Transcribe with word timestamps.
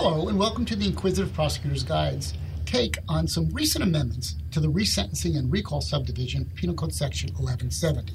Hello, 0.00 0.28
and 0.28 0.38
welcome 0.38 0.64
to 0.66 0.76
the 0.76 0.86
Inquisitive 0.86 1.34
Prosecutor's 1.34 1.82
Guide's 1.82 2.32
take 2.66 2.98
on 3.08 3.26
some 3.26 3.50
recent 3.50 3.82
amendments 3.82 4.36
to 4.52 4.60
the 4.60 4.70
Resentencing 4.70 5.36
and 5.36 5.50
Recall 5.50 5.80
Subdivision 5.80 6.44
Penal 6.54 6.76
Code 6.76 6.94
Section 6.94 7.30
1170. 7.30 8.12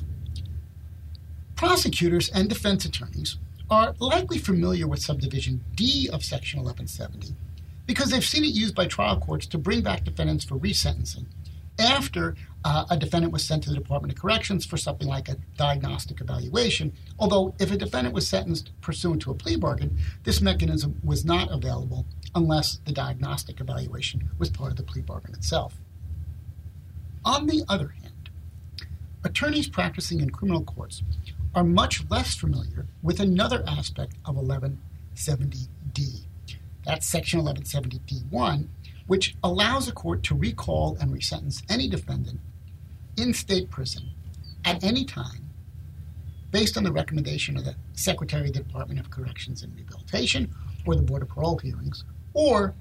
Prosecutors 1.57 2.29
and 2.29 2.47
defense 2.47 2.85
attorneys 2.85 3.35
are 3.69 3.95
likely 3.99 4.37
familiar 4.37 4.87
with 4.87 5.01
Subdivision 5.01 5.61
D 5.75 6.09
of 6.13 6.23
Section 6.23 6.59
1170 6.59 7.35
because 7.85 8.11
they've 8.11 8.23
seen 8.23 8.45
it 8.45 8.53
used 8.53 8.75
by 8.75 8.87
trial 8.87 9.19
courts 9.19 9.45
to 9.47 9.57
bring 9.57 9.81
back 9.81 10.05
defendants 10.05 10.45
for 10.45 10.55
resentencing 10.55 11.25
after 11.79 12.35
uh, 12.65 12.85
a 12.89 12.97
defendant 12.97 13.33
was 13.33 13.43
sent 13.43 13.63
to 13.63 13.69
the 13.69 13.75
Department 13.75 14.13
of 14.13 14.19
Corrections 14.19 14.65
for 14.65 14.77
something 14.77 15.07
like 15.07 15.27
a 15.27 15.37
diagnostic 15.57 16.21
evaluation. 16.21 16.93
Although, 17.19 17.53
if 17.59 17.71
a 17.71 17.77
defendant 17.77 18.15
was 18.15 18.27
sentenced 18.27 18.71
pursuant 18.81 19.21
to 19.23 19.31
a 19.31 19.35
plea 19.35 19.57
bargain, 19.57 19.97
this 20.23 20.41
mechanism 20.41 20.99
was 21.03 21.25
not 21.25 21.51
available 21.51 22.05
unless 22.35 22.79
the 22.85 22.93
diagnostic 22.93 23.59
evaluation 23.59 24.29
was 24.39 24.49
part 24.49 24.71
of 24.71 24.77
the 24.77 24.83
plea 24.83 25.01
bargain 25.01 25.33
itself. 25.33 25.75
On 27.25 27.47
the 27.47 27.63
other 27.67 27.89
hand, 27.89 28.29
attorneys 29.23 29.67
practicing 29.67 30.19
in 30.19 30.29
criminal 30.29 30.63
courts 30.63 31.03
are 31.55 31.63
much 31.63 32.09
less 32.09 32.35
familiar 32.35 32.87
with 33.01 33.19
another 33.19 33.63
aspect 33.67 34.15
of 34.25 34.35
1170D. 34.35 36.25
That's 36.85 37.07
Section 37.07 37.41
1170D1, 37.41 38.67
which 39.07 39.35
allows 39.43 39.87
a 39.87 39.91
court 39.91 40.23
to 40.23 40.35
recall 40.35 40.97
and 40.99 41.11
resentence 41.11 41.61
any 41.69 41.87
defendant 41.87 42.39
in 43.17 43.33
state 43.33 43.69
prison 43.69 44.09
at 44.65 44.83
any 44.83 45.03
time 45.03 45.49
based 46.51 46.77
on 46.77 46.83
the 46.83 46.91
recommendation 46.91 47.57
of 47.57 47.65
the 47.65 47.75
Secretary 47.93 48.47
of 48.47 48.53
the 48.53 48.59
Department 48.59 48.99
of 48.99 49.09
Corrections 49.09 49.63
and 49.63 49.75
Rehabilitation 49.75 50.53
or 50.85 50.95
the 50.95 51.01
Board 51.01 51.23
of 51.23 51.29
Parole 51.29 51.57
Hearings 51.57 52.03
or 52.33 52.75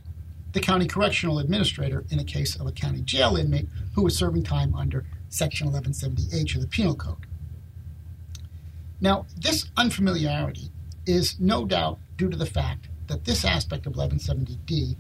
the 0.53 0.61
county 0.61 0.87
correctional 0.87 1.39
administrator 1.39 2.05
in 2.11 2.19
a 2.19 2.25
case 2.25 2.57
of 2.57 2.67
a 2.67 2.73
county 2.73 3.01
jail 3.01 3.37
inmate 3.37 3.69
who 3.95 4.03
was 4.03 4.17
serving 4.17 4.43
time 4.43 4.75
under 4.75 5.05
Section 5.31 5.71
1170H 5.71 6.55
of 6.55 6.61
the 6.61 6.67
Penal 6.67 6.95
Code. 6.95 7.27
Now, 9.01 9.27
this 9.37 9.71
unfamiliarity 9.77 10.71
is 11.07 11.41
no 11.41 11.65
doubt 11.65 11.99
due 12.17 12.29
to 12.29 12.37
the 12.37 12.47
fact 12.47 12.89
that 13.09 13.25
this 13.25 13.45
aspect 13.45 13.87
of 13.87 13.95
1170D 13.95 14.97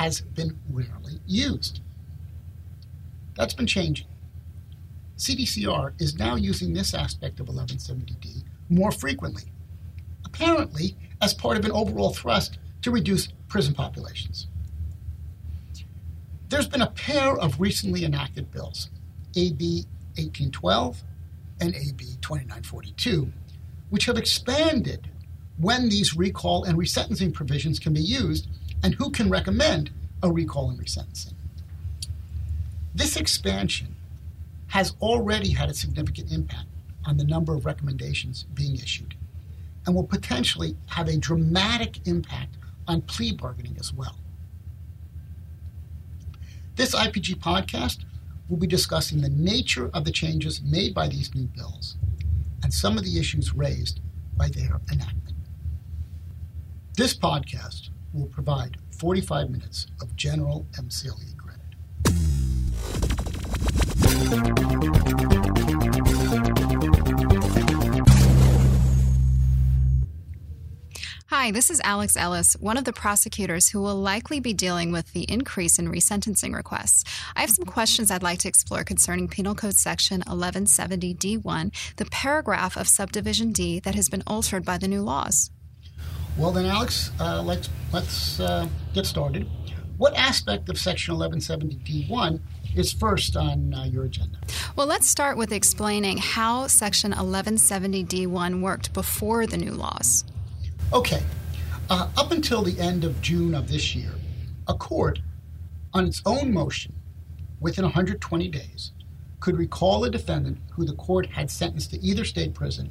has 0.00 0.22
been 0.22 0.58
rarely 0.70 1.20
used. 1.26 1.82
That's 3.36 3.52
been 3.52 3.66
changing. 3.66 4.06
CDCR 5.18 5.92
is 6.00 6.16
now 6.16 6.36
using 6.36 6.72
this 6.72 6.94
aspect 6.94 7.38
of 7.38 7.48
1170D 7.48 8.44
more 8.70 8.92
frequently, 8.92 9.52
apparently 10.24 10.96
as 11.20 11.34
part 11.34 11.58
of 11.58 11.66
an 11.66 11.72
overall 11.72 12.14
thrust 12.14 12.58
to 12.80 12.90
reduce 12.90 13.28
prison 13.46 13.74
populations. 13.74 14.46
There's 16.48 16.66
been 16.66 16.80
a 16.80 16.92
pair 16.92 17.36
of 17.36 17.60
recently 17.60 18.06
enacted 18.06 18.50
bills, 18.50 18.88
AB 19.36 19.84
1812 20.16 21.02
and 21.60 21.74
AB 21.76 22.04
2942, 22.22 23.30
which 23.90 24.06
have 24.06 24.16
expanded 24.16 25.10
when 25.58 25.90
these 25.90 26.16
recall 26.16 26.64
and 26.64 26.78
resentencing 26.78 27.34
provisions 27.34 27.78
can 27.78 27.92
be 27.92 28.00
used 28.00 28.48
and 28.82 28.94
who 28.94 29.10
can 29.10 29.30
recommend 29.30 29.90
a 30.22 30.30
recall 30.30 30.70
and 30.70 30.78
resentencing. 30.78 31.34
This 32.94 33.16
expansion 33.16 33.94
has 34.68 34.94
already 35.00 35.50
had 35.50 35.68
a 35.68 35.74
significant 35.74 36.32
impact 36.32 36.66
on 37.04 37.16
the 37.16 37.24
number 37.24 37.54
of 37.54 37.64
recommendations 37.64 38.44
being 38.54 38.76
issued 38.76 39.14
and 39.86 39.94
will 39.94 40.04
potentially 40.04 40.76
have 40.86 41.08
a 41.08 41.16
dramatic 41.16 42.06
impact 42.06 42.56
on 42.86 43.02
plea 43.02 43.32
bargaining 43.32 43.76
as 43.78 43.92
well. 43.92 44.16
This 46.76 46.94
IPG 46.94 47.36
podcast 47.36 48.04
will 48.48 48.56
be 48.56 48.66
discussing 48.66 49.20
the 49.20 49.28
nature 49.28 49.90
of 49.94 50.04
the 50.04 50.10
changes 50.10 50.60
made 50.62 50.94
by 50.94 51.08
these 51.08 51.34
new 51.34 51.44
bills 51.44 51.96
and 52.62 52.72
some 52.72 52.98
of 52.98 53.04
the 53.04 53.18
issues 53.18 53.54
raised 53.54 54.00
by 54.36 54.48
their 54.48 54.80
enactment. 54.90 55.36
This 56.96 57.14
podcast 57.14 57.89
will 58.12 58.26
provide 58.26 58.76
45 58.98 59.50
minutes 59.50 59.86
of 60.00 60.14
general 60.16 60.66
MCLE 60.78 61.36
credit. 61.36 61.60
Hi, 71.28 71.52
this 71.52 71.70
is 71.70 71.80
Alex 71.84 72.16
Ellis, 72.16 72.54
one 72.60 72.76
of 72.76 72.84
the 72.84 72.92
prosecutors 72.92 73.68
who 73.68 73.80
will 73.80 73.96
likely 73.96 74.40
be 74.40 74.52
dealing 74.52 74.92
with 74.92 75.12
the 75.12 75.22
increase 75.22 75.78
in 75.78 75.88
resentencing 75.88 76.54
requests. 76.54 77.04
I 77.34 77.40
have 77.40 77.50
some 77.50 77.64
questions 77.64 78.10
I'd 78.10 78.22
like 78.22 78.40
to 78.40 78.48
explore 78.48 78.84
concerning 78.84 79.28
Penal 79.28 79.54
Code 79.54 79.76
Section 79.76 80.22
1170D1, 80.22 81.94
the 81.96 82.04
paragraph 82.06 82.76
of 82.76 82.88
Subdivision 82.88 83.52
D 83.52 83.78
that 83.80 83.94
has 83.94 84.08
been 84.08 84.24
altered 84.26 84.64
by 84.64 84.76
the 84.76 84.88
new 84.88 85.02
laws. 85.02 85.50
Well, 86.40 86.52
then, 86.52 86.64
Alex, 86.64 87.10
uh, 87.20 87.42
let's 87.42 87.68
let's 87.92 88.40
uh, 88.40 88.66
get 88.94 89.04
started. 89.04 89.46
What 89.98 90.14
aspect 90.14 90.70
of 90.70 90.78
Section 90.78 91.14
1170D1 91.14 92.40
is 92.74 92.94
first 92.94 93.36
on 93.36 93.74
uh, 93.74 93.84
your 93.84 94.04
agenda? 94.04 94.38
Well, 94.74 94.86
let's 94.86 95.06
start 95.06 95.36
with 95.36 95.52
explaining 95.52 96.16
how 96.16 96.66
Section 96.66 97.12
1170D1 97.12 98.62
worked 98.62 98.94
before 98.94 99.46
the 99.46 99.58
new 99.58 99.72
laws. 99.72 100.24
Okay. 100.94 101.22
Uh, 101.90 102.08
up 102.16 102.32
until 102.32 102.62
the 102.62 102.80
end 102.80 103.04
of 103.04 103.20
June 103.20 103.54
of 103.54 103.68
this 103.68 103.94
year, 103.94 104.12
a 104.66 104.72
court, 104.72 105.18
on 105.92 106.06
its 106.06 106.22
own 106.24 106.54
motion, 106.54 106.94
within 107.60 107.84
120 107.84 108.48
days, 108.48 108.92
could 109.40 109.58
recall 109.58 110.04
a 110.04 110.10
defendant 110.10 110.56
who 110.72 110.86
the 110.86 110.94
court 110.94 111.26
had 111.26 111.50
sentenced 111.50 111.90
to 111.90 112.00
either 112.00 112.24
state 112.24 112.54
prison 112.54 112.90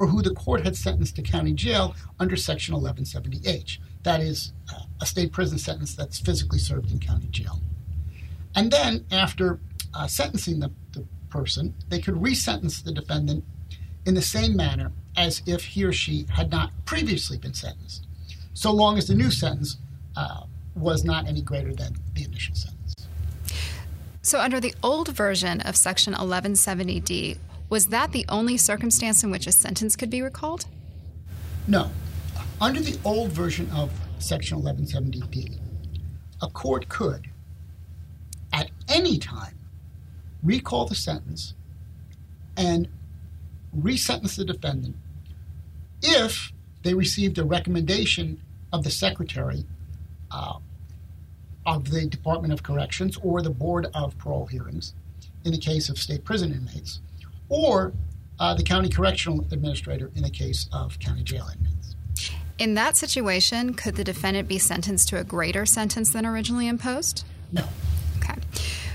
or 0.00 0.06
who 0.06 0.22
the 0.22 0.34
court 0.34 0.64
had 0.64 0.74
sentenced 0.74 1.14
to 1.14 1.22
county 1.22 1.52
jail 1.52 1.94
under 2.18 2.34
Section 2.34 2.74
1170H. 2.74 3.78
That 4.02 4.20
is, 4.20 4.52
uh, 4.74 4.84
a 5.00 5.06
state 5.06 5.30
prison 5.30 5.58
sentence 5.58 5.94
that's 5.94 6.18
physically 6.18 6.58
served 6.58 6.90
in 6.90 6.98
county 6.98 7.28
jail. 7.30 7.60
And 8.56 8.72
then, 8.72 9.04
after 9.12 9.60
uh, 9.94 10.06
sentencing 10.06 10.58
the, 10.58 10.72
the 10.92 11.04
person, 11.28 11.74
they 11.88 12.00
could 12.00 12.20
resentence 12.20 12.80
the 12.80 12.92
defendant 12.92 13.44
in 14.06 14.14
the 14.14 14.22
same 14.22 14.56
manner 14.56 14.90
as 15.16 15.42
if 15.46 15.64
he 15.64 15.84
or 15.84 15.92
she 15.92 16.26
had 16.30 16.50
not 16.50 16.72
previously 16.86 17.36
been 17.36 17.54
sentenced, 17.54 18.06
so 18.54 18.72
long 18.72 18.96
as 18.96 19.06
the 19.06 19.14
new 19.14 19.30
sentence 19.30 19.76
uh, 20.16 20.44
was 20.74 21.04
not 21.04 21.28
any 21.28 21.42
greater 21.42 21.74
than 21.74 21.94
the 22.14 22.24
initial 22.24 22.54
sentence. 22.54 22.94
So, 24.22 24.40
under 24.40 24.60
the 24.60 24.74
old 24.82 25.08
version 25.08 25.60
of 25.60 25.76
Section 25.76 26.14
1170D, 26.14 27.38
was 27.70 27.86
that 27.86 28.12
the 28.12 28.26
only 28.28 28.56
circumstance 28.56 29.22
in 29.22 29.30
which 29.30 29.46
a 29.46 29.52
sentence 29.52 29.96
could 29.96 30.10
be 30.10 30.20
recalled? 30.20 30.66
No. 31.66 31.90
Under 32.60 32.80
the 32.80 32.98
old 33.04 33.30
version 33.30 33.70
of 33.70 33.90
Section 34.18 34.60
1170D, 34.60 35.58
a 36.42 36.48
court 36.48 36.88
could, 36.88 37.30
at 38.52 38.70
any 38.88 39.18
time, 39.18 39.56
recall 40.42 40.84
the 40.86 40.94
sentence 40.94 41.54
and 42.56 42.88
resentence 43.72 44.36
the 44.36 44.44
defendant 44.44 44.96
if 46.02 46.52
they 46.82 46.92
received 46.92 47.38
a 47.38 47.44
recommendation 47.44 48.40
of 48.72 48.84
the 48.84 48.90
secretary 48.90 49.64
uh, 50.30 50.54
of 51.66 51.90
the 51.90 52.06
Department 52.06 52.52
of 52.52 52.62
Corrections 52.62 53.16
or 53.22 53.42
the 53.42 53.50
Board 53.50 53.86
of 53.94 54.16
Parole 54.18 54.46
Hearings 54.46 54.94
in 55.44 55.52
the 55.52 55.58
case 55.58 55.88
of 55.88 55.98
state 55.98 56.24
prison 56.24 56.52
inmates, 56.52 57.00
or 57.50 57.92
uh, 58.38 58.54
the 58.54 58.62
county 58.62 58.88
correctional 58.88 59.40
administrator 59.52 60.10
in 60.14 60.22
the 60.22 60.30
case 60.30 60.66
of 60.72 60.98
county 60.98 61.22
jail 61.22 61.46
inmates. 61.54 61.94
In 62.58 62.74
that 62.74 62.96
situation, 62.96 63.74
could 63.74 63.96
the 63.96 64.04
defendant 64.04 64.48
be 64.48 64.58
sentenced 64.58 65.08
to 65.10 65.18
a 65.18 65.24
greater 65.24 65.66
sentence 65.66 66.10
than 66.10 66.24
originally 66.24 66.68
imposed? 66.68 67.24
No. 67.52 67.64
Okay. 68.18 68.38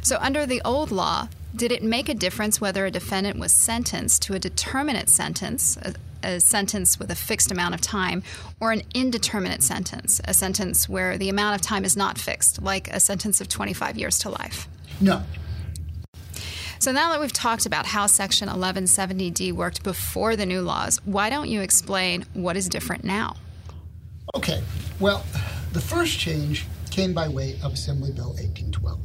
So, 0.02 0.18
under 0.20 0.46
the 0.46 0.62
old 0.64 0.92
law, 0.92 1.30
did 1.56 1.72
it 1.72 1.84
make 1.84 2.10
a 2.10 2.14
difference 2.14 2.60
whether 2.60 2.86
a 2.86 2.92
defendant 2.92 3.40
was 3.40 3.52
sentenced 3.52 4.22
to 4.24 4.34
a 4.34 4.40
determinate 4.40 5.10
sentence, 5.10 5.78
a, 5.78 5.96
a, 6.22 6.40
sentence 6.40 7.00
with 7.00 7.10
a 7.10 7.16
fixed 7.16 7.52
amount 7.52 7.74
of 7.74 7.82
time, 7.82 8.22
or 8.60 8.72
an 8.72 8.84
indeterminate 8.94 9.64
sentence, 9.64 10.22
a 10.26 10.34
sentence 10.34 10.90
where 10.90 11.18
the 11.18 11.30
amount 11.30 11.56
of 11.56 11.62
time 11.62 11.86
is 11.86 11.96
not 11.96 12.18
fixed, 12.18 12.62
like 12.62 12.88
a 12.90 13.00
sentence 13.00 13.42
of 13.42 13.48
25 13.48 13.98
years 13.98 14.20
to 14.20 14.30
life? 14.30 14.68
No. 15.00 15.24
So 16.86 16.92
now 16.92 17.10
that 17.14 17.20
we've 17.20 17.34
talked 17.34 17.66
about 17.66 17.88
how 17.88 18.06
Section 18.06 18.48
1170D 18.48 19.52
worked 19.54 19.82
before 19.82 20.36
the 20.36 20.46
new 20.46 20.62
laws, 20.62 21.02
why 21.04 21.32
don't 21.32 21.50
you 21.50 21.62
explain 21.62 22.26
what 22.36 22.56
is 22.56 22.70
different 22.70 23.04
now? 23.04 23.38
Okay. 24.36 24.62
Well, 25.00 25.26
the 25.74 25.82
first 25.82 26.20
change 26.20 26.68
came 26.92 27.12
by 27.12 27.28
way 27.28 27.58
of 27.64 27.74
Assembly 27.74 28.12
Bill 28.12 28.34
1812. 28.34 29.00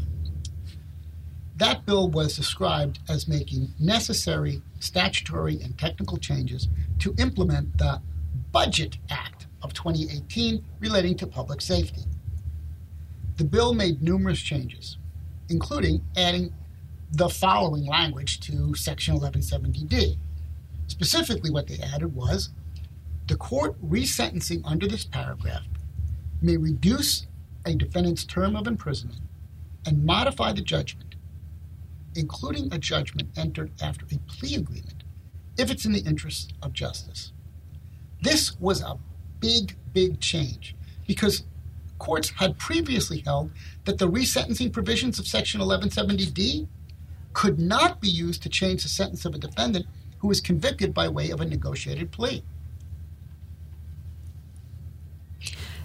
That 1.56 1.86
bill 1.86 2.10
was 2.10 2.36
described 2.36 2.98
as 3.08 3.26
making 3.26 3.72
necessary 3.80 4.60
statutory 4.78 5.58
and 5.62 5.78
technical 5.78 6.18
changes 6.18 6.68
to 6.98 7.14
implement 7.16 7.78
the 7.78 8.02
Budget 8.52 8.98
Act 9.08 9.46
of 9.62 9.72
2018 9.72 10.62
relating 10.80 11.16
to 11.16 11.26
public 11.26 11.62
safety. 11.62 12.02
The 13.38 13.44
bill 13.44 13.72
made 13.72 14.02
numerous 14.02 14.42
changes, 14.42 14.98
including 15.48 16.04
adding 16.14 16.52
the 17.12 17.28
following 17.28 17.86
language 17.86 18.40
to 18.40 18.74
Section 18.74 19.18
1170D. 19.18 20.16
Specifically, 20.86 21.50
what 21.50 21.66
they 21.66 21.78
added 21.78 22.14
was 22.14 22.50
the 23.26 23.36
court 23.36 23.80
resentencing 23.84 24.62
under 24.64 24.86
this 24.86 25.04
paragraph 25.04 25.66
may 26.40 26.56
reduce 26.56 27.26
a 27.66 27.74
defendant's 27.74 28.24
term 28.24 28.56
of 28.56 28.66
imprisonment 28.66 29.20
and 29.86 30.04
modify 30.04 30.52
the 30.52 30.62
judgment, 30.62 31.16
including 32.14 32.72
a 32.72 32.78
judgment 32.78 33.28
entered 33.36 33.72
after 33.82 34.06
a 34.06 34.18
plea 34.30 34.54
agreement, 34.54 35.02
if 35.58 35.70
it's 35.70 35.84
in 35.84 35.92
the 35.92 36.00
interest 36.00 36.52
of 36.62 36.72
justice. 36.72 37.32
This 38.22 38.58
was 38.60 38.82
a 38.82 38.98
big, 39.40 39.76
big 39.92 40.20
change 40.20 40.76
because 41.06 41.44
courts 41.98 42.30
had 42.30 42.58
previously 42.58 43.18
held 43.20 43.50
that 43.84 43.98
the 43.98 44.08
resentencing 44.08 44.72
provisions 44.72 45.18
of 45.18 45.26
Section 45.26 45.60
1170D 45.60 46.66
could 47.32 47.58
not 47.58 48.00
be 48.00 48.08
used 48.08 48.42
to 48.42 48.48
change 48.48 48.82
the 48.82 48.88
sentence 48.88 49.24
of 49.24 49.34
a 49.34 49.38
defendant 49.38 49.86
who 50.18 50.28
was 50.28 50.40
convicted 50.40 50.92
by 50.92 51.08
way 51.08 51.30
of 51.30 51.40
a 51.40 51.44
negotiated 51.44 52.10
plea. 52.10 52.42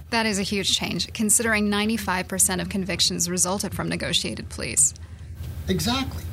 That 0.09 0.25
is 0.25 0.39
a 0.39 0.43
huge 0.43 0.77
change, 0.77 1.11
considering 1.13 1.69
95% 1.69 2.61
of 2.61 2.69
convictions 2.69 3.29
resulted 3.29 3.73
from 3.73 3.89
negotiated 3.89 4.49
pleas. 4.49 4.93
Exactly. 5.67 6.23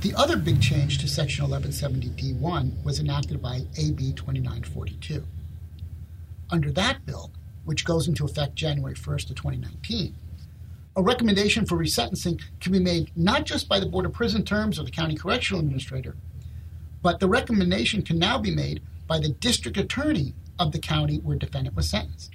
The 0.00 0.14
other 0.14 0.36
big 0.36 0.60
change 0.60 0.98
to 0.98 1.08
Section 1.08 1.46
1170D1 1.46 2.84
was 2.84 3.00
enacted 3.00 3.40
by 3.40 3.62
AB 3.78 4.12
2942. 4.12 5.24
Under 6.50 6.70
that 6.72 7.06
bill, 7.06 7.30
which 7.64 7.86
goes 7.86 8.06
into 8.06 8.24
effect 8.24 8.54
January 8.54 8.94
1st 8.94 9.30
of 9.30 9.36
2019, 9.36 10.14
a 10.96 11.02
recommendation 11.02 11.66
for 11.66 11.76
resentencing 11.76 12.40
can 12.60 12.72
be 12.72 12.78
made 12.78 13.10
not 13.16 13.44
just 13.44 13.68
by 13.68 13.80
the 13.80 13.86
Board 13.86 14.06
of 14.06 14.12
Prison 14.12 14.44
Terms 14.44 14.78
or 14.78 14.84
the 14.84 14.90
County 14.90 15.16
Correctional 15.16 15.60
Administrator, 15.60 16.16
but 17.02 17.20
the 17.20 17.28
recommendation 17.28 18.02
can 18.02 18.18
now 18.18 18.38
be 18.38 18.54
made 18.54 18.80
by 19.06 19.18
the 19.18 19.28
district 19.28 19.76
attorney 19.76 20.34
of 20.58 20.70
the 20.70 20.78
county 20.78 21.16
where 21.18 21.36
defendant 21.36 21.74
was 21.74 21.90
sentenced. 21.90 22.30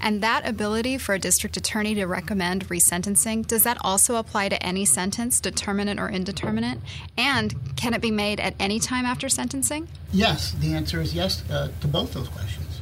And 0.00 0.22
that 0.22 0.46
ability 0.48 0.96
for 0.98 1.14
a 1.14 1.18
district 1.18 1.56
attorney 1.56 1.94
to 1.96 2.04
recommend 2.06 2.68
resentencing, 2.68 3.46
does 3.46 3.64
that 3.64 3.78
also 3.80 4.16
apply 4.16 4.48
to 4.50 4.62
any 4.62 4.84
sentence, 4.84 5.40
determinate 5.40 5.98
or 5.98 6.08
indeterminate? 6.08 6.78
And 7.18 7.76
can 7.76 7.94
it 7.94 8.00
be 8.00 8.12
made 8.12 8.38
at 8.38 8.54
any 8.60 8.78
time 8.78 9.04
after 9.04 9.28
sentencing? 9.28 9.88
Yes, 10.12 10.52
the 10.52 10.72
answer 10.72 11.00
is 11.00 11.14
yes 11.14 11.42
uh, 11.50 11.68
to 11.80 11.88
both 11.88 12.14
those 12.14 12.28
questions. 12.28 12.80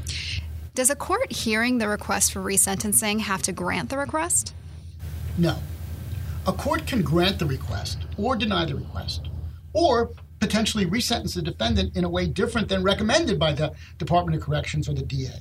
Does 0.75 0.90
a 0.90 0.96
court 0.96 1.32
hearing 1.32 1.78
the 1.78 1.88
request 1.88 2.32
for 2.32 2.40
resentencing 2.40 3.20
have 3.20 3.43
to 3.43 3.52
grant 3.52 3.88
the 3.88 3.99
request? 3.99 4.55
No. 5.38 5.56
A 6.46 6.52
court 6.52 6.87
can 6.87 7.02
grant 7.02 7.38
the 7.38 7.46
request 7.46 7.99
or 8.19 8.37
deny 8.37 8.64
the 8.64 8.75
request, 8.75 9.29
or 9.73 10.11
potentially 10.40 10.84
resentence 10.84 11.34
the 11.34 11.43
defendant 11.43 11.96
in 11.96 12.05
a 12.05 12.08
way 12.08 12.26
different 12.26 12.69
than 12.69 12.82
recommended 12.82 13.38
by 13.38 13.52
the 13.52 13.73
Department 13.99 14.37
of 14.37 14.43
Corrections 14.43 14.88
or 14.88 14.94
the 14.94 15.02
DA. 15.02 15.40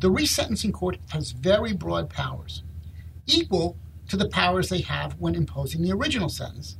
The 0.00 0.10
resentencing 0.10 0.72
court 0.72 0.98
has 1.10 1.30
very 1.30 1.72
broad 1.72 2.10
powers, 2.10 2.62
equal 3.26 3.76
to 4.08 4.16
the 4.16 4.28
powers 4.28 4.68
they 4.68 4.80
have 4.80 5.14
when 5.18 5.34
imposing 5.34 5.82
the 5.82 5.92
original 5.92 6.28
sentence, 6.28 6.76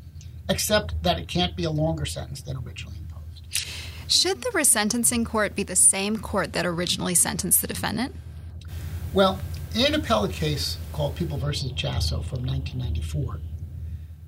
except 0.49 1.01
that 1.03 1.19
it 1.19 1.29
can't 1.29 1.57
be 1.57 1.65
a 1.65 1.71
longer 1.71 2.05
sentence 2.05 2.43
than 2.43 2.57
originally 2.57 2.99
imposed. 2.99 3.69
Should 4.09 4.43
the 4.43 4.51
resentencing 4.51 5.25
court 5.25 5.55
be 5.55 5.63
the 5.63 5.77
same 5.77 6.19
court 6.19 6.53
that 6.53 6.67
originally 6.67 7.15
sentenced 7.15 7.63
the 7.63 7.69
defendant? 7.69 8.15
Well, 9.15 9.39
in 9.75 9.87
an 9.87 9.95
appellate 9.95 10.33
case 10.33 10.77
called 10.93 11.17
People 11.17 11.39
versus 11.39 11.73
Jasso 11.73 12.25
from 12.25 12.45
1994, 12.45 13.41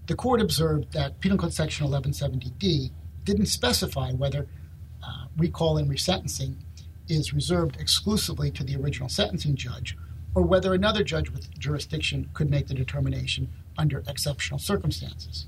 the 0.06 0.14
court 0.14 0.40
observed 0.40 0.92
that 0.92 1.20
Penal 1.20 1.38
Code 1.38 1.52
Section 1.52 1.86
1170D 1.86 2.90
didn't 3.24 3.46
specify 3.46 4.12
whether 4.12 4.46
uh, 5.02 5.26
recall 5.36 5.76
and 5.76 5.90
resentencing 5.90 6.56
is 7.08 7.32
reserved 7.32 7.76
exclusively 7.78 8.50
to 8.50 8.64
the 8.64 8.76
original 8.76 9.08
sentencing 9.08 9.56
judge 9.56 9.96
or 10.34 10.42
whether 10.42 10.74
another 10.74 11.04
judge 11.04 11.30
with 11.30 11.56
jurisdiction 11.58 12.28
could 12.34 12.50
make 12.50 12.66
the 12.66 12.74
determination 12.74 13.48
under 13.78 14.02
exceptional 14.08 14.58
circumstances. 14.58 15.46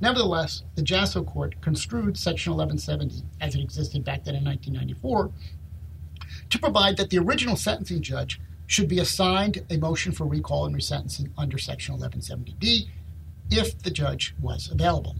Nevertheless, 0.00 0.62
the 0.74 0.82
Jasso 0.82 1.24
court 1.24 1.60
construed 1.60 2.16
Section 2.16 2.52
1170 2.52 3.24
as 3.40 3.54
it 3.54 3.60
existed 3.60 4.04
back 4.04 4.24
then 4.24 4.34
in 4.34 4.44
1994 4.44 5.30
to 6.50 6.58
provide 6.58 6.96
that 6.96 7.10
the 7.10 7.18
original 7.18 7.56
sentencing 7.56 8.02
judge 8.02 8.40
should 8.66 8.88
be 8.88 8.98
assigned 8.98 9.64
a 9.70 9.76
motion 9.76 10.12
for 10.12 10.26
recall 10.26 10.66
and 10.66 10.74
resentencing 10.74 11.30
under 11.36 11.58
Section 11.58 11.98
1170D 11.98 12.88
if 13.50 13.78
the 13.82 13.90
judge 13.90 14.34
was 14.40 14.70
available. 14.70 15.16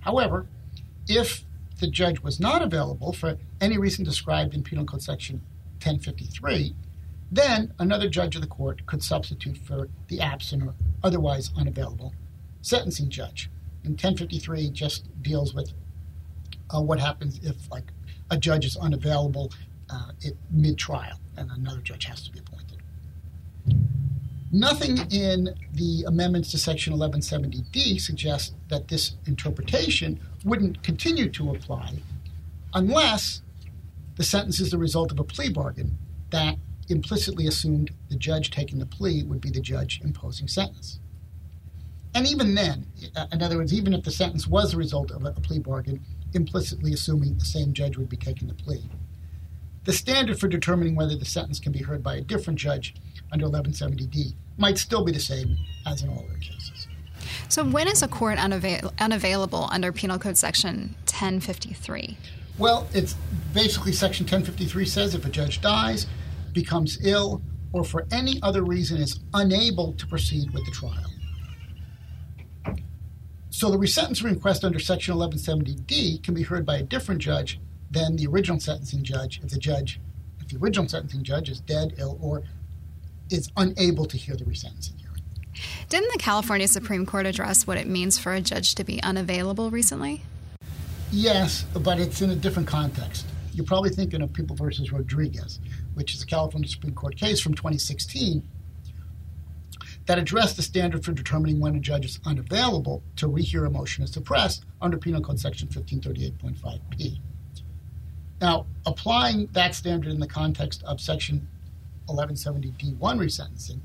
However, 0.00 0.46
if 1.06 1.44
the 1.80 1.86
judge 1.86 2.20
was 2.20 2.40
not 2.40 2.62
available 2.62 3.12
for 3.12 3.36
any 3.60 3.76
reason 3.76 4.04
described 4.04 4.54
in 4.54 4.62
Penal 4.62 4.84
Code 4.84 5.02
Section 5.02 5.42
1053, 5.82 6.74
then 7.30 7.72
another 7.78 8.08
judge 8.08 8.36
of 8.36 8.42
the 8.42 8.48
court 8.48 8.86
could 8.86 9.02
substitute 9.02 9.56
for 9.56 9.88
the 10.08 10.20
absent 10.20 10.62
or 10.62 10.74
otherwise 11.02 11.50
unavailable 11.56 12.14
sentencing 12.60 13.10
judge. 13.10 13.50
And 13.84 13.92
1053 13.92 14.70
just 14.70 15.08
deals 15.22 15.54
with 15.54 15.72
uh, 16.74 16.80
what 16.80 17.00
happens 17.00 17.40
if, 17.42 17.70
like, 17.70 17.92
a 18.30 18.36
judge 18.36 18.64
is 18.64 18.76
unavailable 18.76 19.52
uh, 19.90 20.12
mid 20.50 20.78
trial 20.78 21.18
and 21.36 21.50
another 21.50 21.80
judge 21.80 22.04
has 22.04 22.22
to 22.24 22.30
be 22.30 22.38
appointed. 22.38 22.51
Nothing 24.54 24.98
in 25.10 25.54
the 25.72 26.04
amendments 26.06 26.50
to 26.50 26.58
Section 26.58 26.92
1170D 26.92 27.98
suggests 27.98 28.54
that 28.68 28.88
this 28.88 29.14
interpretation 29.26 30.20
wouldn't 30.44 30.82
continue 30.82 31.30
to 31.30 31.52
apply 31.52 31.94
unless 32.74 33.40
the 34.16 34.22
sentence 34.22 34.60
is 34.60 34.70
the 34.70 34.76
result 34.76 35.10
of 35.10 35.18
a 35.18 35.24
plea 35.24 35.48
bargain 35.48 35.96
that 36.28 36.56
implicitly 36.90 37.46
assumed 37.46 37.92
the 38.10 38.16
judge 38.16 38.50
taking 38.50 38.78
the 38.78 38.84
plea 38.84 39.22
would 39.22 39.40
be 39.40 39.48
the 39.48 39.58
judge 39.58 40.02
imposing 40.04 40.48
sentence. 40.48 41.00
And 42.14 42.26
even 42.26 42.54
then, 42.54 42.84
in 43.32 43.42
other 43.42 43.56
words, 43.56 43.72
even 43.72 43.94
if 43.94 44.04
the 44.04 44.10
sentence 44.10 44.46
was 44.46 44.72
the 44.72 44.76
result 44.76 45.10
of 45.12 45.24
a 45.24 45.32
plea 45.32 45.60
bargain, 45.60 46.04
implicitly 46.34 46.92
assuming 46.92 47.38
the 47.38 47.46
same 47.46 47.72
judge 47.72 47.96
would 47.96 48.10
be 48.10 48.18
taking 48.18 48.48
the 48.48 48.54
plea, 48.54 48.84
the 49.84 49.94
standard 49.94 50.38
for 50.38 50.46
determining 50.46 50.94
whether 50.94 51.16
the 51.16 51.24
sentence 51.24 51.58
can 51.58 51.72
be 51.72 51.82
heard 51.82 52.02
by 52.02 52.16
a 52.16 52.20
different 52.20 52.58
judge 52.58 52.94
under 53.32 53.46
1170D 53.46 54.34
might 54.56 54.78
still 54.78 55.04
be 55.04 55.12
the 55.12 55.20
same 55.20 55.56
as 55.86 56.02
in 56.02 56.08
all 56.08 56.24
other 56.28 56.38
cases. 56.38 56.88
So, 57.48 57.64
when 57.64 57.88
is 57.88 58.02
a 58.02 58.08
court 58.08 58.38
unavail- 58.38 58.92
unavailable 58.98 59.68
under 59.70 59.92
Penal 59.92 60.18
Code 60.18 60.36
Section 60.36 60.94
1053? 61.06 62.16
Well, 62.58 62.88
it's 62.92 63.14
basically 63.54 63.92
Section 63.92 64.24
1053 64.24 64.84
says 64.86 65.14
if 65.14 65.24
a 65.24 65.30
judge 65.30 65.60
dies, 65.60 66.06
becomes 66.52 66.98
ill, 67.04 67.42
or 67.72 67.84
for 67.84 68.06
any 68.10 68.38
other 68.42 68.62
reason 68.62 68.98
is 69.00 69.20
unable 69.34 69.92
to 69.94 70.06
proceed 70.06 70.50
with 70.52 70.64
the 70.66 70.70
trial. 70.70 71.10
So 73.50 73.70
the 73.70 73.78
resentencing 73.78 74.24
request 74.24 74.64
under 74.64 74.78
Section 74.78 75.14
1170D 75.14 76.22
can 76.22 76.34
be 76.34 76.42
heard 76.42 76.66
by 76.66 76.78
a 76.78 76.82
different 76.82 77.20
judge 77.20 77.60
than 77.90 78.16
the 78.16 78.26
original 78.26 78.58
sentencing 78.58 79.04
judge 79.04 79.40
if 79.42 79.50
the 79.50 79.58
judge, 79.58 80.00
if 80.40 80.48
the 80.48 80.56
original 80.56 80.88
sentencing 80.88 81.22
judge 81.22 81.48
is 81.48 81.60
dead, 81.60 81.94
ill, 81.98 82.18
or 82.20 82.42
is 83.32 83.50
unable 83.56 84.04
to 84.06 84.16
hear 84.16 84.36
the 84.36 84.44
resentencing 84.44 85.00
hearing. 85.00 85.22
Didn't 85.88 86.12
the 86.12 86.18
California 86.18 86.68
Supreme 86.68 87.06
Court 87.06 87.26
address 87.26 87.66
what 87.66 87.78
it 87.78 87.86
means 87.86 88.18
for 88.18 88.32
a 88.32 88.40
judge 88.40 88.74
to 88.76 88.84
be 88.84 89.02
unavailable 89.02 89.70
recently? 89.70 90.22
Yes, 91.10 91.64
but 91.74 91.98
it's 91.98 92.22
in 92.22 92.30
a 92.30 92.36
different 92.36 92.68
context. 92.68 93.26
You're 93.52 93.66
probably 93.66 93.90
thinking 93.90 94.22
of 94.22 94.32
People 94.32 94.56
versus 94.56 94.92
Rodriguez, 94.92 95.60
which 95.94 96.14
is 96.14 96.22
a 96.22 96.26
California 96.26 96.68
Supreme 96.68 96.94
Court 96.94 97.16
case 97.16 97.40
from 97.40 97.54
2016 97.54 98.42
that 100.06 100.18
addressed 100.18 100.56
the 100.56 100.62
standard 100.62 101.04
for 101.04 101.12
determining 101.12 101.60
when 101.60 101.76
a 101.76 101.80
judge 101.80 102.04
is 102.04 102.18
unavailable 102.24 103.02
to 103.16 103.28
rehear 103.28 103.66
a 103.66 103.70
motion 103.70 104.04
to 104.04 104.12
suppressed 104.12 104.64
under 104.80 104.96
Penal 104.96 105.20
Code 105.20 105.38
Section 105.38 105.68
1538.5p. 105.68 107.20
Now, 108.40 108.66
applying 108.86 109.46
that 109.52 109.74
standard 109.74 110.10
in 110.10 110.18
the 110.18 110.26
context 110.26 110.82
of 110.82 111.00
Section 111.00 111.46
1170D1 112.08 112.98
resentencing, 112.98 113.80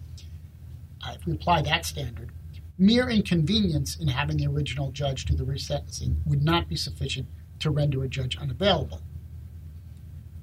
uh, 1.05 1.13
if 1.15 1.25
we 1.25 1.33
apply 1.33 1.62
that 1.62 1.86
standard, 1.86 2.31
mere 2.77 3.09
inconvenience 3.09 3.95
in 3.97 4.07
having 4.07 4.38
the 4.38 4.47
original 4.47 4.91
judge 4.91 5.25
do 5.25 5.36
the 5.36 5.43
resentencing 5.43 6.15
would 6.25 6.43
not 6.43 6.67
be 6.67 6.75
sufficient 6.75 7.27
to 7.59 7.69
render 7.69 8.03
a 8.03 8.07
judge 8.07 8.38
unavailable. 8.38 9.01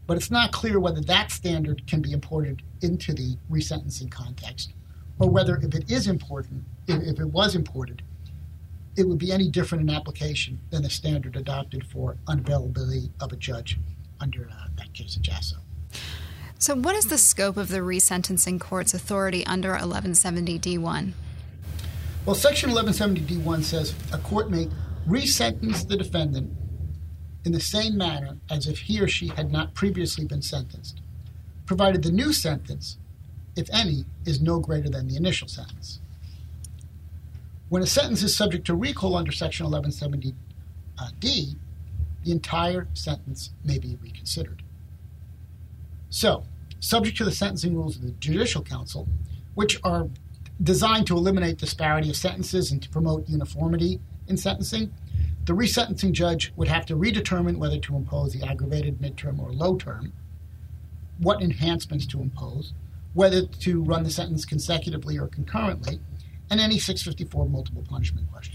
But 0.06 0.16
it's 0.16 0.30
not 0.30 0.52
clear 0.52 0.78
whether 0.78 1.00
that 1.02 1.30
standard 1.30 1.86
can 1.86 2.02
be 2.02 2.12
imported 2.12 2.62
into 2.82 3.14
the 3.14 3.38
resentencing 3.50 4.10
context, 4.10 4.72
or 5.18 5.30
whether, 5.30 5.56
if 5.56 5.74
it 5.74 5.90
is 5.90 6.08
important, 6.08 6.64
if, 6.86 7.02
if 7.02 7.20
it 7.20 7.26
was 7.26 7.54
imported, 7.54 8.02
it 8.96 9.08
would 9.08 9.18
be 9.18 9.32
any 9.32 9.48
different 9.48 9.88
in 9.88 9.94
application 9.94 10.60
than 10.70 10.82
the 10.82 10.90
standard 10.90 11.36
adopted 11.36 11.86
for 11.86 12.16
unavailability 12.28 13.10
of 13.20 13.32
a 13.32 13.36
judge 13.36 13.78
under 14.20 14.48
uh, 14.50 14.66
that 14.76 14.92
case 14.92 15.16
of 15.16 15.22
Jasso. 15.22 15.56
So, 16.58 16.74
what 16.74 16.96
is 16.96 17.06
the 17.06 17.18
scope 17.18 17.56
of 17.56 17.68
the 17.68 17.78
resentencing 17.78 18.60
court's 18.60 18.94
authority 18.94 19.44
under 19.46 19.70
1170 19.70 20.58
D1? 20.58 21.12
Well, 22.24 22.34
Section 22.34 22.70
1170 22.70 23.20
D1 23.20 23.62
says 23.64 23.94
a 24.12 24.18
court 24.18 24.50
may 24.50 24.68
resentence 25.06 25.84
the 25.84 25.96
defendant 25.96 26.50
in 27.44 27.52
the 27.52 27.60
same 27.60 27.98
manner 27.98 28.38
as 28.50 28.66
if 28.66 28.78
he 28.78 29.00
or 29.00 29.08
she 29.08 29.28
had 29.28 29.52
not 29.52 29.74
previously 29.74 30.24
been 30.24 30.40
sentenced, 30.40 31.00
provided 31.66 32.02
the 32.02 32.10
new 32.10 32.32
sentence, 32.32 32.96
if 33.56 33.68
any, 33.70 34.06
is 34.24 34.40
no 34.40 34.58
greater 34.58 34.88
than 34.88 35.08
the 35.08 35.16
initial 35.16 35.48
sentence. 35.48 36.00
When 37.68 37.82
a 37.82 37.86
sentence 37.86 38.22
is 38.22 38.36
subject 38.36 38.66
to 38.66 38.74
recall 38.74 39.16
under 39.16 39.32
Section 39.32 39.66
1170D, 39.66 40.34
uh, 40.98 41.08
the 41.20 42.32
entire 42.32 42.88
sentence 42.94 43.50
may 43.64 43.78
be 43.78 43.98
reconsidered. 44.00 44.62
So, 46.14 46.44
subject 46.78 47.16
to 47.16 47.24
the 47.24 47.32
sentencing 47.32 47.74
rules 47.74 47.96
of 47.96 48.02
the 48.02 48.12
Judicial 48.12 48.62
Council, 48.62 49.08
which 49.54 49.80
are 49.82 50.08
designed 50.62 51.08
to 51.08 51.16
eliminate 51.16 51.56
disparity 51.56 52.08
of 52.08 52.14
sentences 52.14 52.70
and 52.70 52.80
to 52.84 52.88
promote 52.88 53.28
uniformity 53.28 53.98
in 54.28 54.36
sentencing, 54.36 54.94
the 55.44 55.54
resentencing 55.54 56.12
judge 56.12 56.52
would 56.54 56.68
have 56.68 56.86
to 56.86 56.94
redetermine 56.94 57.56
whether 57.56 57.80
to 57.80 57.96
impose 57.96 58.32
the 58.32 58.46
aggravated 58.46 59.00
midterm 59.00 59.40
or 59.40 59.50
low 59.50 59.74
term, 59.74 60.12
what 61.18 61.42
enhancements 61.42 62.06
to 62.06 62.20
impose, 62.20 62.74
whether 63.14 63.44
to 63.44 63.82
run 63.82 64.04
the 64.04 64.10
sentence 64.10 64.44
consecutively 64.44 65.18
or 65.18 65.26
concurrently, 65.26 65.98
and 66.48 66.60
any 66.60 66.78
654 66.78 67.48
multiple 67.48 67.84
punishment 67.88 68.30
questions. 68.30 68.53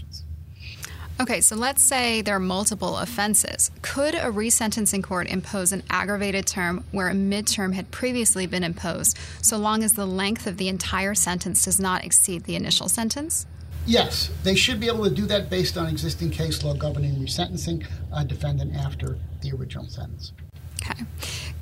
Okay, 1.20 1.42
so 1.42 1.54
let's 1.54 1.82
say 1.82 2.22
there 2.22 2.36
are 2.36 2.40
multiple 2.40 2.96
offenses. 2.96 3.70
Could 3.82 4.14
a 4.14 4.32
resentencing 4.32 5.02
court 5.02 5.28
impose 5.28 5.70
an 5.70 5.82
aggravated 5.90 6.46
term 6.46 6.82
where 6.92 7.10
a 7.10 7.12
midterm 7.12 7.74
had 7.74 7.90
previously 7.90 8.46
been 8.46 8.64
imposed, 8.64 9.18
so 9.42 9.58
long 9.58 9.84
as 9.84 9.92
the 9.92 10.06
length 10.06 10.46
of 10.46 10.56
the 10.56 10.68
entire 10.68 11.14
sentence 11.14 11.62
does 11.66 11.78
not 11.78 12.06
exceed 12.06 12.44
the 12.44 12.56
initial 12.56 12.88
sentence? 12.88 13.46
Yes, 13.84 14.30
they 14.44 14.54
should 14.54 14.80
be 14.80 14.86
able 14.86 15.04
to 15.04 15.10
do 15.10 15.26
that 15.26 15.50
based 15.50 15.76
on 15.76 15.88
existing 15.88 16.30
case 16.30 16.64
law 16.64 16.72
governing 16.72 17.16
resentencing 17.16 17.86
a 18.14 18.24
defendant 18.24 18.74
after 18.74 19.18
the 19.42 19.52
original 19.52 19.88
sentence. 19.88 20.32
Okay. 20.80 21.04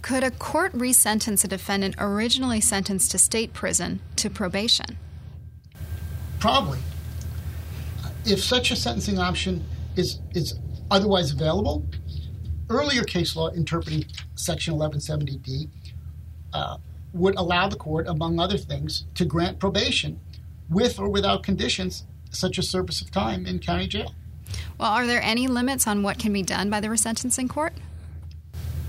Could 0.03 0.23
a 0.23 0.31
court 0.31 0.73
resentence 0.73 1.43
a 1.43 1.49
defendant 1.49 1.97
originally 1.99 2.61
sentenced 2.61 3.11
to 3.11 3.19
state 3.19 3.55
prison 3.55 3.99
to 4.15 4.31
probation? 4.31 4.99
Probably 6.39 6.79
if 8.29 8.43
such 8.43 8.71
a 8.71 8.77
sentencing 8.77 9.19
option 9.19 9.65
is, 9.97 10.21
is 10.35 10.59
otherwise 10.91 11.33
available, 11.33 11.87
earlier 12.69 13.03
case 13.03 13.35
law 13.35 13.51
interpreting 13.51 14.05
Section 14.35 14.75
1170D 14.75 15.69
uh, 16.53 16.77
would 17.13 17.35
allow 17.37 17.69
the 17.69 17.77
court, 17.77 18.07
among 18.07 18.39
other 18.39 18.59
things, 18.59 19.07
to 19.15 19.25
grant 19.25 19.59
probation 19.59 20.21
with 20.69 20.99
or 20.99 21.09
without 21.09 21.43
conditions 21.43 22.05
such 22.31 22.59
as 22.59 22.69
service 22.69 23.01
of 23.01 23.11
time 23.11 23.47
in 23.47 23.59
county 23.59 23.87
jail. 23.87 24.15
Well, 24.79 24.93
are 24.93 25.07
there 25.07 25.23
any 25.23 25.47
limits 25.47 25.87
on 25.87 26.03
what 26.03 26.19
can 26.19 26.33
be 26.33 26.43
done 26.43 26.69
by 26.69 26.81
the 26.81 26.89
resentencing 26.89 27.49
court? 27.49 27.73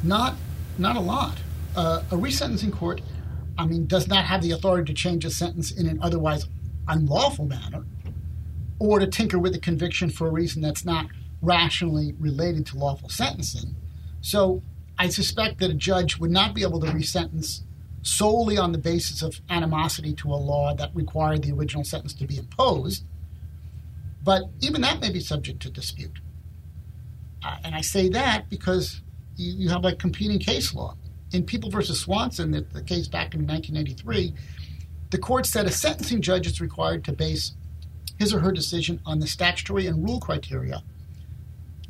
Not, 0.04 0.36
not 0.78 0.98
a 0.98 1.00
lot. 1.00 1.38
Uh, 1.76 2.04
a 2.12 2.16
resentencing 2.16 2.74
court, 2.74 3.02
I 3.58 3.66
mean, 3.66 3.88
does 3.88 4.08
not 4.08 4.26
have 4.26 4.42
the 4.42 4.52
authority 4.52 4.94
to 4.94 4.94
change 4.94 5.24
a 5.24 5.30
sentence 5.30 5.72
in 5.72 5.88
an 5.88 6.00
otherwise 6.02 6.46
unlawful 6.88 7.46
manner 7.46 7.86
or 8.80 9.00
to 9.00 9.08
tinker 9.08 9.38
with 9.38 9.54
the 9.54 9.60
conviction 9.60 10.10
for 10.10 10.28
a 10.28 10.32
reason 10.32 10.62
that's 10.62 10.86
not 10.86 11.08
rationally 11.42 12.16
related 12.20 12.66
to 12.68 12.78
lawful 12.78 13.10
sentencing. 13.10 13.76
So 14.22 14.64
I 14.98 15.10
suspect 15.10 15.60
that 15.60 15.70
a 15.70 15.76
judge 15.76 16.18
would 16.18 16.32
not 16.32 16.54
be 16.54 16.64
able 16.64 16.80
to 16.82 16.92
resentence 16.92 17.64
solely 18.02 18.58
on 18.58 18.72
the 18.72 18.78
basis 18.78 19.22
of 19.22 19.42
animosity 19.50 20.14
to 20.14 20.30
a 20.30 20.36
law 20.36 20.74
that 20.74 20.94
required 20.94 21.44
the 21.44 21.52
original 21.54 21.84
sentence 21.84 22.14
to 22.14 22.26
be 22.26 22.38
imposed. 22.38 23.04
But 24.24 24.44
even 24.62 24.82
that 24.82 25.00
may 25.02 25.12
be 25.12 25.20
subject 25.20 25.62
to 25.62 25.70
dispute. 25.70 26.20
Uh, 27.44 27.58
and 27.64 27.76
I 27.76 27.82
say 27.82 28.10
that 28.10 28.50
because 28.50 29.02
you, 29.36 29.54
you, 29.54 29.70
have 29.70 29.84
like 29.84 30.00
competing 30.00 30.40
case 30.40 30.74
law. 30.74 30.96
In 31.32 31.46
People 31.46 31.70
versus 31.70 32.02
Swanson, 32.02 32.52
the, 32.52 32.62
the 32.62 32.82
case 32.82 33.08
back 33.08 33.34
in 33.34 33.48
1983, 33.48 34.34
the 35.12 35.18
court 35.18 35.46
said 35.46 35.66
a 35.66 35.72
sentencing 35.72 36.22
judge 36.22 36.48
is 36.48 36.60
required 36.60 37.06
to 37.06 37.14
base 37.14 37.54
his 38.20 38.34
or 38.34 38.40
her 38.40 38.52
decision 38.52 39.00
on 39.06 39.20
the 39.20 39.28
statutory 39.28 39.88
and 39.88 40.04
rule 40.04 40.20
criteria, 40.20 40.84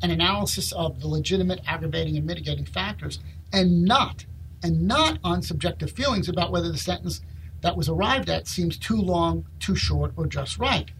an 0.02 0.10
analysis 0.10 0.72
of 0.72 1.00
the 1.00 1.08
legitimate 1.08 1.60
aggravating 1.66 2.16
and 2.16 2.24
mitigating 2.24 2.64
factors, 2.64 3.18
and 3.52 3.82
not 3.82 4.24
and 4.62 4.86
not 4.86 5.18
on 5.24 5.42
subjective 5.42 5.90
feelings 5.90 6.28
about 6.28 6.52
whether 6.52 6.70
the 6.70 6.78
sentence 6.78 7.20
that 7.62 7.76
was 7.76 7.88
arrived 7.88 8.28
at 8.28 8.46
seems 8.46 8.78
too 8.78 8.96
long, 8.96 9.46
too 9.58 9.74
short, 9.74 10.12
or 10.16 10.26
just 10.26 10.58
right. 10.58 10.90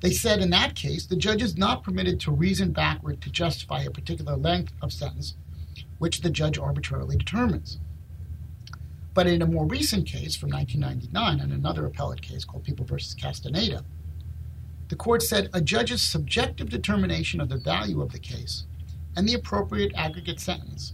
They 0.00 0.10
said 0.10 0.40
in 0.40 0.50
that 0.50 0.74
case, 0.74 1.06
the 1.06 1.16
judge 1.16 1.42
is 1.42 1.56
not 1.56 1.84
permitted 1.84 2.18
to 2.20 2.32
reason 2.32 2.72
backward 2.72 3.20
to 3.22 3.30
justify 3.30 3.82
a 3.82 3.90
particular 3.90 4.36
length 4.36 4.72
of 4.82 4.92
sentence, 4.92 5.36
which 5.98 6.20
the 6.20 6.30
judge 6.30 6.58
arbitrarily 6.58 7.16
determines. 7.16 7.78
But 9.14 9.26
in 9.26 9.42
a 9.42 9.46
more 9.46 9.66
recent 9.66 10.06
case 10.06 10.34
from 10.34 10.50
1999, 10.50 11.40
and 11.40 11.52
another 11.52 11.86
appellate 11.86 12.22
case 12.22 12.44
called 12.44 12.64
People 12.64 12.84
versus 12.84 13.14
Castaneda, 13.14 13.84
the 14.92 14.96
court 14.96 15.22
said 15.22 15.48
a 15.54 15.60
judge's 15.62 16.02
subjective 16.02 16.68
determination 16.68 17.40
of 17.40 17.48
the 17.48 17.56
value 17.56 18.02
of 18.02 18.12
the 18.12 18.18
case 18.18 18.66
and 19.16 19.26
the 19.26 19.32
appropriate 19.32 19.90
aggregate 19.94 20.38
sentence, 20.38 20.92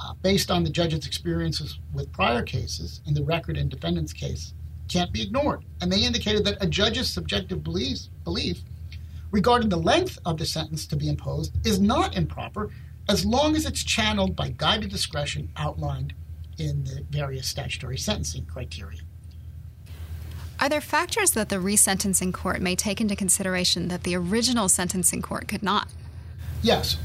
uh, 0.00 0.12
based 0.22 0.50
on 0.50 0.64
the 0.64 0.70
judge's 0.70 1.06
experiences 1.06 1.78
with 1.94 2.12
prior 2.12 2.42
cases 2.42 3.02
and 3.06 3.16
the 3.16 3.22
record 3.22 3.56
in 3.56 3.68
defendant's 3.68 4.12
case, 4.12 4.54
can't 4.88 5.12
be 5.12 5.22
ignored. 5.22 5.64
And 5.80 5.92
they 5.92 6.02
indicated 6.02 6.44
that 6.46 6.60
a 6.60 6.66
judge's 6.66 7.08
subjective 7.08 7.62
belief, 7.62 8.08
belief 8.24 8.62
regarding 9.30 9.68
the 9.68 9.76
length 9.76 10.18
of 10.26 10.36
the 10.36 10.44
sentence 10.44 10.84
to 10.88 10.96
be 10.96 11.08
imposed 11.08 11.64
is 11.64 11.78
not 11.78 12.16
improper 12.16 12.70
as 13.08 13.24
long 13.24 13.54
as 13.54 13.66
it's 13.66 13.84
channeled 13.84 14.34
by 14.34 14.48
guided 14.48 14.90
discretion 14.90 15.48
outlined 15.56 16.12
in 16.58 16.82
the 16.82 17.06
various 17.10 17.46
statutory 17.46 17.98
sentencing 17.98 18.46
criteria. 18.46 19.02
Are 20.58 20.70
there 20.70 20.80
factors 20.80 21.32
that 21.32 21.50
the 21.50 21.56
resentencing 21.56 22.32
court 22.32 22.62
may 22.62 22.74
take 22.74 23.00
into 23.00 23.14
consideration 23.14 23.88
that 23.88 24.04
the 24.04 24.16
original 24.16 24.68
sentencing 24.68 25.20
court 25.20 25.48
could 25.48 25.62
not? 25.62 25.88
Yes. 26.62 26.96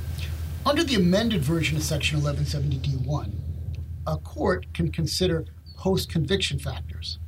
Under 0.66 0.84
the 0.84 0.96
amended 0.96 1.42
version 1.42 1.76
of 1.76 1.84
Section 1.84 2.22
1170D1, 2.22 3.32
a 4.08 4.18
court 4.18 4.74
can 4.74 4.90
consider 4.90 5.46
post 5.76 6.10
conviction 6.10 6.60
factors, 6.60 7.20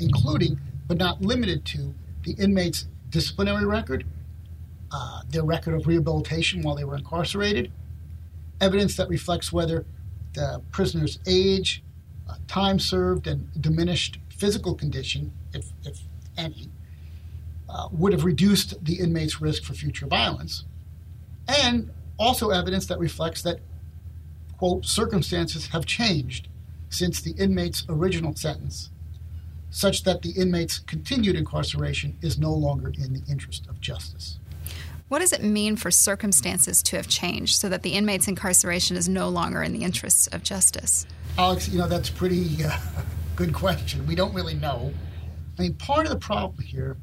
including 0.00 0.60
but 0.86 0.98
not 0.98 1.22
limited 1.22 1.64
to 1.64 1.94
the 2.24 2.32
inmate's 2.32 2.86
disciplinary 3.08 3.64
record, 3.64 4.04
uh, 4.92 5.22
their 5.30 5.44
record 5.44 5.74
of 5.74 5.86
rehabilitation 5.86 6.60
while 6.60 6.74
they 6.74 6.84
were 6.84 6.96
incarcerated, 6.96 7.72
evidence 8.60 8.96
that 8.96 9.08
reflects 9.08 9.50
whether 9.50 9.86
the 10.34 10.60
prisoner's 10.72 11.18
age, 11.26 11.82
uh, 12.28 12.34
time 12.48 12.78
served, 12.78 13.26
and 13.26 13.48
diminished 13.62 14.18
physical 14.44 14.74
condition, 14.74 15.32
if, 15.54 15.70
if 15.86 16.00
any, 16.36 16.68
uh, 17.66 17.88
would 17.92 18.12
have 18.12 18.24
reduced 18.24 18.84
the 18.84 18.96
inmate's 18.96 19.40
risk 19.40 19.64
for 19.64 19.72
future 19.72 20.06
violence, 20.06 20.64
and 21.48 21.90
also 22.18 22.50
evidence 22.50 22.84
that 22.84 22.98
reflects 22.98 23.40
that, 23.40 23.60
quote, 24.58 24.84
circumstances 24.84 25.68
have 25.68 25.86
changed 25.86 26.48
since 26.90 27.22
the 27.22 27.30
inmate's 27.38 27.86
original 27.88 28.36
sentence, 28.36 28.90
such 29.70 30.02
that 30.02 30.20
the 30.20 30.32
inmate's 30.32 30.78
continued 30.78 31.36
incarceration 31.36 32.14
is 32.20 32.38
no 32.38 32.52
longer 32.52 32.92
in 32.98 33.14
the 33.14 33.22
interest 33.30 33.66
of 33.70 33.80
justice. 33.80 34.38
What 35.08 35.20
does 35.20 35.32
it 35.32 35.42
mean 35.42 35.76
for 35.76 35.90
circumstances 35.90 36.82
to 36.82 36.96
have 36.96 37.08
changed 37.08 37.56
so 37.56 37.70
that 37.70 37.82
the 37.82 37.94
inmate's 37.94 38.28
incarceration 38.28 38.98
is 38.98 39.08
no 39.08 39.30
longer 39.30 39.62
in 39.62 39.72
the 39.72 39.82
interests 39.82 40.26
of 40.26 40.42
justice? 40.42 41.06
Alex, 41.38 41.66
you 41.70 41.78
know, 41.78 41.88
that's 41.88 42.10
pretty 42.10 42.62
uh, 42.62 42.78
good 43.36 43.52
question. 43.52 44.06
We 44.06 44.14
don't 44.14 44.34
really 44.34 44.54
know. 44.54 44.92
I 45.58 45.62
mean, 45.62 45.74
part 45.74 46.06
of 46.06 46.12
the 46.12 46.18
problem 46.18 46.64
here 46.64 46.96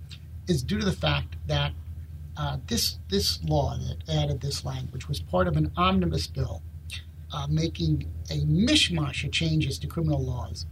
is 0.47 0.63
due 0.63 0.79
to 0.79 0.85
the 0.85 0.91
fact 0.91 1.35
that 1.47 1.73
uh, 2.37 2.57
this 2.67 2.97
this 3.09 3.43
law 3.43 3.77
that 3.77 4.09
added 4.09 4.41
this 4.41 4.63
language 4.63 5.07
was 5.07 5.19
part 5.19 5.47
of 5.47 5.57
an 5.57 5.71
omnibus 5.75 6.27
bill 6.27 6.61
uh, 7.33 7.47
making 7.49 8.09
a 8.29 8.39
mishmash 8.45 9.23
of 9.23 9.31
changes 9.31 9.77
to 9.79 9.87
criminal 9.87 10.23
laws, 10.23 10.65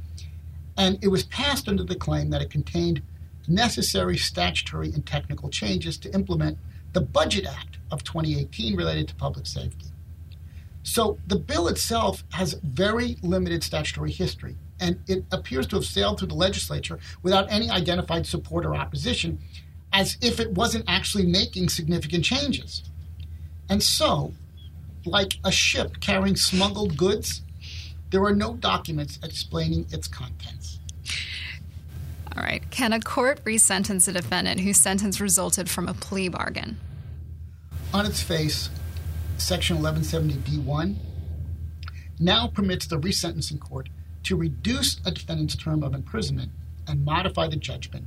and 0.77 0.97
it 1.01 1.09
was 1.09 1.23
passed 1.23 1.67
under 1.67 1.83
the 1.83 1.95
claim 1.95 2.29
that 2.29 2.41
it 2.41 2.49
contained 2.49 3.01
necessary 3.47 4.17
statutory 4.17 4.93
and 4.93 5.05
technical 5.05 5.49
changes 5.49 5.97
to 5.97 6.13
implement 6.13 6.57
the 6.93 7.01
Budget 7.01 7.45
Act 7.45 7.77
of 7.91 8.03
2018 8.03 8.75
related 8.75 9.07
to 9.07 9.15
public 9.15 9.45
safety. 9.45 9.87
So 10.83 11.17
the 11.27 11.35
bill 11.35 11.67
itself 11.67 12.23
has 12.31 12.53
very 12.63 13.17
limited 13.21 13.63
statutory 13.63 14.11
history 14.11 14.55
and 14.79 14.99
it 15.07 15.25
appears 15.31 15.67
to 15.67 15.75
have 15.75 15.85
sailed 15.85 16.19
through 16.19 16.29
the 16.29 16.35
legislature 16.35 16.99
without 17.23 17.51
any 17.51 17.69
identified 17.69 18.25
support 18.25 18.65
or 18.65 18.75
opposition, 18.75 19.39
as 19.93 20.17
if 20.21 20.39
it 20.39 20.51
wasn't 20.51 20.85
actually 20.87 21.25
making 21.25 21.69
significant 21.69 22.23
changes. 22.23 22.83
And 23.69 23.81
so, 23.81 24.33
like 25.05 25.37
a 25.43 25.51
ship 25.51 25.99
carrying 25.99 26.35
smuggled 26.35 26.97
goods, 26.97 27.41
there 28.11 28.23
are 28.23 28.35
no 28.35 28.55
documents 28.55 29.19
explaining 29.23 29.85
its 29.91 30.07
contents. 30.07 30.79
All 32.35 32.43
right. 32.43 32.69
Can 32.71 32.93
a 32.93 32.99
court 32.99 33.41
resentence 33.43 34.07
a 34.07 34.13
defendant 34.13 34.61
whose 34.61 34.77
sentence 34.77 35.19
resulted 35.19 35.69
from 35.69 35.87
a 35.87 35.93
plea 35.93 36.29
bargain? 36.29 36.79
On 37.93 38.05
its 38.05 38.21
face, 38.21 38.69
Section 39.37 39.77
1170D1 39.77 40.95
now 42.19 42.47
permits 42.47 42.85
the 42.85 42.99
resentencing 42.99 43.59
court 43.59 43.89
to 44.23 44.35
reduce 44.35 44.99
a 45.05 45.11
defendant's 45.11 45.55
term 45.55 45.83
of 45.83 45.93
imprisonment 45.93 46.51
and 46.87 47.05
modify 47.05 47.47
the 47.47 47.55
judgment, 47.55 48.05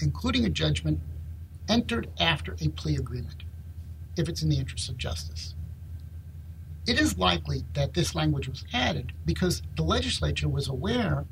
including 0.00 0.44
a 0.44 0.50
judgment 0.50 1.00
entered 1.68 2.08
after 2.18 2.56
a 2.60 2.68
plea 2.68 2.96
agreement, 2.96 3.44
if 4.16 4.28
it's 4.28 4.42
in 4.42 4.48
the 4.48 4.58
interest 4.58 4.88
of 4.88 4.96
justice. 4.96 5.54
It 6.86 7.00
is 7.00 7.16
likely 7.16 7.64
that 7.72 7.94
this 7.94 8.14
language 8.14 8.48
was 8.48 8.64
added 8.74 9.12
because 9.24 9.62
the 9.76 9.82
legislature 9.82 10.48
was 10.48 10.68
aware 10.68 11.24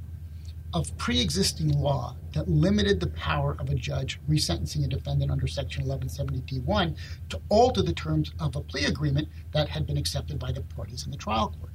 of 0.72 0.96
pre 0.96 1.20
existing 1.20 1.78
law 1.78 2.16
that 2.32 2.48
limited 2.48 3.00
the 3.00 3.08
power 3.08 3.56
of 3.58 3.68
a 3.68 3.74
judge 3.74 4.18
resentencing 4.28 4.84
a 4.84 4.88
defendant 4.88 5.30
under 5.30 5.46
Section 5.46 5.84
1170D1 5.84 6.96
to 7.28 7.40
alter 7.50 7.82
the 7.82 7.92
terms 7.92 8.32
of 8.40 8.56
a 8.56 8.62
plea 8.62 8.86
agreement 8.86 9.28
that 9.52 9.68
had 9.68 9.86
been 9.86 9.98
accepted 9.98 10.38
by 10.38 10.50
the 10.52 10.62
parties 10.62 11.04
in 11.04 11.10
the 11.10 11.18
trial 11.18 11.54
court. 11.60 11.71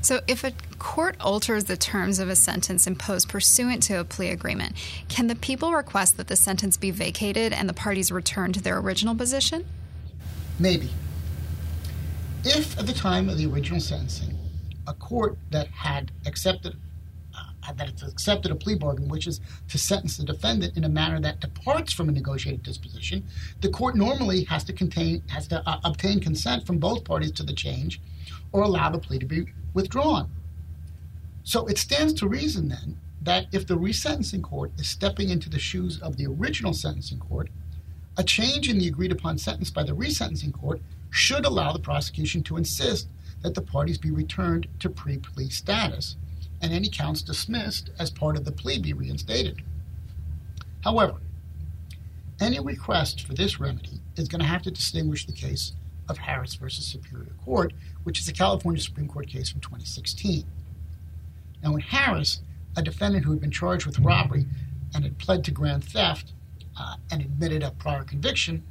So, 0.00 0.20
if 0.26 0.44
a 0.44 0.52
court 0.78 1.16
alters 1.20 1.64
the 1.64 1.76
terms 1.76 2.18
of 2.18 2.28
a 2.28 2.36
sentence 2.36 2.86
imposed 2.86 3.28
pursuant 3.28 3.82
to 3.84 4.00
a 4.00 4.04
plea 4.04 4.28
agreement, 4.30 4.74
can 5.08 5.26
the 5.26 5.34
people 5.34 5.72
request 5.72 6.16
that 6.16 6.28
the 6.28 6.36
sentence 6.36 6.76
be 6.76 6.90
vacated 6.90 7.52
and 7.52 7.68
the 7.68 7.74
parties 7.74 8.10
return 8.12 8.52
to 8.52 8.62
their 8.62 8.78
original 8.78 9.14
position? 9.14 9.66
Maybe. 10.58 10.90
If 12.44 12.78
at 12.78 12.86
the 12.86 12.92
time 12.92 13.28
of 13.28 13.38
the 13.38 13.46
original 13.46 13.80
sentencing, 13.80 14.36
a 14.86 14.94
court 14.94 15.36
that 15.50 15.68
had 15.68 16.12
accepted 16.26 16.76
that 17.76 17.88
it's 17.88 18.02
accepted 18.02 18.50
a 18.50 18.54
plea 18.54 18.74
bargain, 18.74 19.08
which 19.08 19.26
is 19.26 19.40
to 19.68 19.78
sentence 19.78 20.16
the 20.16 20.24
defendant 20.24 20.76
in 20.76 20.84
a 20.84 20.88
manner 20.88 21.20
that 21.20 21.40
departs 21.40 21.92
from 21.92 22.08
a 22.08 22.12
negotiated 22.12 22.62
disposition, 22.62 23.22
the 23.60 23.68
court 23.68 23.96
normally 23.96 24.44
has 24.44 24.64
to 24.64 24.72
contain 24.72 25.22
has 25.28 25.46
to 25.48 25.62
uh, 25.68 25.80
obtain 25.84 26.20
consent 26.20 26.66
from 26.66 26.78
both 26.78 27.04
parties 27.04 27.32
to 27.32 27.42
the 27.42 27.52
change, 27.52 28.00
or 28.52 28.62
allow 28.62 28.88
the 28.88 28.98
plea 28.98 29.18
to 29.18 29.26
be 29.26 29.46
withdrawn. 29.78 30.28
So 31.44 31.66
it 31.66 31.78
stands 31.78 32.12
to 32.14 32.28
reason 32.28 32.68
then 32.68 32.98
that 33.22 33.46
if 33.52 33.64
the 33.64 33.76
resentencing 33.76 34.42
court 34.42 34.72
is 34.76 34.88
stepping 34.88 35.30
into 35.30 35.48
the 35.48 35.60
shoes 35.60 36.00
of 36.00 36.16
the 36.16 36.26
original 36.26 36.74
sentencing 36.74 37.20
court, 37.20 37.48
a 38.16 38.24
change 38.24 38.68
in 38.68 38.80
the 38.80 38.88
agreed 38.88 39.12
upon 39.12 39.38
sentence 39.38 39.70
by 39.70 39.84
the 39.84 39.94
resentencing 39.94 40.52
court 40.52 40.80
should 41.10 41.46
allow 41.46 41.72
the 41.72 41.78
prosecution 41.78 42.42
to 42.42 42.56
insist 42.56 43.06
that 43.42 43.54
the 43.54 43.62
parties 43.62 43.98
be 43.98 44.10
returned 44.10 44.66
to 44.80 44.90
pre 44.90 45.16
plea 45.16 45.48
status 45.48 46.16
and 46.60 46.72
any 46.72 46.88
counts 46.88 47.22
dismissed 47.22 47.90
as 48.00 48.10
part 48.10 48.36
of 48.36 48.44
the 48.44 48.50
plea 48.50 48.80
be 48.80 48.92
reinstated. 48.92 49.62
However, 50.80 51.18
any 52.40 52.58
request 52.58 53.24
for 53.24 53.34
this 53.34 53.60
remedy 53.60 54.00
is 54.16 54.26
going 54.26 54.40
to 54.40 54.52
have 54.54 54.62
to 54.62 54.72
distinguish 54.72 55.24
the 55.24 55.32
case 55.32 55.72
of 56.08 56.18
Harris 56.18 56.54
versus 56.54 56.86
Superior 56.86 57.32
Court, 57.44 57.72
which 58.04 58.20
is 58.20 58.28
a 58.28 58.32
California 58.32 58.80
Supreme 58.80 59.08
Court 59.08 59.28
case 59.28 59.50
from 59.50 59.60
2016. 59.60 60.44
Now, 61.62 61.74
in 61.74 61.80
Harris, 61.80 62.40
a 62.76 62.82
defendant 62.82 63.24
who 63.24 63.32
had 63.32 63.40
been 63.40 63.50
charged 63.50 63.86
with 63.86 63.98
robbery 63.98 64.46
and 64.94 65.04
had 65.04 65.18
pled 65.18 65.44
to 65.44 65.50
grand 65.50 65.84
theft 65.84 66.32
uh, 66.78 66.96
and 67.10 67.22
admitted 67.22 67.62
a 67.62 67.72
prior 67.72 68.04
conviction 68.04 68.62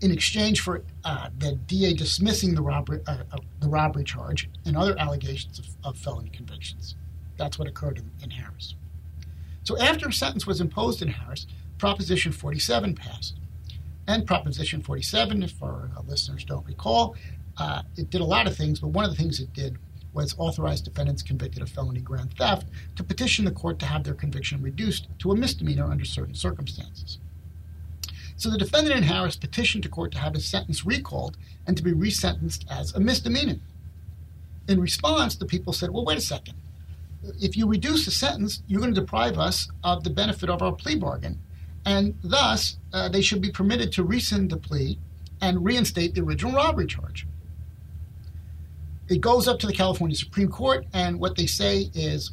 in 0.00 0.10
exchange 0.10 0.60
for 0.60 0.82
uh, 1.04 1.30
the 1.38 1.52
DA 1.66 1.94
dismissing 1.94 2.54
the 2.54 2.62
robbery, 2.62 3.00
uh, 3.06 3.18
uh, 3.32 3.38
the 3.60 3.68
robbery 3.68 4.04
charge 4.04 4.50
and 4.64 4.76
other 4.76 4.98
allegations 4.98 5.58
of, 5.58 5.66
of 5.82 5.96
felony 5.96 6.30
convictions. 6.30 6.94
That's 7.36 7.58
what 7.58 7.68
occurred 7.68 7.98
in, 7.98 8.10
in, 8.22 8.30
Harris. 8.30 8.74
So 9.62 9.78
after 9.78 10.08
a 10.08 10.12
sentence 10.12 10.46
was 10.46 10.60
imposed 10.60 11.00
in 11.00 11.08
Harris, 11.08 11.46
Proposition 11.78 12.32
47 12.32 12.94
passed. 12.94 13.34
And 14.06 14.26
Proposition 14.26 14.82
47, 14.82 15.42
if 15.42 15.62
our 15.62 15.90
listeners 16.06 16.44
don't 16.44 16.66
recall, 16.66 17.16
uh, 17.56 17.82
it 17.96 18.10
did 18.10 18.20
a 18.20 18.24
lot 18.24 18.46
of 18.46 18.56
things, 18.56 18.80
but 18.80 18.88
one 18.88 19.04
of 19.04 19.10
the 19.10 19.16
things 19.16 19.40
it 19.40 19.52
did 19.52 19.78
was 20.12 20.34
authorize 20.38 20.80
defendants 20.80 21.22
convicted 21.22 21.62
of 21.62 21.68
felony 21.68 22.00
grand 22.00 22.36
theft 22.36 22.66
to 22.96 23.02
petition 23.02 23.44
the 23.44 23.50
court 23.50 23.78
to 23.80 23.86
have 23.86 24.04
their 24.04 24.14
conviction 24.14 24.62
reduced 24.62 25.08
to 25.18 25.32
a 25.32 25.36
misdemeanor 25.36 25.90
under 25.90 26.04
certain 26.04 26.34
circumstances. 26.34 27.18
So 28.36 28.50
the 28.50 28.58
defendant 28.58 28.96
in 28.96 29.02
Harris 29.04 29.36
petitioned 29.36 29.84
the 29.84 29.88
court 29.88 30.12
to 30.12 30.18
have 30.18 30.34
his 30.34 30.46
sentence 30.46 30.84
recalled 30.84 31.36
and 31.66 31.76
to 31.76 31.82
be 31.82 31.92
resentenced 31.92 32.64
as 32.70 32.94
a 32.94 33.00
misdemeanor. 33.00 33.58
In 34.68 34.80
response, 34.80 35.36
the 35.36 35.46
people 35.46 35.72
said, 35.72 35.90
well, 35.90 36.04
wait 36.04 36.18
a 36.18 36.22
second. 36.22 36.54
If 37.40 37.56
you 37.56 37.66
reduce 37.66 38.04
the 38.04 38.10
sentence, 38.10 38.62
you're 38.66 38.80
going 38.80 38.94
to 38.94 39.00
deprive 39.00 39.38
us 39.38 39.68
of 39.82 40.04
the 40.04 40.10
benefit 40.10 40.50
of 40.50 40.62
our 40.62 40.72
plea 40.72 40.96
bargain. 40.96 41.40
And 41.84 42.16
thus, 42.22 42.78
uh, 42.92 43.08
they 43.08 43.20
should 43.20 43.42
be 43.42 43.50
permitted 43.50 43.92
to 43.92 44.04
rescind 44.04 44.50
the 44.50 44.56
plea 44.56 44.98
and 45.40 45.64
reinstate 45.64 46.14
the 46.14 46.22
original 46.22 46.52
robbery 46.52 46.86
charge. 46.86 47.26
It 49.08 49.20
goes 49.20 49.46
up 49.46 49.58
to 49.60 49.66
the 49.66 49.72
California 49.72 50.16
Supreme 50.16 50.48
Court, 50.48 50.86
and 50.94 51.20
what 51.20 51.36
they 51.36 51.46
say 51.46 51.90
is 51.94 52.32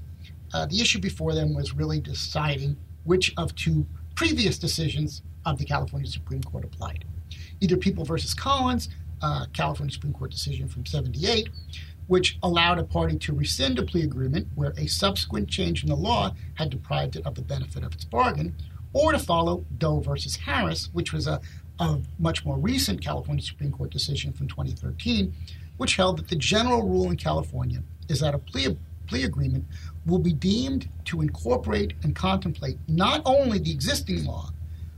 uh, 0.53 0.65
the 0.67 0.79
issue 0.79 0.99
before 0.99 1.33
them 1.33 1.53
was 1.53 1.73
really 1.73 1.99
deciding 1.99 2.77
which 3.03 3.33
of 3.37 3.53
two 3.55 3.85
previous 4.15 4.57
decisions 4.57 5.21
of 5.45 5.57
the 5.57 5.65
California 5.65 6.09
Supreme 6.09 6.43
Court 6.43 6.63
applied. 6.63 7.03
Either 7.59 7.75
People 7.75 8.05
versus 8.05 8.33
Collins, 8.33 8.89
uh, 9.21 9.45
California 9.53 9.91
Supreme 9.91 10.13
Court 10.13 10.31
decision 10.31 10.67
from 10.67 10.85
78, 10.85 11.49
which 12.07 12.37
allowed 12.43 12.79
a 12.79 12.83
party 12.83 13.17
to 13.17 13.33
rescind 13.33 13.79
a 13.79 13.83
plea 13.83 14.03
agreement 14.03 14.47
where 14.55 14.73
a 14.77 14.87
subsequent 14.87 15.49
change 15.49 15.83
in 15.83 15.89
the 15.89 15.95
law 15.95 16.33
had 16.55 16.69
deprived 16.69 17.15
it 17.15 17.25
of 17.25 17.35
the 17.35 17.41
benefit 17.41 17.83
of 17.83 17.93
its 17.93 18.03
bargain, 18.03 18.55
or 18.93 19.11
to 19.11 19.19
follow 19.19 19.65
Doe 19.77 19.99
versus 19.99 20.35
Harris, 20.35 20.89
which 20.93 21.13
was 21.13 21.27
a, 21.27 21.39
a 21.79 21.99
much 22.19 22.45
more 22.45 22.57
recent 22.57 23.01
California 23.01 23.43
Supreme 23.43 23.71
Court 23.71 23.89
decision 23.89 24.33
from 24.33 24.47
2013, 24.47 25.33
which 25.77 25.95
held 25.95 26.17
that 26.17 26.27
the 26.27 26.35
general 26.35 26.83
rule 26.83 27.09
in 27.09 27.17
California 27.17 27.83
is 28.09 28.19
that 28.19 28.35
a 28.35 28.37
plea, 28.37 28.77
plea 29.07 29.23
agreement 29.23 29.65
will 30.05 30.19
be 30.19 30.33
deemed 30.33 30.89
to 31.05 31.21
incorporate 31.21 31.93
and 32.03 32.15
contemplate 32.15 32.77
not 32.87 33.21
only 33.25 33.59
the 33.59 33.71
existing 33.71 34.25
law, 34.25 34.51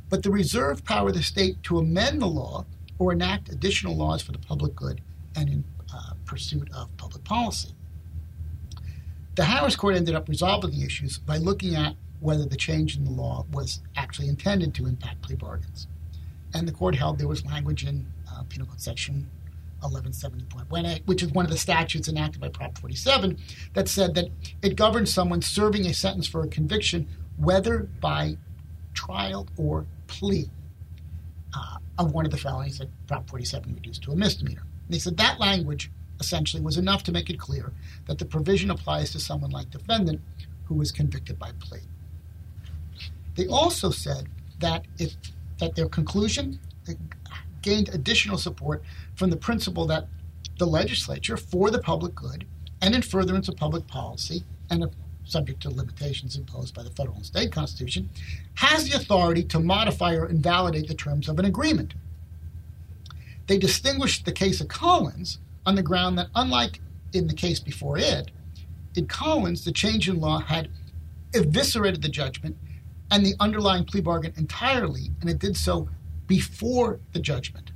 but 0.09 0.23
the 0.23 0.31
reserved 0.31 0.85
power 0.85 1.09
of 1.09 1.15
the 1.15 1.23
state 1.23 1.61
to 1.63 1.77
amend 1.77 2.21
the 2.21 2.27
law 2.27 2.65
or 2.99 3.11
enact 3.11 3.49
additional 3.49 3.95
laws 3.95 4.21
for 4.21 4.31
the 4.31 4.37
public 4.37 4.75
good 4.75 5.01
and 5.35 5.49
in 5.49 5.63
uh, 5.93 6.13
pursuit 6.25 6.69
of 6.73 6.95
public 6.97 7.23
policy. 7.23 7.69
The 9.35 9.45
Harris 9.45 9.75
Court 9.75 9.95
ended 9.95 10.13
up 10.13 10.29
resolving 10.29 10.71
the 10.71 10.85
issues 10.85 11.17
by 11.17 11.37
looking 11.37 11.75
at 11.75 11.95
whether 12.23 12.45
the 12.45 12.55
change 12.55 12.95
in 12.95 13.03
the 13.03 13.11
law 13.11 13.45
was 13.51 13.81
actually 13.97 14.29
intended 14.29 14.73
to 14.73 14.87
impact 14.87 15.21
plea 15.21 15.35
bargains. 15.35 15.87
And 16.53 16.67
the 16.67 16.71
court 16.71 16.95
held 16.95 17.19
there 17.19 17.27
was 17.27 17.45
language 17.45 17.85
in 17.85 18.05
uh, 18.31 18.43
Penal 18.43 18.67
Code 18.67 18.79
Section 18.79 19.29
1170.1, 19.81 21.05
which 21.05 21.21
is 21.21 21.31
one 21.31 21.45
of 21.45 21.51
the 21.51 21.57
statutes 21.57 22.07
enacted 22.07 22.39
by 22.39 22.47
Prop 22.47 22.77
47, 22.77 23.37
that 23.73 23.89
said 23.89 24.15
that 24.15 24.29
it 24.61 24.75
governs 24.75 25.13
someone 25.13 25.41
serving 25.41 25.85
a 25.85 25.93
sentence 25.93 26.27
for 26.27 26.43
a 26.43 26.47
conviction 26.47 27.07
whether 27.37 27.89
by 27.99 28.37
trial 28.93 29.47
or 29.57 29.85
plea 30.07 30.49
uh, 31.53 31.77
of 31.97 32.13
one 32.13 32.25
of 32.25 32.31
the 32.31 32.37
felonies 32.37 32.77
that 32.77 32.87
Prop 33.07 33.29
47 33.29 33.73
reduced 33.73 34.03
to 34.03 34.11
a 34.11 34.15
misdemeanor. 34.15 34.61
And 34.61 34.93
they 34.93 34.99
said 34.99 35.17
that 35.17 35.39
language 35.39 35.91
essentially 36.19 36.63
was 36.63 36.77
enough 36.77 37.03
to 37.03 37.11
make 37.11 37.29
it 37.29 37.39
clear 37.39 37.73
that 38.07 38.19
the 38.19 38.25
provision 38.25 38.71
applies 38.71 39.11
to 39.11 39.19
someone 39.19 39.51
like 39.51 39.69
defendant 39.71 40.21
who 40.65 40.75
was 40.75 40.91
convicted 40.91 41.37
by 41.37 41.51
plea. 41.59 41.81
They 43.35 43.47
also 43.47 43.89
said 43.89 44.27
that 44.59 44.85
if 44.99 45.15
that 45.59 45.75
their 45.75 45.87
conclusion 45.87 46.59
gained 47.61 47.89
additional 47.89 48.37
support 48.37 48.83
from 49.15 49.29
the 49.29 49.37
principle 49.37 49.85
that 49.87 50.07
the 50.57 50.65
legislature, 50.65 51.37
for 51.37 51.71
the 51.71 51.79
public 51.79 52.13
good 52.13 52.45
and 52.81 52.93
in 52.93 53.01
furtherance 53.01 53.47
of 53.47 53.55
public 53.55 53.87
policy 53.87 54.43
and 54.69 54.85
subject 55.25 55.61
to 55.61 55.69
limitations 55.69 56.35
imposed 56.35 56.75
by 56.75 56.83
the 56.83 56.89
federal 56.91 57.15
and 57.15 57.25
state 57.25 57.51
constitution, 57.51 58.09
has 58.55 58.89
the 58.89 58.95
authority 58.95 59.43
to 59.43 59.59
modify 59.59 60.13
or 60.15 60.27
invalidate 60.27 60.87
the 60.87 60.93
terms 60.93 61.29
of 61.29 61.39
an 61.39 61.45
agreement. 61.45 61.93
They 63.47 63.57
distinguished 63.57 64.25
the 64.25 64.31
case 64.31 64.61
of 64.61 64.67
Collins 64.67 65.39
on 65.65 65.75
the 65.75 65.83
ground 65.83 66.17
that, 66.17 66.27
unlike 66.35 66.81
in 67.13 67.27
the 67.27 67.33
case 67.33 67.59
before 67.59 67.97
it, 67.97 68.31
in 68.95 69.07
Collins, 69.07 69.63
the 69.63 69.71
change 69.71 70.09
in 70.09 70.19
law 70.19 70.39
had 70.39 70.69
eviscerated 71.33 72.01
the 72.01 72.09
judgment 72.09 72.57
and 73.13 73.23
the 73.23 73.35
underlying 73.39 73.85
plea 73.85 74.01
bargain 74.01 74.33
entirely, 74.37 75.11
and 75.21 75.29
it 75.29 75.37
did 75.37 75.55
so 75.55 75.87
before 76.25 76.99
the 77.13 77.19
judgment. 77.19 77.71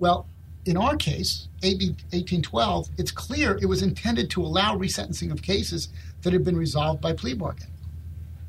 Well, 0.00 0.26
in 0.64 0.76
our 0.76 0.96
case, 0.96 1.46
AB 1.62 1.90
1812, 2.10 2.88
it's 2.98 3.12
clear 3.12 3.56
it 3.62 3.66
was 3.66 3.82
intended 3.82 4.30
to 4.30 4.42
allow 4.42 4.76
resentencing 4.76 5.30
of 5.30 5.42
cases 5.42 5.90
that 6.22 6.32
had 6.32 6.44
been 6.44 6.56
resolved 6.56 7.00
by 7.00 7.12
plea 7.12 7.34
bargain. 7.34 7.68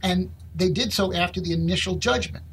And 0.01 0.31
they 0.55 0.69
did 0.69 0.91
so 0.91 1.13
after 1.13 1.39
the 1.39 1.53
initial 1.53 1.95
judgment. 1.95 2.43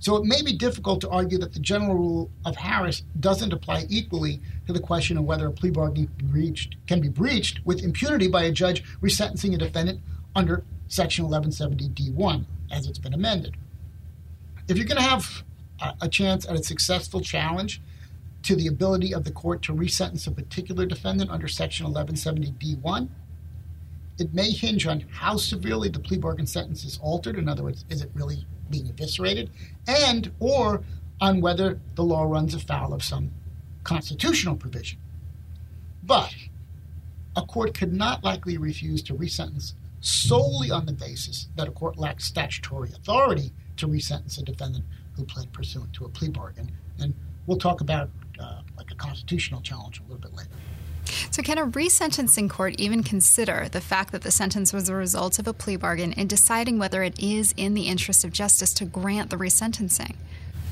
So 0.00 0.16
it 0.16 0.24
may 0.24 0.42
be 0.42 0.56
difficult 0.56 1.00
to 1.02 1.10
argue 1.10 1.38
that 1.38 1.52
the 1.52 1.60
general 1.60 1.94
rule 1.94 2.30
of 2.44 2.56
Harris 2.56 3.04
doesn't 3.20 3.52
apply 3.52 3.86
equally 3.88 4.40
to 4.66 4.72
the 4.72 4.80
question 4.80 5.18
of 5.18 5.24
whether 5.24 5.46
a 5.46 5.52
plea 5.52 5.70
bargain 5.70 6.08
can 6.08 6.16
be 6.16 6.32
breached, 6.32 6.74
can 6.88 7.00
be 7.00 7.08
breached 7.08 7.64
with 7.64 7.84
impunity 7.84 8.26
by 8.26 8.44
a 8.44 8.50
judge 8.50 8.82
resentencing 9.00 9.54
a 9.54 9.58
defendant 9.58 10.00
under 10.34 10.64
Section 10.88 11.26
1170D1, 11.26 12.44
as 12.72 12.86
it's 12.86 12.98
been 12.98 13.14
amended. 13.14 13.56
If 14.68 14.76
you're 14.76 14.86
going 14.86 14.96
to 14.96 15.02
have 15.02 15.44
a, 16.00 16.08
chance 16.08 16.46
at 16.46 16.58
a 16.58 16.62
successful 16.62 17.20
challenge 17.20 17.80
to 18.42 18.56
the 18.56 18.66
ability 18.66 19.14
of 19.14 19.24
the 19.24 19.30
court 19.30 19.62
to 19.62 19.72
resentence 19.72 20.26
a 20.26 20.30
particular 20.30 20.86
defendant 20.86 21.30
under 21.30 21.46
Section 21.46 21.86
1170D1, 21.86 23.08
it 24.18 24.34
may 24.34 24.50
hinge 24.50 24.86
on 24.86 25.04
how 25.10 25.36
severely 25.36 25.88
the 25.88 26.00
plea 26.00 26.18
bargain 26.18 26.46
sentence 26.46 26.84
is 26.84 26.98
altered. 27.02 27.38
In 27.38 27.48
other 27.48 27.62
words, 27.62 27.84
is 27.88 28.02
it 28.02 28.10
really 28.14 28.44
being 28.68 28.88
eviscerated? 28.88 29.50
And 29.86 30.32
or 30.40 30.82
on 31.20 31.40
whether 31.40 31.80
the 31.94 32.02
law 32.02 32.24
runs 32.24 32.54
afoul 32.54 32.92
of 32.92 33.02
some 33.02 33.30
constitutional 33.84 34.56
provision. 34.56 34.98
But 36.02 36.34
a 37.36 37.42
court 37.42 37.74
could 37.74 37.92
not 37.92 38.24
likely 38.24 38.58
refuse 38.58 39.02
to 39.04 39.14
resentence 39.14 39.74
solely 40.08 40.70
on 40.70 40.86
the 40.86 40.92
basis 40.92 41.48
that 41.56 41.68
a 41.68 41.70
court 41.70 41.98
lacks 41.98 42.24
statutory 42.24 42.90
authority 42.92 43.52
to 43.76 43.86
resentence 43.86 44.38
a 44.38 44.42
defendant 44.42 44.84
who 45.14 45.24
pled 45.24 45.52
pursuant 45.52 45.92
to 45.92 46.04
a 46.04 46.08
plea 46.08 46.28
bargain. 46.28 46.70
And 46.98 47.14
we'll 47.46 47.58
talk 47.58 47.80
about 47.80 48.08
uh, 48.40 48.62
like 48.76 48.90
a 48.90 48.94
constitutional 48.94 49.60
challenge 49.60 50.00
a 50.00 50.02
little 50.04 50.18
bit 50.18 50.34
later. 50.34 50.50
So, 51.30 51.42
can 51.42 51.58
a 51.58 51.66
resentencing 51.66 52.50
court 52.50 52.74
even 52.78 53.02
consider 53.02 53.68
the 53.70 53.80
fact 53.80 54.12
that 54.12 54.22
the 54.22 54.30
sentence 54.30 54.72
was 54.72 54.88
a 54.88 54.94
result 54.94 55.38
of 55.38 55.46
a 55.46 55.54
plea 55.54 55.76
bargain 55.76 56.12
in 56.12 56.26
deciding 56.26 56.78
whether 56.78 57.02
it 57.02 57.18
is 57.18 57.54
in 57.56 57.74
the 57.74 57.82
interest 57.82 58.24
of 58.24 58.32
justice 58.32 58.74
to 58.74 58.84
grant 58.84 59.30
the 59.30 59.36
resentencing? 59.36 60.16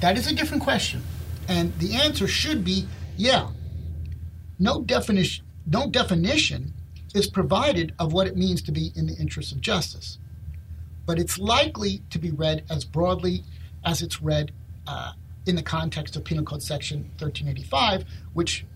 That 0.00 0.18
is 0.18 0.26
a 0.26 0.34
different 0.34 0.62
question. 0.62 1.02
And 1.48 1.76
the 1.78 1.94
answer 1.94 2.28
should 2.28 2.64
be 2.64 2.86
yeah. 3.16 3.48
No 4.58 4.82
definition, 4.82 5.44
no 5.66 5.88
definition 5.88 6.74
is 7.16 7.26
provided 7.26 7.94
of 7.98 8.12
what 8.12 8.26
it 8.26 8.36
means 8.36 8.60
to 8.60 8.70
be 8.70 8.92
in 8.94 9.06
the 9.06 9.14
interests 9.14 9.50
of 9.50 9.60
justice. 9.60 10.18
But 11.06 11.18
it's 11.18 11.38
likely 11.38 12.02
to 12.10 12.18
be 12.18 12.30
read 12.30 12.64
as 12.68 12.84
broadly 12.84 13.42
as 13.84 14.02
it's 14.02 14.20
read 14.20 14.52
uh, 14.86 15.12
in 15.46 15.56
the 15.56 15.62
context 15.62 16.14
of 16.16 16.24
Penal 16.24 16.44
Code 16.44 16.62
Section 16.62 16.98
1385, 17.18 18.04
which 18.34 18.66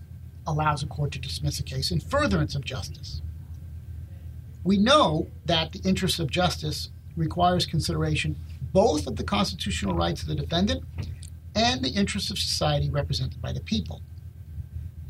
allows 0.47 0.81
a 0.81 0.87
court 0.87 1.11
to 1.11 1.19
dismiss 1.19 1.59
a 1.59 1.63
case 1.63 1.91
in 1.91 1.99
furtherance 1.99 2.55
of 2.55 2.65
justice. 2.65 3.21
We 4.63 4.77
know 4.77 5.27
that 5.45 5.71
the 5.71 5.87
interest 5.87 6.19
of 6.19 6.31
justice 6.31 6.89
requires 7.15 7.67
consideration 7.67 8.35
both 8.73 9.05
of 9.05 9.17
the 9.17 9.23
constitutional 9.23 9.93
rights 9.93 10.23
of 10.23 10.29
the 10.29 10.35
defendant 10.35 10.83
and 11.55 11.83
the 11.83 11.89
interests 11.89 12.31
of 12.31 12.39
society 12.39 12.89
represented 12.89 13.39
by 13.39 13.51
the 13.51 13.61
people. 13.61 14.01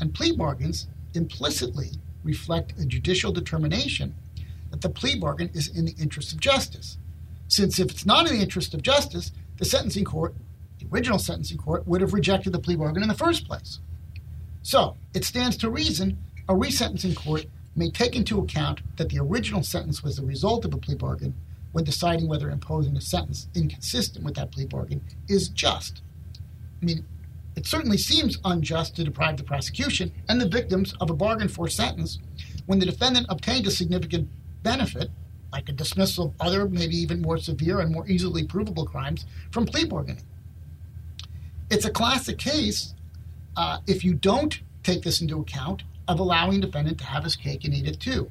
And 0.02 0.14
plea 0.14 0.36
bargains 0.36 0.88
implicitly 1.14 1.92
reflect 2.24 2.80
a 2.80 2.86
judicial 2.86 3.32
determination 3.32 4.16
that 4.70 4.82
the 4.82 4.90
plea 4.90 5.20
bargain 5.20 5.50
is 5.54 5.68
in 5.68 5.86
the 5.86 5.96
interest 6.00 6.32
of 6.32 6.40
justice. 6.40 6.98
Since 7.48 7.80
if 7.80 7.92
it's 7.92 8.06
not 8.06 8.28
in 8.28 8.36
the 8.36 8.42
interest 8.42 8.74
of 8.74 8.82
justice, 8.82 9.32
the 9.58 9.66
sentencing 9.66 10.06
court, 10.06 10.34
the 10.80 10.88
original 10.92 11.20
sentencing 11.20 11.58
court, 11.58 11.88
would 11.88 12.02
have 12.02 12.14
rejected 12.14 12.54
the 12.54 12.60
plea 12.60 12.76
bargain 12.76 13.04
in 13.04 13.10
the 13.10 13.16
first 13.16 13.48
place. 13.48 13.80
So 14.64 14.96
it 15.14 15.26
stands 15.26 15.58
to 15.58 15.70
reason 15.70 16.18
a 16.48 16.54
resentencing 16.54 17.16
court 17.16 17.46
may 17.76 17.90
take 17.90 18.16
into 18.16 18.40
account 18.40 18.82
that 18.98 19.10
the 19.10 19.20
original 19.20 19.64
sentence 19.64 20.04
was 20.04 20.18
the 20.18 20.26
result 20.26 20.66
of 20.66 20.74
a 20.74 20.78
plea 20.78 20.96
bargain 20.96 21.34
when 21.72 21.84
deciding 21.84 22.28
whether 22.28 22.50
imposing 22.50 22.98
a 22.98 23.02
sentence 23.02 23.48
inconsistent 23.56 24.26
with 24.26 24.36
that 24.36 24.52
plea 24.52 24.66
bargain 24.66 25.02
is 25.28 25.50
just. 25.50 26.02
I 26.82 26.86
mean, 26.86 27.06
it 27.56 27.68
certainly 27.68 27.98
seems 27.98 28.40
unjust 28.46 28.96
to 28.96 29.04
deprive 29.04 29.38
the 29.38 29.44
prosecution 29.44 30.12
and 30.30 30.40
the 30.40 30.48
victims 30.48 30.94
of 31.02 31.10
a 31.10 31.14
bargain 31.14 31.48
for 31.48 31.68
sentence 31.68 32.20
when 32.66 32.80
the 32.80 32.86
defendant 32.86 33.26
obtained 33.30 33.68
a 33.68 33.72
significant 33.72 34.30
benefit, 34.64 35.10
like 35.52 35.68
a 35.68 35.74
dismissal 35.74 36.28
of 36.28 36.34
other, 36.40 36.68
maybe 36.70 36.96
even 36.96 37.22
more 37.22 37.38
severe 37.38 37.82
and 37.82 37.92
more 37.92 38.08
easily 38.08 38.46
provable 38.46 38.86
crimes, 38.86 39.26
from 39.52 39.66
plea 39.66 39.86
bargaining. 39.86 40.24
It's 41.70 41.86
a 41.86 41.92
classic 41.92 42.38
case 42.38 42.94
uh, 43.58 43.80
if 43.86 44.04
you 44.04 44.14
don't 44.14 44.62
take 44.84 45.04
this 45.04 45.22
into 45.22 45.40
account, 45.40 45.84
of 46.08 46.20
allowing 46.20 46.60
defendant 46.60 46.98
to 46.98 47.06
have 47.06 47.24
his 47.24 47.36
cake 47.36 47.64
and 47.64 47.74
eat 47.74 47.88
it 47.88 48.00
too. 48.00 48.30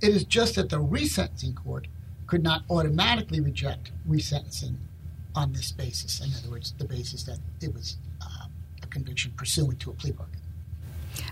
It 0.00 0.10
is 0.10 0.24
just 0.24 0.54
that 0.54 0.70
the 0.70 0.80
resentencing 0.80 1.56
court 1.56 1.86
could 2.26 2.42
not 2.42 2.62
automatically 2.70 3.40
reject 3.40 3.90
resentencing 4.08 4.76
on 5.34 5.52
this 5.52 5.72
basis. 5.72 6.20
In 6.20 6.30
other 6.38 6.50
words, 6.50 6.74
the 6.78 6.84
basis 6.84 7.24
that 7.24 7.38
it 7.60 7.74
was 7.74 7.96
conviction 8.90 9.32
pursuant 9.36 9.80
to 9.80 9.90
a 9.90 9.94
plea 9.94 10.12
bargain. 10.12 10.38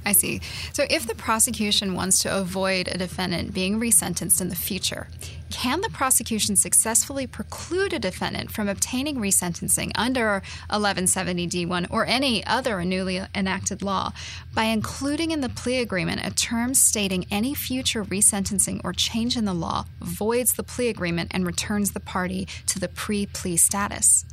I 0.04 0.12
see. 0.12 0.40
So, 0.72 0.84
if 0.88 1.06
the 1.06 1.14
prosecution 1.14 1.94
wants 1.94 2.22
to 2.22 2.36
avoid 2.36 2.88
a 2.88 2.98
defendant 2.98 3.54
being 3.54 3.80
resentenced 3.80 4.40
in 4.40 4.48
the 4.48 4.56
future, 4.56 5.08
can 5.50 5.80
the 5.80 5.90
prosecution 5.90 6.56
successfully 6.56 7.26
preclude 7.26 7.92
a 7.92 7.98
defendant 7.98 8.50
from 8.50 8.68
obtaining 8.68 9.16
resentencing 9.16 9.92
under 9.94 10.42
1170D1 10.70 11.86
or 11.90 12.04
any 12.06 12.44
other 12.46 12.84
newly 12.84 13.20
enacted 13.34 13.82
law 13.82 14.12
by 14.54 14.64
including 14.64 15.30
in 15.30 15.40
the 15.40 15.48
plea 15.48 15.80
agreement 15.80 16.26
a 16.26 16.34
term 16.34 16.74
stating 16.74 17.26
any 17.30 17.54
future 17.54 18.04
resentencing 18.04 18.80
or 18.84 18.92
change 18.92 19.36
in 19.36 19.44
the 19.44 19.54
law 19.54 19.86
voids 20.00 20.54
the 20.54 20.62
plea 20.62 20.88
agreement 20.88 21.30
and 21.32 21.46
returns 21.46 21.92
the 21.92 22.00
party 22.00 22.46
to 22.66 22.78
the 22.78 22.88
pre 22.88 23.26
plea 23.26 23.56
status? 23.56 24.24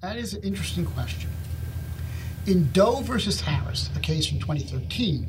That 0.00 0.16
is 0.16 0.34
an 0.34 0.42
interesting 0.42 0.86
question. 0.86 1.30
In 2.46 2.70
Doe 2.70 3.00
versus 3.00 3.40
Harris, 3.40 3.90
a 3.96 3.98
case 3.98 4.28
from 4.28 4.38
2013, 4.38 5.26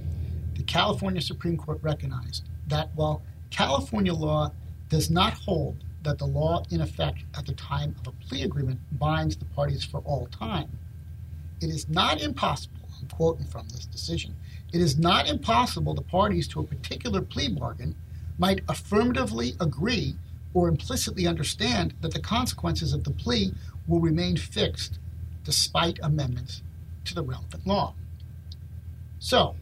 the 0.55 0.61
California 0.61 1.19
Supreme 1.19 1.57
Court 1.57 1.79
recognized 1.81 2.47
that 2.67 2.91
while 2.93 3.23
California 3.49 4.13
law 4.13 4.51
does 4.89 5.09
not 5.09 5.33
hold 5.33 5.83
that 6.03 6.19
the 6.19 6.27
law 6.27 6.63
in 6.69 6.79
effect 6.79 7.23
at 7.35 7.47
the 7.47 7.53
time 7.53 7.95
of 7.99 8.05
a 8.05 8.11
plea 8.23 8.43
agreement 8.43 8.79
binds 8.99 9.35
the 9.35 9.45
parties 9.45 9.83
for 9.83 10.01
all 10.01 10.27
time. 10.27 10.69
It 11.59 11.71
is 11.71 11.89
not 11.89 12.21
impossible, 12.21 12.87
I'm 13.01 13.07
quoting 13.07 13.47
from 13.47 13.67
this 13.69 13.87
decision, 13.87 14.35
it 14.71 14.79
is 14.79 14.99
not 14.99 15.27
impossible 15.27 15.95
the 15.95 16.03
parties 16.03 16.47
to 16.49 16.59
a 16.59 16.63
particular 16.63 17.21
plea 17.21 17.49
bargain 17.49 17.95
might 18.37 18.61
affirmatively 18.69 19.55
agree 19.59 20.15
or 20.53 20.67
implicitly 20.67 21.25
understand 21.25 21.95
that 22.01 22.13
the 22.13 22.19
consequences 22.19 22.93
of 22.93 23.05
the 23.05 23.11
plea 23.11 23.55
will 23.87 24.01
remain 24.01 24.37
fixed 24.37 24.99
despite 25.43 25.97
amendments 26.03 26.61
to 27.07 27.15
the 27.15 27.23
relevant 27.23 27.65
law. 27.65 27.93
So, 29.19 29.55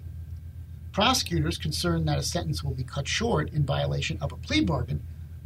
prosecutors 0.92 1.58
concerned 1.58 2.08
that 2.08 2.18
a 2.18 2.24
sentence 2.24 2.64
will 2.64 2.74
be 2.74 2.84
cut 2.84 3.08
short 3.08 3.52
in 3.54 3.66
violation 3.66 4.18
of 4.22 4.32
a 4.32 4.38
plea 4.38 4.62
bargain 4.62 5.02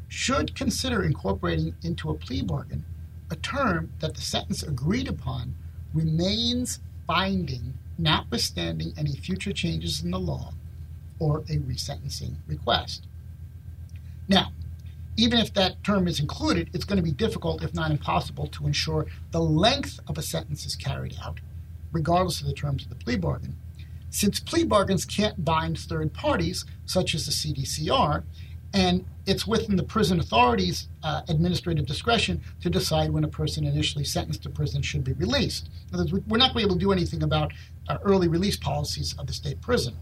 should 0.07 0.55
consider 0.55 1.03
incorporating 1.03 1.75
into 1.83 2.09
a 2.09 2.15
plea 2.15 2.41
bargain 2.41 2.85
a 3.31 3.35
term 3.35 3.91
that 3.99 4.15
the 4.15 4.21
sentence 4.21 4.63
agreed 4.63 5.07
upon 5.07 5.55
remains 5.93 6.79
binding, 7.05 7.73
notwithstanding 7.97 8.93
any 8.97 9.13
future 9.13 9.51
changes 9.51 10.03
in 10.03 10.11
the 10.11 10.19
law 10.19 10.53
or 11.19 11.39
a 11.39 11.57
resentencing 11.57 12.35
request. 12.47 13.07
Now, 14.27 14.51
even 15.17 15.39
if 15.39 15.53
that 15.53 15.83
term 15.83 16.07
is 16.07 16.19
included, 16.19 16.69
it's 16.73 16.85
going 16.85 16.97
to 16.97 17.03
be 17.03 17.11
difficult, 17.11 17.63
if 17.63 17.73
not 17.73 17.91
impossible, 17.91 18.47
to 18.47 18.67
ensure 18.67 19.05
the 19.31 19.41
length 19.41 19.99
of 20.07 20.17
a 20.17 20.21
sentence 20.21 20.65
is 20.65 20.75
carried 20.75 21.15
out, 21.21 21.39
regardless 21.91 22.41
of 22.41 22.47
the 22.47 22.53
terms 22.53 22.83
of 22.83 22.89
the 22.89 22.95
plea 22.95 23.17
bargain. 23.17 23.55
Since 24.09 24.39
plea 24.39 24.63
bargains 24.63 25.05
can't 25.05 25.43
bind 25.45 25.77
third 25.77 26.13
parties, 26.13 26.65
such 26.85 27.13
as 27.13 27.25
the 27.25 27.31
CDCR, 27.31 28.23
and 28.73 29.05
it's 29.25 29.47
within 29.47 29.75
the 29.75 29.83
prison 29.83 30.19
authority's 30.19 30.87
uh, 31.03 31.21
administrative 31.27 31.85
discretion 31.85 32.41
to 32.61 32.69
decide 32.69 33.11
when 33.11 33.23
a 33.23 33.27
person 33.27 33.65
initially 33.65 34.03
sentenced 34.03 34.43
to 34.43 34.49
prison 34.49 34.81
should 34.81 35.03
be 35.03 35.13
released. 35.13 35.69
Words, 35.93 36.11
we're 36.11 36.37
not 36.37 36.53
going 36.53 36.53
to 36.53 36.55
be 36.55 36.61
able 36.63 36.75
to 36.75 36.79
do 36.79 36.91
anything 36.91 37.23
about 37.23 37.51
uh, 37.87 37.97
early 38.03 38.27
release 38.27 38.57
policies 38.57 39.15
of 39.17 39.27
the 39.27 39.33
state 39.33 39.61
prison. 39.61 39.95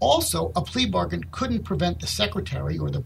Also, 0.00 0.52
a 0.54 0.62
plea 0.62 0.86
bargain 0.86 1.24
couldn't 1.30 1.64
prevent 1.64 2.00
the 2.00 2.06
secretary 2.06 2.78
or 2.78 2.90
the 2.90 3.02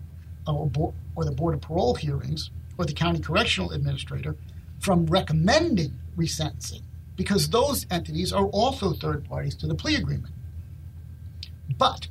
uh, 0.46 0.53
or, 0.53 0.94
or 1.14 1.25
the 1.25 1.31
board 1.31 1.55
of 1.55 1.61
parole 1.61 1.94
hearings 1.94 2.51
or 2.79 2.85
the 2.85 2.92
county 2.92 3.20
correctional 3.20 3.70
administrator 3.73 4.37
from 4.81 5.07
recommending 5.07 5.99
resentencing 6.16 6.83
because 7.21 7.51
those 7.51 7.85
entities 7.91 8.33
are 8.33 8.47
also 8.47 8.95
third 8.95 9.29
parties 9.29 9.55
to 9.55 9.67
the 9.67 9.75
plea 9.75 9.97
agreement. 9.97 10.33
But 11.77 12.09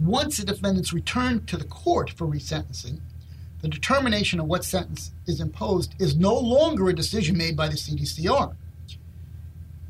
once 0.00 0.38
the 0.38 0.46
defendant's 0.46 0.94
returned 0.94 1.46
to 1.48 1.58
the 1.58 1.66
court 1.66 2.08
for 2.08 2.26
resentencing, 2.26 3.00
the 3.60 3.68
determination 3.68 4.40
of 4.40 4.46
what 4.46 4.64
sentence 4.64 5.12
is 5.26 5.42
imposed 5.42 5.94
is 5.98 6.16
no 6.16 6.34
longer 6.34 6.88
a 6.88 6.94
decision 6.94 7.36
made 7.36 7.54
by 7.54 7.68
the 7.68 7.74
CDCR. 7.74 8.56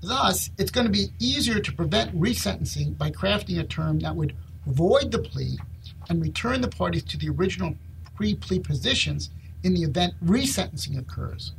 Thus, 0.03 0.51
it's 0.59 0.73
going 0.73 0.89
to 0.89 0.93
be 0.93 1.13
easier 1.21 1.61
to 1.61 1.73
prevent 1.73 2.13
resentencing 2.21 2.99
by 2.99 3.13
crafting 3.13 3.61
a 3.61 3.65
term 3.65 4.01
that 4.01 4.17
would 4.17 4.35
void 4.67 5.13
the 5.13 5.21
plea 5.21 5.61
and 6.09 6.21
return 6.21 6.61
the 6.61 6.67
parties 6.67 7.05
to 7.05 7.17
the 7.17 7.29
original 7.29 7.77
pre 8.17 8.35
plea 8.35 8.59
positions 8.59 9.31
in 9.63 9.75
the 9.75 9.85
event 9.85 10.15
resentencing 10.25 10.99
occurs, 10.99 11.53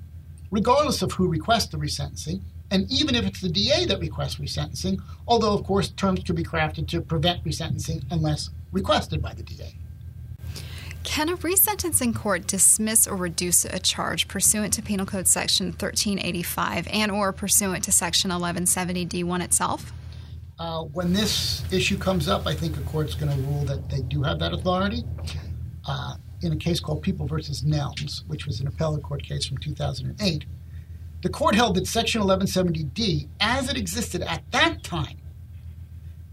regardless 0.52 1.02
of 1.02 1.12
who 1.14 1.28
requests 1.28 1.68
the 1.68 1.78
resentencing, 1.78 2.42
and 2.72 2.90
even 2.92 3.16
if 3.16 3.26
it's 3.26 3.42
the 3.42 3.50
DA 3.50 3.86
that 3.86 4.00
requests 4.00 4.36
resentencing, 4.36 5.02
although, 5.28 5.54
of 5.54 5.66
course, 5.66 5.90
terms 5.90 6.24
could 6.24 6.36
be 6.36 6.44
crafted 6.44 6.88
to 6.90 7.02
prevent 7.02 7.44
resentencing 7.44 8.04
unless 8.12 8.50
requested 8.72 9.22
by 9.22 9.34
the 9.34 9.44
DA. 9.44 9.74
Can 11.04 11.30
a 11.30 11.38
resentencing 11.38 12.14
court 12.14 12.48
dismiss 12.48 13.08
or 13.08 13.16
reduce 13.16 13.64
a 13.64 13.80
charge 13.80 14.28
pursuant 14.28 14.74
to 14.74 14.82
Penal 14.82 15.06
Code 15.06 15.26
Section 15.26 15.68
1385 15.68 16.88
and 16.92 17.12
or 17.12 17.32
pursuant 17.32 17.86
to 17.86 17.94
Section 17.94 18.30
1170D1 18.30 19.42
itself? 19.42 19.94
Uh, 20.60 20.82
when 20.84 21.14
this 21.14 21.64
issue 21.72 21.98
comes 21.98 22.28
up, 22.28 22.46
I 22.46 22.54
think 22.54 22.76
a 22.76 22.82
court's 22.82 23.16
going 23.16 23.32
to 23.32 23.38
rule 23.48 23.64
that 23.66 23.90
they 23.90 24.02
do 24.02 24.22
have 24.24 24.40
that 24.40 24.54
authority. 24.54 25.06
Uh, 25.88 26.16
in 26.42 26.54
a 26.54 26.58
case 26.58 26.80
called 26.80 27.02
People 27.02 27.28
versus 27.28 27.64
Nelms, 27.64 28.26
which 28.28 28.46
was 28.46 28.60
an 28.60 28.68
appellate 28.68 29.04
court 29.04 29.24
case 29.24 29.46
from 29.46 29.58
2008, 29.58 30.46
the 31.22 31.30
court 31.30 31.56
held 31.56 31.76
that 31.76 31.88
Section 31.88 32.22
1170D, 32.22 33.28
as 33.40 33.70
it 33.70 33.78
existed 33.78 34.22
at 34.22 34.44
that 34.52 34.84
time, 34.84 35.18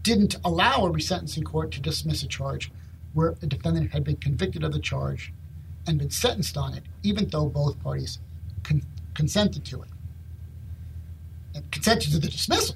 didn't 0.03 0.35
allow 0.45 0.85
a 0.85 0.91
resentencing 0.91 1.43
court 1.43 1.71
to 1.71 1.81
dismiss 1.81 2.21
a 2.21 2.27
charge 2.27 2.71
where 3.13 3.35
a 3.41 3.47
defendant 3.47 3.91
had 3.91 4.03
been 4.03 4.17
convicted 4.17 4.63
of 4.63 4.71
the 4.71 4.79
charge 4.79 5.33
and 5.87 5.97
been 5.97 6.11
sentenced 6.11 6.57
on 6.57 6.73
it, 6.75 6.83
even 7.01 7.27
though 7.29 7.47
both 7.47 7.81
parties 7.81 8.19
con- 8.63 8.83
consented 9.15 9.65
to 9.65 9.81
it 9.81 9.89
and 11.55 11.71
consented 11.71 12.11
to 12.11 12.19
the 12.19 12.27
dismissal. 12.27 12.75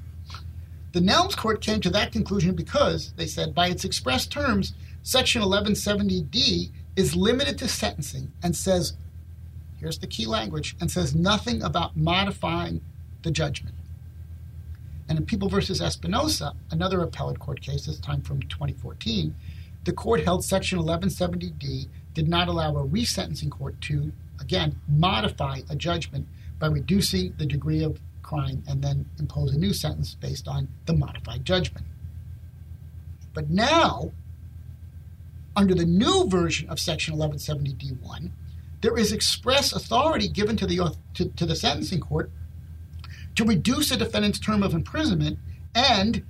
The 0.94 1.02
Nelms 1.02 1.38
court 1.38 1.62
came 1.62 1.82
to 1.82 1.90
that 1.92 2.12
conclusion 2.12 2.56
because, 2.56 3.14
they 3.16 3.28
said, 3.28 3.54
by 3.54 3.68
its 3.68 3.86
express 3.86 4.26
terms, 4.26 4.74
Section 5.04 5.44
1170D 5.44 6.72
is 7.00 7.16
limited 7.16 7.58
to 7.58 7.66
sentencing 7.66 8.30
and 8.44 8.54
says, 8.54 8.98
here's 9.78 10.00
the 10.00 10.08
key 10.08 10.26
language, 10.26 10.76
and 10.82 10.92
says 10.92 11.16
nothing 11.16 11.64
about 11.64 11.96
modifying 11.96 12.82
the 13.24 13.32
judgment. 13.32 13.74
And 15.08 15.18
in 15.18 15.26
People 15.26 15.48
versus 15.48 15.82
Espinosa, 15.82 16.54
another 16.72 17.00
appellate 17.00 17.40
court 17.40 17.62
case, 17.62 17.86
this 17.86 18.02
time 18.02 18.22
from 18.22 18.42
2014, 18.42 19.34
the 19.86 19.94
court 19.94 20.26
held 20.26 20.44
Section 20.44 20.78
1170D 20.80 21.88
did 22.14 22.28
not 22.28 22.50
allow 22.50 22.76
a 22.76 22.86
resentencing 22.86 23.50
court 23.50 23.80
to, 23.80 24.12
again, 24.42 24.76
modify 24.90 25.62
a 25.70 25.78
judgment 25.78 26.28
by 26.60 26.68
reducing 26.68 27.34
the 27.38 27.46
degree 27.46 27.82
of 27.82 28.02
crime 28.24 28.62
and 28.68 28.82
then 28.82 29.06
impose 29.20 29.56
a 29.56 29.58
new 29.58 29.72
sentence 29.72 30.16
based 30.16 30.50
on 30.50 30.68
the 30.86 30.94
modified 30.94 31.46
judgment. 31.46 31.86
But 33.34 33.50
now, 33.50 34.12
under 35.56 35.74
the 35.74 35.86
new 35.86 36.28
version 36.28 36.70
of 36.70 36.80
Section 36.80 37.16
1170D1, 37.16 38.32
there 38.82 38.98
is 38.98 39.12
express 39.12 39.74
authority 39.74 40.28
given 40.28 40.56
to 40.58 40.66
the, 40.66 40.96
to, 41.16 41.26
to 41.30 41.46
the 41.46 41.56
sentencing 41.56 42.00
court 42.00 42.32
to 43.36 43.44
reduce 43.44 43.92
a 43.92 43.98
defendant's 43.98 44.40
term 44.40 44.64
of 44.64 44.74
imprisonment 44.74 45.38
and 45.76 46.24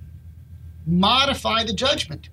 modify 0.86 1.62
the 1.62 1.72
judgment 1.72 2.28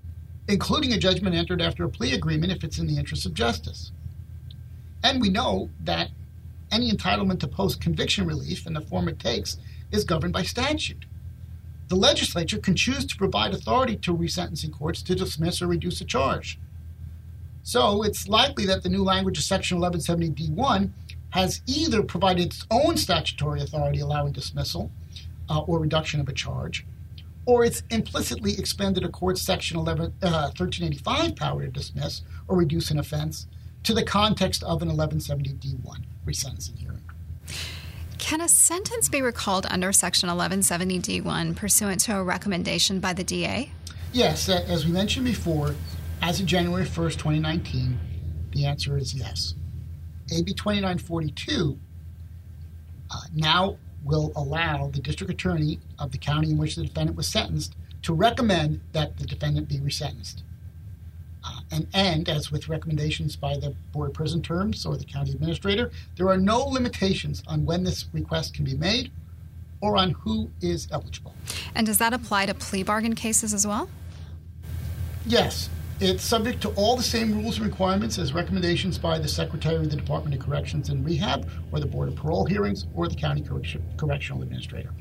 including 0.47 0.93
a 0.93 0.97
judgment 0.97 1.35
entered 1.35 1.61
after 1.61 1.83
a 1.83 1.89
plea 1.89 2.13
agreement 2.13 2.51
if 2.51 2.63
it's 2.63 2.79
in 2.79 2.87
the 2.87 2.97
interest 2.97 3.25
of 3.25 3.33
justice. 3.33 3.91
And 5.03 5.21
we 5.21 5.29
know 5.29 5.69
that 5.81 6.09
any 6.71 6.91
entitlement 6.91 7.39
to 7.41 7.47
post 7.47 7.81
conviction 7.81 8.25
relief 8.25 8.65
in 8.65 8.73
the 8.73 8.81
form 8.81 9.07
it 9.07 9.19
takes 9.19 9.57
is 9.91 10.03
governed 10.03 10.33
by 10.33 10.43
statute. 10.43 11.05
The 11.89 11.95
legislature 11.95 12.57
can 12.57 12.75
choose 12.75 13.05
to 13.05 13.17
provide 13.17 13.53
authority 13.53 13.95
to 13.97 14.15
resentencing 14.15 14.73
courts 14.73 15.01
to 15.03 15.15
dismiss 15.15 15.61
or 15.61 15.67
reduce 15.67 16.01
a 16.01 16.05
charge. 16.05 16.59
So 17.67 18.03
it's 18.03 18.29
likely 18.29 18.65
that 18.67 18.83
the 18.83 18.87
new 18.87 19.03
language 19.03 19.37
of 19.37 19.43
Section 19.43 19.79
1170D1 19.79 20.89
has 21.31 21.59
either 21.67 22.01
provided 22.01 22.45
its 22.45 22.65
own 22.71 22.95
statutory 22.95 23.59
authority 23.59 23.99
allowing 23.99 24.31
dismissal 24.31 24.89
uh, 25.49 25.59
or 25.59 25.77
reduction 25.77 26.21
of 26.21 26.29
a 26.29 26.31
charge, 26.31 26.85
or 27.45 27.65
it's 27.65 27.83
implicitly 27.89 28.53
expanded 28.57 29.03
a 29.03 29.09
court's 29.09 29.41
Section 29.41 29.77
11, 29.77 30.13
uh, 30.23 30.49
1385 30.55 31.35
power 31.35 31.65
to 31.65 31.67
dismiss 31.67 32.21
or 32.47 32.55
reduce 32.55 32.89
an 32.89 32.99
offense 32.99 33.47
to 33.83 33.93
the 33.93 34.03
context 34.03 34.63
of 34.63 34.81
an 34.81 34.89
1170D1 34.89 36.05
resentencing 36.25 36.77
hearing. 36.77 37.03
Can 38.17 38.39
a 38.39 38.47
sentence 38.47 39.09
be 39.09 39.21
recalled 39.21 39.65
under 39.69 39.91
Section 39.91 40.29
1170D1 40.29 41.53
pursuant 41.57 41.99
to 41.99 42.15
a 42.15 42.23
recommendation 42.23 43.01
by 43.01 43.11
the 43.11 43.25
DA? 43.25 43.71
Yes, 44.13 44.47
as 44.47 44.85
we 44.85 44.93
mentioned 44.93 45.25
before, 45.25 45.75
as 46.21 46.39
of 46.39 46.45
January 46.45 46.85
1st, 46.85 47.13
2019, 47.13 47.97
the 48.51 48.65
answer 48.65 48.97
is 48.97 49.13
yes. 49.13 49.55
AB 50.31 50.53
2942 50.53 51.79
uh, 53.09 53.15
now 53.33 53.77
will 54.03 54.31
allow 54.35 54.87
the 54.87 54.99
district 54.99 55.31
attorney 55.31 55.79
of 55.99 56.11
the 56.11 56.17
county 56.17 56.51
in 56.51 56.57
which 56.57 56.75
the 56.75 56.83
defendant 56.83 57.17
was 57.17 57.27
sentenced 57.27 57.75
to 58.01 58.13
recommend 58.13 58.81
that 58.93 59.17
the 59.17 59.25
defendant 59.25 59.67
be 59.67 59.79
resentenced. 59.79 60.43
Uh, 61.43 61.59
and, 61.71 61.87
and 61.93 62.29
as 62.29 62.51
with 62.51 62.67
recommendations 62.67 63.35
by 63.35 63.55
the 63.57 63.73
Board 63.91 64.09
of 64.09 64.13
Prison 64.13 64.41
Terms 64.41 64.85
or 64.85 64.97
the 64.97 65.05
county 65.05 65.31
administrator, 65.31 65.91
there 66.15 66.27
are 66.29 66.37
no 66.37 66.59
limitations 66.59 67.43
on 67.47 67.65
when 67.65 67.83
this 67.83 68.05
request 68.13 68.53
can 68.53 68.65
be 68.65 68.75
made 68.75 69.11
or 69.81 69.97
on 69.97 70.11
who 70.11 70.49
is 70.61 70.87
eligible. 70.91 71.33
And 71.75 71.85
does 71.85 71.99
that 71.99 72.13
apply 72.13 72.47
to 72.47 72.53
plea 72.53 72.83
bargain 72.83 73.15
cases 73.15 73.53
as 73.53 73.65
well? 73.65 73.89
Yes. 75.25 75.69
It's 75.99 76.23
subject 76.23 76.61
to 76.61 76.69
all 76.75 76.95
the 76.95 77.01
same 77.01 77.33
rules 77.33 77.57
and 77.57 77.65
requirements 77.65 78.19
as 78.19 78.31
recommendations 78.31 78.99
by 78.99 79.17
the 79.17 79.27
Secretary 79.27 79.77
of 79.77 79.89
the 79.89 79.95
Department 79.95 80.35
of 80.35 80.45
Corrections 80.45 80.89
and 80.89 81.03
Rehab, 81.03 81.49
or 81.71 81.79
the 81.79 81.87
Board 81.87 82.09
of 82.09 82.15
Parole 82.15 82.45
Hearings, 82.45 82.85
or 82.93 83.07
the 83.07 83.15
County 83.15 83.43
Correctional 83.97 84.43
Administrator. 84.43 84.93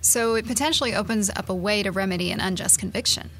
So 0.00 0.36
it 0.36 0.46
potentially 0.46 0.94
opens 0.94 1.28
up 1.28 1.48
a 1.48 1.54
way 1.54 1.82
to 1.82 1.90
remedy 1.90 2.30
an 2.30 2.38
unjust 2.38 2.78
conviction. 2.78 3.30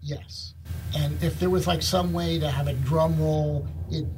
Yes. 0.00 0.54
And 0.96 1.20
if 1.24 1.40
there 1.40 1.50
was 1.50 1.66
like 1.66 1.82
some 1.82 2.12
way 2.12 2.38
to 2.38 2.48
have 2.48 2.68
a 2.68 2.74
drum 2.74 3.18
roll 3.20 3.66
in, 3.90 4.08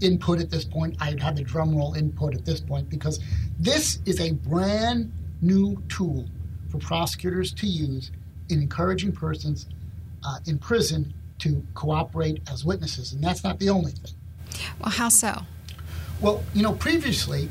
input 0.00 0.38
at 0.38 0.48
this 0.48 0.64
point, 0.64 0.96
I'd 1.00 1.20
have 1.20 1.34
the 1.34 1.42
drum 1.42 1.74
roll 1.74 1.94
input 1.94 2.36
at 2.36 2.44
this 2.44 2.60
point 2.60 2.88
because 2.88 3.18
this 3.58 3.98
is 4.06 4.20
a 4.20 4.30
brand 4.30 5.12
new 5.40 5.82
tool 5.88 6.28
for 6.70 6.78
prosecutors 6.78 7.52
to 7.54 7.66
use 7.66 8.12
in 8.48 8.62
encouraging 8.62 9.10
persons 9.10 9.66
uh, 10.24 10.38
in 10.46 10.56
prison 10.56 11.12
to 11.42 11.66
cooperate 11.74 12.40
as 12.50 12.64
witnesses, 12.64 13.12
and 13.12 13.22
that's 13.22 13.42
not 13.42 13.58
the 13.58 13.68
only 13.68 13.90
thing. 13.90 14.14
Well, 14.80 14.90
how 14.90 15.08
so? 15.08 15.42
Well, 16.20 16.44
you 16.54 16.62
know, 16.62 16.72
previously 16.74 17.48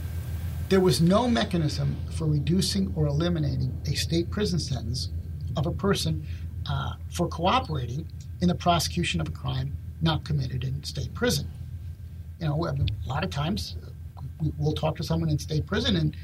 there 0.69 0.79
was 0.79 1.01
no 1.01 1.27
mechanism 1.27 1.97
for 2.11 2.25
reducing 2.25 2.93
or 2.95 3.07
eliminating 3.07 3.77
a 3.85 3.93
state 3.95 4.29
prison 4.29 4.59
sentence 4.59 5.09
of 5.57 5.67
a 5.67 5.71
person 5.71 6.25
uh, 6.69 6.93
for 7.09 7.27
cooperating 7.27 8.07
in 8.39 8.47
the 8.47 8.55
prosecution 8.55 9.19
of 9.19 9.27
a 9.27 9.31
crime 9.31 9.75
not 10.01 10.23
committed 10.23 10.63
in 10.63 10.81
state 10.85 11.13
prison. 11.13 11.45
You 12.39 12.47
know, 12.47 12.65
I 12.65 12.71
mean, 12.71 12.87
a 13.05 13.09
lot 13.09 13.25
of 13.25 13.29
times 13.29 13.75
we, 14.39 14.53
will 14.57 14.73
talk 14.73 14.95
to 14.95 15.03
someone 15.03 15.29
in 15.29 15.37
state 15.37 15.65
prison 15.65 15.97
and 15.97 16.15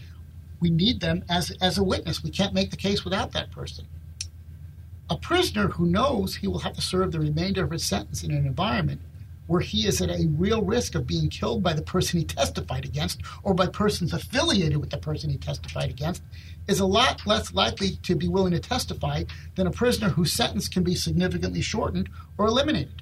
we 0.61 0.69
need 0.69 1.01
them 1.01 1.25
as, 1.29 1.51
as 1.61 1.77
a 1.77 1.83
witness. 1.83 2.23
We 2.23 2.31
can't 2.31 2.53
make 2.53 2.71
the 2.71 2.77
case 2.77 3.03
without 3.03 3.33
that 3.33 3.51
person. 3.51 3.85
A 5.09 5.17
prisoner 5.17 5.69
who 5.69 5.85
knows 5.85 6.35
he 6.35 6.47
will 6.47 6.59
have 6.59 6.73
to 6.73 6.81
serve 6.81 7.11
the 7.11 7.19
remainder 7.19 7.63
of 7.63 7.71
his 7.71 7.85
sentence 7.85 8.23
in 8.23 8.31
an 8.31 8.45
environment 8.45 9.01
where 9.47 9.61
he 9.61 9.87
is 9.87 10.01
at 10.01 10.09
a 10.09 10.27
real 10.31 10.61
risk 10.61 10.95
of 10.95 11.07
being 11.07 11.29
killed 11.29 11.63
by 11.63 11.73
the 11.73 11.81
person 11.81 12.19
he 12.19 12.25
testified 12.25 12.83
against 12.83 13.21
or 13.43 13.53
by 13.53 13.65
persons 13.67 14.13
affiliated 14.13 14.77
with 14.77 14.89
the 14.89 14.97
person 14.97 15.29
he 15.29 15.37
testified 15.37 15.89
against 15.89 16.21
is 16.67 16.81
a 16.81 16.85
lot 16.85 17.25
less 17.25 17.53
likely 17.53 17.91
to 18.03 18.15
be 18.15 18.27
willing 18.27 18.51
to 18.51 18.59
testify 18.59 19.23
than 19.55 19.67
a 19.67 19.71
prisoner 19.71 20.09
whose 20.09 20.33
sentence 20.33 20.67
can 20.67 20.83
be 20.83 20.95
significantly 20.95 21.61
shortened 21.61 22.09
or 22.37 22.47
eliminated. 22.47 23.01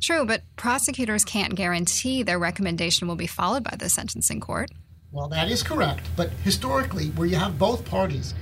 True, 0.00 0.24
but 0.24 0.42
prosecutors 0.56 1.24
can't 1.24 1.54
guarantee 1.54 2.22
their 2.22 2.38
recommendation 2.38 3.06
will 3.06 3.16
be 3.16 3.26
followed 3.26 3.62
by 3.62 3.76
the 3.76 3.90
sentencing 3.90 4.40
court. 4.40 4.70
Well, 5.10 5.28
that 5.28 5.50
is 5.50 5.62
correct. 5.62 6.08
But 6.16 6.30
historically, 6.42 7.08
where 7.08 7.26
you 7.26 7.36
have 7.36 7.58
both 7.58 7.84
parties 7.84 8.34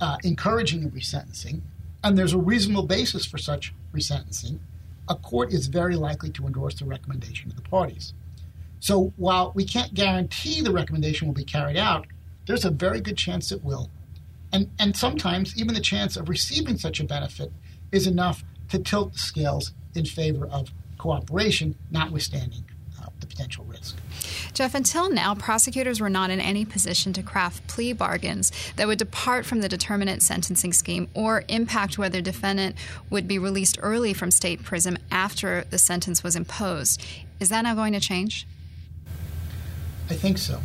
uh, 0.00 0.16
encouraging 0.24 0.84
a 0.84 0.88
resentencing, 0.88 1.60
and 2.04 2.16
there's 2.16 2.32
a 2.32 2.38
reasonable 2.38 2.84
basis 2.84 3.24
for 3.24 3.38
such 3.38 3.74
resentencing, 3.92 4.58
a 5.08 5.14
court 5.14 5.52
is 5.52 5.66
very 5.66 5.96
likely 5.96 6.30
to 6.30 6.46
endorse 6.46 6.74
the 6.74 6.84
recommendation 6.84 7.50
of 7.50 7.56
the 7.56 7.62
parties. 7.62 8.12
So 8.80 9.12
while 9.16 9.52
we 9.54 9.64
can't 9.64 9.94
guarantee 9.94 10.60
the 10.60 10.72
recommendation 10.72 11.26
will 11.26 11.34
be 11.34 11.44
carried 11.44 11.76
out, 11.76 12.06
there's 12.46 12.64
a 12.64 12.70
very 12.70 13.00
good 13.00 13.16
chance 13.16 13.50
it 13.50 13.64
will. 13.64 13.90
And, 14.52 14.70
and 14.78 14.96
sometimes 14.96 15.56
even 15.58 15.74
the 15.74 15.80
chance 15.80 16.16
of 16.16 16.28
receiving 16.28 16.78
such 16.78 17.00
a 17.00 17.04
benefit 17.04 17.52
is 17.92 18.06
enough 18.06 18.44
to 18.68 18.78
tilt 18.78 19.12
the 19.12 19.18
scales 19.18 19.72
in 19.94 20.04
favor 20.04 20.46
of 20.46 20.72
cooperation, 20.98 21.76
notwithstanding 21.90 22.64
uh, 23.00 23.06
the 23.20 23.26
potential 23.26 23.64
risk. 23.64 23.96
Jeff, 24.52 24.74
until 24.74 25.10
now, 25.10 25.34
prosecutors 25.34 26.00
were 26.00 26.10
not 26.10 26.30
in 26.30 26.40
any 26.40 26.64
position 26.64 27.12
to 27.14 27.22
craft 27.22 27.66
plea 27.66 27.92
bargains 27.92 28.52
that 28.76 28.86
would 28.86 28.98
depart 28.98 29.46
from 29.46 29.60
the 29.60 29.68
determinate 29.68 30.22
sentencing 30.22 30.72
scheme 30.72 31.08
or 31.14 31.44
impact 31.48 31.98
whether 31.98 32.20
defendant 32.20 32.76
would 33.10 33.28
be 33.28 33.38
released 33.38 33.78
early 33.82 34.12
from 34.14 34.30
state 34.30 34.62
prison 34.62 34.98
after 35.10 35.64
the 35.70 35.78
sentence 35.78 36.22
was 36.22 36.36
imposed. 36.36 37.02
Is 37.40 37.48
that 37.50 37.62
now 37.62 37.74
going 37.74 37.92
to 37.92 38.00
change? 38.00 38.46
I 40.10 40.14
think 40.14 40.38
so. 40.38 40.60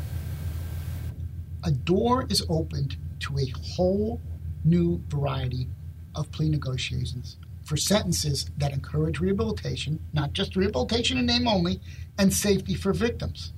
a 1.63 1.71
door 1.71 2.25
is 2.29 2.43
opened 2.49 2.97
to 3.19 3.37
a 3.37 3.53
whole 3.75 4.19
new 4.63 5.01
variety 5.07 5.67
of 6.15 6.31
plea 6.31 6.49
negotiations 6.49 7.37
for 7.63 7.77
sentences 7.77 8.49
that 8.57 8.73
encourage 8.73 9.19
rehabilitation, 9.19 9.99
not 10.13 10.33
just 10.33 10.55
rehabilitation 10.55 11.17
in 11.17 11.25
name 11.25 11.47
only, 11.47 11.79
and 12.17 12.33
safety 12.33 12.73
for 12.73 12.93
victims. 12.93 13.53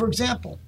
For 0.00 0.08
example, 0.08 0.58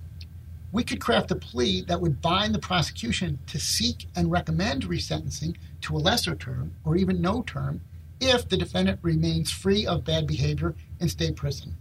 we 0.72 0.84
could 0.84 1.00
craft 1.00 1.30
a 1.30 1.34
plea 1.34 1.80
that 1.88 2.02
would 2.02 2.20
bind 2.20 2.54
the 2.54 2.58
prosecution 2.58 3.38
to 3.46 3.58
seek 3.58 4.06
and 4.14 4.30
recommend 4.30 4.82
resentencing 4.82 5.56
to 5.80 5.96
a 5.96 6.04
lesser 6.04 6.34
term 6.34 6.74
or 6.84 6.96
even 6.96 7.22
no 7.22 7.40
term 7.40 7.80
if 8.20 8.46
the 8.46 8.58
defendant 8.58 8.98
remains 9.00 9.50
free 9.50 9.86
of 9.86 10.04
bad 10.04 10.26
behavior 10.26 10.74
in 11.00 11.08
state 11.08 11.34
prison. 11.34 11.76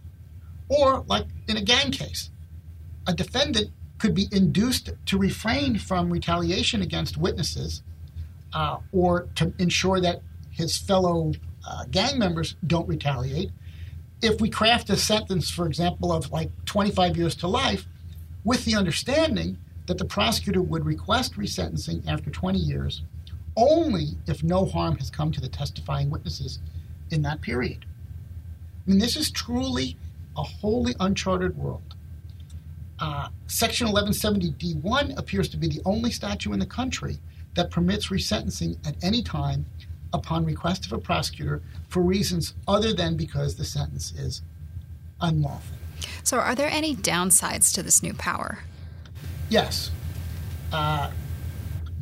Or, 0.70 1.04
like 1.08 1.26
in 1.50 1.58
a 1.58 1.62
gang 1.62 1.92
case, 1.92 2.30
a 3.06 3.14
defendant 3.14 3.72
could 3.98 4.16
be 4.16 4.30
induced 4.32 4.92
to 5.08 5.18
refrain 5.18 5.78
from 5.78 6.10
retaliation 6.10 6.82
against 6.82 7.18
witnesses 7.18 7.84
uh, 8.54 8.78
or 8.94 9.28
to 9.36 9.52
ensure 9.60 10.00
that 10.00 10.22
his 10.52 10.78
fellow 10.78 11.34
uh, 11.68 11.84
gang 11.92 12.18
members 12.18 12.56
don't 12.66 12.88
retaliate. 12.88 13.52
If 14.22 14.40
we 14.40 14.50
craft 14.50 14.90
a 14.90 14.98
sentence, 14.98 15.50
for 15.50 15.66
example, 15.66 16.12
of 16.12 16.32
like 16.32 16.52
25 16.66 17.18
years 17.18 17.36
to 17.36 17.48
life, 17.48 17.86
with 18.44 18.66
the 18.66 18.76
understanding 18.76 19.58
that 19.88 19.98
the 19.98 20.06
prosecutor 20.06 20.62
would 20.62 20.86
request 20.86 21.36
resentencing 21.36 22.08
after 22.08 22.30
20 22.30 22.58
years 22.58 23.02
only 23.58 24.18
if 24.28 24.44
no 24.44 24.66
harm 24.66 24.98
has 24.98 25.10
come 25.10 25.32
to 25.32 25.42
the 25.42 25.50
testifying 25.50 26.10
witnesses 26.10 26.60
in 27.10 27.22
that 27.24 27.42
period. 27.42 27.86
I 28.88 28.90
mean, 28.90 29.00
this 29.00 29.16
is 29.16 29.30
truly 29.30 29.98
a 30.38 30.44
wholly 30.44 30.96
uncharted 31.00 31.58
world. 31.58 31.96
Uh, 33.00 33.30
Section 33.48 33.88
1170D1 33.88 35.18
appears 35.18 35.50
to 35.50 35.58
be 35.58 35.68
the 35.68 35.82
only 35.86 36.12
statute 36.12 36.54
in 36.54 36.60
the 36.60 36.66
country 36.66 37.18
that 37.56 37.72
permits 37.72 38.08
resentencing 38.08 38.78
at 38.88 38.96
any 39.04 39.22
time 39.22 39.66
upon 40.14 40.46
request 40.46 40.86
of 40.86 40.94
a 40.94 40.98
prosecutor 40.98 41.62
for 41.88 42.02
reasons 42.02 42.54
other 42.68 42.94
than 42.94 43.16
because 43.16 43.56
the 43.56 43.66
sentence 43.66 44.12
is 44.12 44.42
unlawful. 45.22 45.78
So, 46.24 46.38
are 46.38 46.56
there 46.56 46.70
any 46.70 46.96
downsides 46.96 47.74
to 47.76 47.84
this 47.84 48.02
new 48.02 48.14
power? 48.14 48.60
Yes. 49.50 49.92
Uh, 50.72 51.12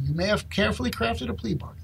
you 0.02 0.14
may 0.14 0.28
have 0.28 0.50
carefully 0.50 0.92
crafted 0.92 1.30
a 1.30 1.34
plea 1.34 1.56
bargain 1.56 1.78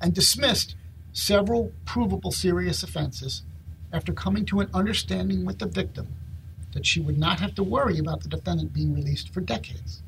and 0.00 0.14
dismissed 0.14 0.74
several 1.12 1.72
provable 1.84 2.32
serious 2.32 2.82
offenses 2.82 3.42
after 3.92 4.12
coming 4.12 4.44
to 4.46 4.60
an 4.60 4.68
understanding 4.74 5.44
with 5.44 5.58
the 5.58 5.66
victim 5.66 6.08
that 6.72 6.84
she 6.84 7.00
would 7.00 7.18
not 7.18 7.40
have 7.40 7.54
to 7.54 7.62
worry 7.62 7.98
about 7.98 8.22
the 8.22 8.28
defendant 8.28 8.72
being 8.72 8.94
released 8.94 9.32
for 9.32 9.40
decades. 9.40 10.02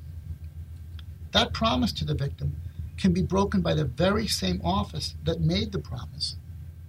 That 1.33 1.53
promise 1.53 1.93
to 1.93 2.05
the 2.05 2.15
victim 2.15 2.57
can 2.99 3.13
be 3.13 3.23
broken 3.23 3.61
by 3.61 3.75
the 3.75 3.85
very 3.85 4.27
same 4.27 4.61
office 4.65 5.15
that 5.25 5.41
made 5.41 5.73
the 5.73 5.79
promise 5.79 6.37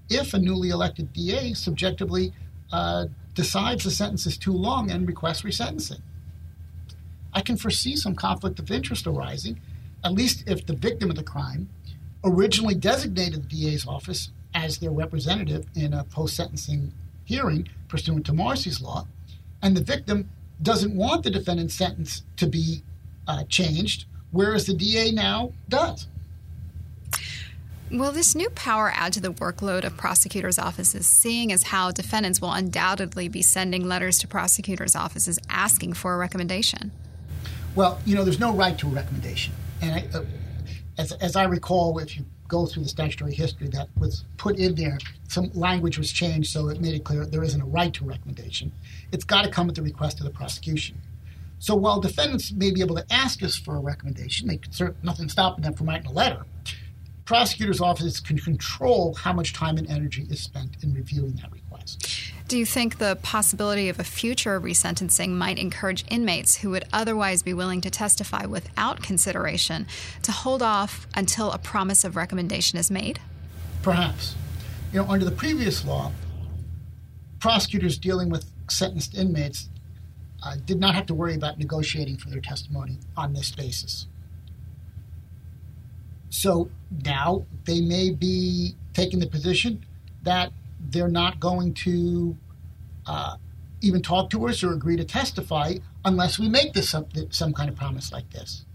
if 0.10 0.34
a 0.34 0.40
newly 0.40 0.70
elected 0.70 1.14
DA 1.14 1.54
subjectively 1.54 2.34
uh, 2.72 3.06
decides 3.36 3.84
the 3.84 3.92
sentence 3.92 4.26
is 4.26 4.38
too 4.38 4.54
long 4.54 4.90
and 4.92 5.08
requests 5.08 5.44
resentencing. 5.44 6.02
I 7.34 7.42
can 7.42 7.58
foresee 7.58 7.96
some 7.96 8.16
conflict 8.16 8.60
of 8.60 8.72
interest 8.72 9.06
arising, 9.06 9.62
at 10.04 10.14
least 10.14 10.44
if 10.48 10.66
the 10.66 10.76
victim 10.76 11.10
of 11.10 11.16
the 11.16 11.24
crime 11.24 11.70
originally 12.24 12.76
designated 12.76 13.44
the 13.44 13.48
DA's 13.48 13.86
office 13.88 14.32
as 14.54 14.80
their 14.80 14.92
representative 14.92 15.66
in 15.76 15.94
a 15.94 16.04
post 16.04 16.36
sentencing 16.36 16.92
hearing 17.24 17.70
pursuant 17.88 18.26
to 18.26 18.34
Marsy's 18.34 18.82
law, 18.82 19.06
and 19.62 19.78
the 19.78 19.84
victim 19.84 20.30
doesn't 20.62 20.96
want 20.96 21.24
the 21.24 21.30
defendant's 21.30 21.76
sentence 21.76 22.24
to 22.36 22.48
be 22.48 22.82
uh, 23.28 23.44
changed, 23.46 24.06
whereas 24.32 24.66
the 24.66 24.74
DA 24.74 25.12
now 25.12 25.52
does. 25.68 26.08
Will 27.92 28.12
this 28.12 28.36
new 28.36 28.52
power 28.52 28.92
add 28.94 29.14
to 29.14 29.20
the 29.20 29.32
workload 29.32 29.84
of 29.84 29.98
prosecutors' 29.98 30.60
offices, 30.60 31.08
seeing 31.08 31.52
as 31.52 31.64
how 31.64 31.90
defendants 31.90 32.40
will 32.40 32.52
undoubtedly 32.52 33.28
be 33.28 33.42
sending 33.42 33.88
letters 33.88 34.20
to 34.20 34.28
prosecutors' 34.28 34.96
offices 34.96 35.40
asking 35.50 35.94
for 35.94 36.14
a 36.14 36.18
recommendation? 36.18 36.92
Well, 37.74 38.00
you 38.06 38.16
know, 38.16 38.24
there's 38.24 38.40
no 38.40 38.54
right 38.54 38.78
to 38.78 38.88
a 38.88 38.92
recommendation. 38.92 39.54
And 39.82 39.96
I, 39.96 40.18
uh, 40.18 40.24
as, 41.00 41.14
as 41.14 41.36
I 41.36 41.46
recall, 41.46 41.98
if 41.98 42.16
you 42.16 42.26
go 42.48 42.68
through 42.68 42.84
the 42.84 42.90
statutory 42.90 43.34
history 43.34 43.68
that 43.70 43.88
was 43.98 44.26
put 44.38 44.58
in 44.58 44.76
there, 44.76 45.00
some 45.28 45.50
language 45.54 45.98
was 45.98 46.12
changed 46.12 46.52
so 46.52 46.70
it 46.70 46.82
made 46.82 46.94
it 46.94 47.04
clear 47.04 47.26
there 47.26 47.44
isn't 47.44 47.62
a 47.62 47.66
right 47.66 47.94
to 47.94 48.04
a 48.04 48.08
recommendation. 48.08 48.72
It's 49.12 49.24
got 49.24 49.46
to 49.46 49.50
come 49.50 49.70
at 49.70 49.76
the 49.76 49.82
request 49.82 50.20
of 50.20 50.26
the 50.26 50.32
prosecution. 50.32 50.98
So 51.60 51.76
while 51.76 52.00
defendants 52.00 52.52
may 52.52 52.72
be 52.72 52.82
able 52.82 52.96
to 52.96 53.06
ask 53.12 53.44
us 53.44 53.56
for 53.56 53.76
a 53.76 53.80
recommendation, 53.80 54.48
they 54.48 54.58
could, 54.58 54.96
nothing 55.04 55.30
stopping 55.30 55.64
them 55.64 55.74
from 55.74 55.88
writing 55.88 56.08
a 56.08 56.12
letter 56.12 56.46
prosecutor's 57.30 57.80
office 57.80 58.20
can 58.20 58.40
control 58.40 59.14
how 59.14 59.32
much 59.32 59.54
time 59.54 59.78
and 59.78 59.88
energy 59.88 60.26
is 60.32 60.42
spent 60.42 60.76
in 60.82 60.92
reviewing 60.96 61.32
that 61.34 61.52
request. 61.52 62.34
Do 62.48 62.58
you 62.58 62.66
think 62.66 62.98
the 62.98 63.20
possibility 63.22 63.88
of 63.88 64.00
a 64.00 64.04
future 64.04 64.60
resentencing 64.60 65.30
might 65.30 65.60
encourage 65.60 66.04
inmates 66.10 66.58
who 66.58 66.72
would 66.72 66.86
otherwise 66.92 67.44
be 67.44 67.54
willing 67.54 67.82
to 67.82 67.92
testify 67.92 68.48
without 68.48 69.04
consideration 69.04 69.86
to 70.24 70.32
hold 70.32 70.64
off 70.64 71.06
until 71.14 71.52
a 71.52 71.60
promise 71.60 72.04
of 72.04 72.16
recommendation 72.16 72.80
is 72.80 72.90
made? 72.90 73.20
Perhaps. 73.84 74.34
You 74.92 75.04
know, 75.04 75.08
under 75.08 75.24
the 75.24 75.30
previous 75.30 75.86
law, 75.86 76.12
prosecutors 77.38 78.00
dealing 78.00 78.30
with 78.32 78.50
sentenced 78.72 79.16
inmates 79.16 79.69
uh, 80.44 80.56
did 80.66 80.80
not 80.80 80.96
have 80.96 81.06
to 81.08 81.14
worry 81.14 81.36
about 81.36 81.58
negotiating 81.58 82.18
for 82.18 82.30
their 82.30 82.42
testimony 82.42 82.98
on 83.18 83.34
this 83.34 83.52
basis. 83.52 84.08
So 86.30 86.70
now 87.04 87.46
they 87.66 87.82
may 87.82 88.12
be 88.12 88.76
taking 88.94 89.20
the 89.20 89.28
position 89.28 89.86
that 90.24 90.52
they're 90.80 91.08
not 91.08 91.40
going 91.40 91.74
to 91.74 92.38
uh, 93.06 93.36
even 93.82 94.02
talk 94.02 94.30
to 94.30 94.48
us 94.48 94.64
or 94.64 94.74
agree 94.74 94.98
to 94.98 95.04
testify 95.04 95.76
unless 96.06 96.40
we 96.40 96.48
make 96.48 96.74
this 96.74 96.90
some, 96.90 97.06
some 97.30 97.54
kind 97.54 97.70
of 97.70 97.76
promise 97.76 98.12
like 98.12 98.30
this. 98.32 98.66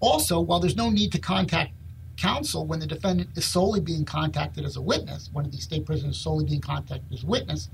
Also, 0.00 0.40
while 0.40 0.60
there's 0.60 0.76
no 0.76 0.90
need 0.90 1.12
to 1.12 1.18
contact 1.18 1.72
counsel 2.16 2.66
when 2.66 2.80
the 2.80 2.86
defendant 2.86 3.30
is 3.36 3.44
solely 3.44 3.80
being 3.80 4.04
contacted 4.04 4.64
as 4.64 4.76
a 4.76 4.82
witness, 4.82 5.30
one 5.32 5.44
of 5.44 5.52
these 5.52 5.64
state 5.64 5.86
prisoners 5.86 6.16
is 6.16 6.22
solely 6.22 6.44
being 6.44 6.60
contacted 6.60 7.12
as 7.12 7.22
a 7.22 7.26
witness, 7.26 7.70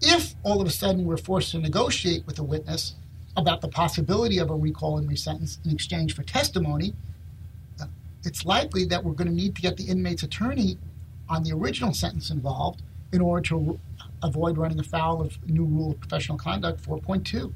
if 0.00 0.34
all 0.42 0.60
of 0.60 0.66
a 0.66 0.70
sudden 0.70 1.04
we're 1.04 1.16
forced 1.16 1.52
to 1.52 1.58
negotiate 1.58 2.26
with 2.26 2.38
a 2.38 2.42
witness 2.42 2.94
about 3.36 3.60
the 3.60 3.68
possibility 3.68 4.38
of 4.38 4.50
a 4.50 4.54
recall 4.54 4.98
and 4.98 5.08
resentence 5.08 5.58
in 5.64 5.70
exchange 5.70 6.14
for 6.14 6.22
testimony, 6.22 6.94
it's 8.24 8.44
likely 8.44 8.84
that 8.84 9.02
we're 9.02 9.12
going 9.12 9.28
to 9.28 9.34
need 9.34 9.54
to 9.56 9.62
get 9.62 9.76
the 9.76 9.84
inmate's 9.84 10.22
attorney 10.22 10.76
on 11.28 11.42
the 11.42 11.52
original 11.52 11.92
sentence 11.94 12.30
involved 12.30 12.82
in 13.12 13.20
order 13.20 13.42
to 13.48 13.78
avoid 14.22 14.58
running 14.58 14.78
afoul 14.78 15.20
of 15.20 15.38
new 15.48 15.64
rule 15.64 15.92
of 15.92 16.00
professional 16.00 16.36
conduct 16.36 16.82
4.2. 16.82 17.52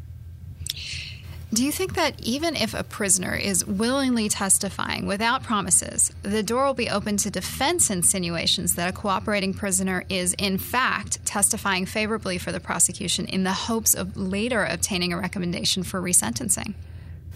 Do 1.55 1.63
you 1.67 1.71
think 1.71 1.97
that 1.97 2.19
even 2.19 2.57
if 2.57 2.73
a 2.73 2.83
prisoner 2.83 3.35
is 3.35 3.67
willingly 3.67 4.31
testifying 4.31 5.05
without 5.05 5.43
promises, 5.43 6.11
the 6.23 6.43
door 6.43 6.65
will 6.65 6.73
be 6.73 6.89
open 6.89 7.19
to 7.19 7.31
defense 7.31 7.91
insinuations 7.91 8.75
that 8.77 8.89
a 8.89 8.93
cooperating 8.93 9.53
prisoner 9.53 10.03
is, 10.09 10.35
in 10.39 10.57
fact, 10.57 11.23
testifying 11.27 11.85
favorably 11.85 12.39
for 12.39 12.53
the 12.53 12.61
prosecution 12.61 13.27
in 13.27 13.45
the 13.45 13.53
hopes 13.53 13.93
of 13.93 14.17
later 14.17 14.65
obtaining 14.65 15.13
a 15.13 15.19
recommendation 15.19 15.83
for 15.83 16.01
resentencing? 16.01 16.73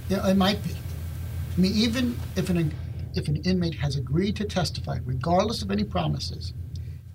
Yeah, 0.09 0.27
it 0.27 0.37
might 0.39 0.65
be. 0.65 0.71
I 0.71 1.61
mean, 1.61 1.73
even 1.75 2.17
if 2.37 2.49
an 2.49 2.73
if 3.15 3.29
an 3.29 3.37
inmate 3.45 3.75
has 3.75 3.97
agreed 3.97 4.37
to 4.37 4.45
testify, 4.45 4.99
regardless 5.05 5.61
of 5.61 5.71
any 5.71 5.85
promises, 5.85 6.55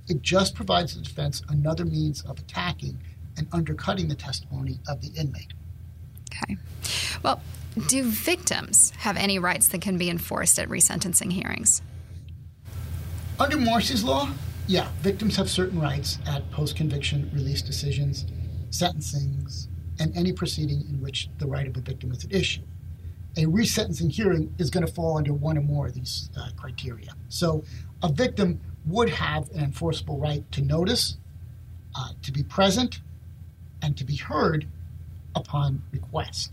it 0.07 0.21
just 0.21 0.53
provides 0.53 0.93
the 0.95 1.01
defense 1.01 1.41
another 1.49 1.85
means 1.85 2.21
of 2.23 2.37
attacking 2.37 3.01
and 3.37 3.47
undercutting 3.51 4.07
the 4.07 4.15
testimony 4.15 4.79
of 4.87 5.01
the 5.01 5.09
inmate. 5.19 5.53
Okay. 6.31 6.57
Well, 7.23 7.41
do 7.87 8.03
victims 8.03 8.91
have 8.97 9.17
any 9.17 9.39
rights 9.39 9.69
that 9.69 9.81
can 9.81 9.97
be 9.97 10.09
enforced 10.09 10.59
at 10.59 10.69
resentencing 10.69 11.31
hearings? 11.31 11.81
Under 13.39 13.57
Marsy's 13.57 14.03
law, 14.03 14.29
yeah, 14.67 14.89
victims 15.01 15.35
have 15.35 15.49
certain 15.49 15.79
rights 15.79 16.19
at 16.27 16.49
post 16.51 16.75
conviction 16.75 17.29
release 17.33 17.61
decisions, 17.61 18.25
sentencings, 18.69 19.67
and 19.99 20.15
any 20.15 20.31
proceeding 20.31 20.81
in 20.89 21.01
which 21.01 21.29
the 21.37 21.47
right 21.47 21.67
of 21.67 21.75
a 21.77 21.81
victim 21.81 22.11
is 22.11 22.23
at 22.23 22.33
issue 22.33 22.61
a 23.37 23.45
resentencing 23.45 24.11
hearing 24.11 24.53
is 24.57 24.69
going 24.69 24.85
to 24.85 24.91
fall 24.91 25.17
under 25.17 25.33
one 25.33 25.57
or 25.57 25.61
more 25.61 25.87
of 25.87 25.93
these 25.93 26.29
uh, 26.37 26.49
criteria. 26.57 27.11
So 27.29 27.63
a 28.03 28.11
victim 28.11 28.59
would 28.85 29.09
have 29.09 29.49
an 29.51 29.63
enforceable 29.63 30.19
right 30.19 30.49
to 30.51 30.61
notice, 30.61 31.17
uh, 31.95 32.09
to 32.23 32.31
be 32.31 32.43
present, 32.43 32.99
and 33.81 33.95
to 33.97 34.03
be 34.03 34.15
heard 34.15 34.67
upon 35.35 35.81
request. 35.91 36.51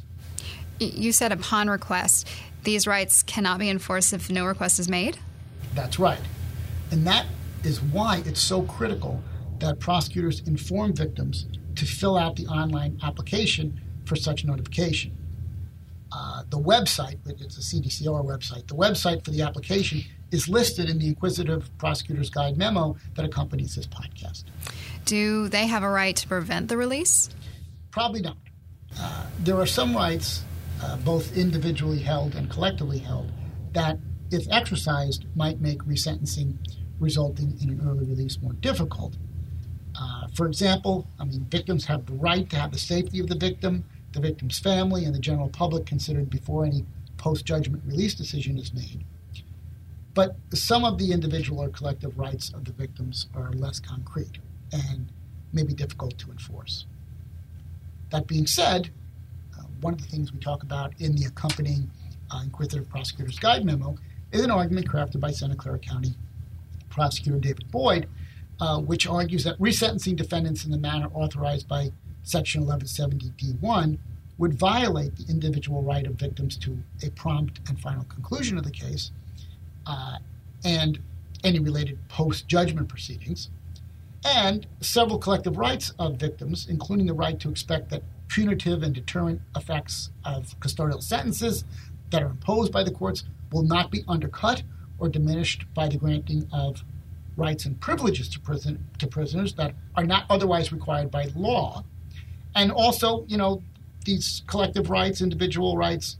You 0.79 1.13
said 1.13 1.33
upon 1.33 1.69
request. 1.69 2.29
These 2.65 2.87
rights 2.87 3.23
cannot 3.23 3.59
be 3.59 3.69
enforced 3.69 4.13
if 4.13 4.31
no 4.31 4.45
request 4.47 4.79
is 4.79 4.89
made? 4.89 5.19
That's 5.75 5.99
right. 5.99 6.21
And 6.91 7.07
that 7.07 7.27
is 7.65 7.81
why 7.81 8.23
it's 8.25 8.41
so 8.41 8.63
critical 8.63 9.23
that 9.59 9.81
prosecutors 9.81 10.41
inform 10.47 10.95
victims 10.95 11.47
to 11.77 11.85
fill 11.85 12.17
out 12.17 12.37
the 12.37 12.47
online 12.47 12.99
application 13.03 13.81
for 14.05 14.17
such 14.17 14.45
notification. 14.45 15.17
Uh, 16.11 16.43
the 16.49 16.59
website, 16.59 17.19
it's 17.27 17.59
a 17.59 17.61
CDCR 17.61 18.25
website, 18.25 18.67
the 18.67 18.75
website 18.75 19.25
for 19.25 19.31
the 19.31 19.43
application 19.43 20.03
is 20.31 20.49
listed 20.49 20.89
in 20.89 20.99
the 20.99 21.09
Inquisitive 21.09 21.71
Prosecutor's 21.79 22.31
Guide 22.31 22.57
memo 22.57 22.97
that 23.15 23.25
accompanies 23.25 23.75
this 23.75 23.87
podcast. 23.87 24.45
Do 25.05 25.49
they 25.49 25.67
have 25.67 25.83
a 25.83 25.89
right 25.89 26.17
to 26.17 26.29
prevent 26.29 26.69
the 26.69 26.77
release? 26.77 27.31
Probably 27.91 28.21
not. 28.21 28.37
Uh, 28.99 29.27
there 29.41 29.57
are 29.57 29.67
some 29.67 29.95
rights, 29.95 30.45
uh, 30.83 30.97
both 30.99 31.37
individually 31.37 31.99
held 31.99 32.35
and 32.35 32.51
collectively 32.51 32.99
held, 32.99 33.31
that, 33.73 33.99
if 34.31 34.47
exercised, 34.51 35.25
might 35.35 35.61
make 35.61 35.83
resentencing 35.85 36.57
resulting 37.01 37.57
in 37.61 37.71
an 37.71 37.89
early 37.89 38.07
release 38.07 38.41
more 38.41 38.55
difficult. 38.55 39.17
Uh, 40.01 40.29
for 40.35 40.47
example, 40.47 41.07
I 41.19 41.25
mean, 41.25 41.47
victims 41.51 41.85
have 41.87 42.07
the 42.07 42.15
right 42.15 42.49
to 42.51 42.57
have 42.57 42.73
the 42.73 42.79
safety 42.79 43.21
of 43.21 43.29
the 43.29 43.37
victim, 43.37 43.85
the 44.13 44.21
victim's 44.21 44.59
family, 44.59 45.05
and 45.05 45.15
the 45.15 45.21
general 45.21 45.49
public 45.49 45.87
considered 45.87 46.31
before 46.31 46.65
any 46.65 46.85
post 47.17 47.45
judgment 47.45 47.83
release 47.87 48.15
decision 48.15 48.59
is 48.59 48.73
made. 48.73 49.05
But 50.15 50.37
some 50.53 50.85
of 50.85 50.99
the 50.99 51.13
individual 51.13 51.63
or 51.63 51.69
collective 51.69 52.19
rights 52.19 52.51
of 52.53 52.65
the 52.65 52.73
victims 52.73 53.29
are 53.35 53.53
less 53.53 53.81
concrete 53.81 54.39
and 54.73 55.13
may 55.53 55.63
be 55.63 55.75
difficult 55.75 56.19
to 56.19 56.31
enforce. 56.31 56.87
That 58.11 58.27
being 58.27 58.47
said, 58.47 58.91
uh, 59.59 59.63
one 59.81 59.95
of 59.95 60.01
the 60.01 60.09
things 60.09 60.33
we 60.33 60.41
talk 60.41 60.63
about 60.63 60.93
in 60.99 61.15
the 61.15 61.27
accompanying 61.27 61.91
uh, 62.31 62.41
Inquisitive 62.45 62.89
Prosecutor's 62.89 63.39
Guide 63.39 63.65
memo 63.65 63.97
is 64.33 64.43
an 64.43 64.51
argument 64.51 64.89
crafted 64.89 65.21
by 65.21 65.31
Santa 65.31 65.57
Clara 65.57 65.79
County 65.79 66.15
Prosecutor 66.91 67.39
David 67.39 67.71
Boyd, 67.71 68.09
uh, 68.61 68.79
which 68.81 69.07
argues 69.07 69.45
that 69.45 69.59
resentencing 69.59 70.17
defendants 70.17 70.65
in 70.65 70.71
the 70.71 70.79
manner 70.79 71.09
authorized 71.15 71.69
by 71.69 71.93
Section 72.23 72.67
1170D1 72.67 73.99
would 74.39 74.55
violate 74.55 75.17
the 75.17 75.25
individual 75.29 75.83
right 75.83 76.07
of 76.07 76.15
victims 76.15 76.57
to 76.57 76.79
a 77.03 77.11
prompt 77.11 77.61
and 77.69 77.79
final 77.81 78.05
conclusion 78.05 78.57
of 78.57 78.65
the 78.65 78.71
case 78.71 79.11
uh, 79.87 80.17
and 80.65 80.99
any 81.45 81.59
related 81.59 81.99
post 82.09 82.47
judgment 82.49 82.89
proceedings, 82.89 83.51
and 84.25 84.67
several 84.81 85.19
collective 85.19 85.57
rights 85.57 85.93
of 85.99 86.17
victims, 86.17 86.67
including 86.69 87.07
the 87.07 87.15
right 87.15 87.39
to 87.41 87.51
expect 87.51 87.91
that 87.91 88.03
punitive 88.29 88.83
and 88.83 88.95
deterrent 88.95 89.41
effects 89.57 90.11
of 90.25 90.59
custodial 90.61 91.03
sentences 91.03 91.65
that 92.11 92.23
are 92.23 92.31
imposed 92.31 92.73
by 92.73 92.83
the 92.83 92.91
courts 92.91 93.25
will 93.53 93.63
not 93.63 93.91
be 93.91 94.05
undercut 94.09 94.63
or 94.99 95.09
diminished 95.09 95.65
by 95.75 95.89
the 95.89 95.97
granting 95.97 96.49
of 96.53 96.85
rights 97.37 97.65
and 97.65 97.81
privileges 97.81 98.29
to, 98.29 98.41
prison, 98.41 98.85
to 98.99 99.07
prisoners 99.07 99.55
that 99.55 99.75
are 99.95 100.05
not 100.05 100.25
otherwise 100.29 100.73
required 100.73 101.11
by 101.11 101.27
law. 101.37 101.85
And 102.55 102.73
also, 102.73 103.25
you 103.29 103.37
know, 103.37 103.63
these 104.05 104.43
collective 104.47 104.91
rights, 104.91 105.21
individual 105.21 105.77
rights, 105.77 106.19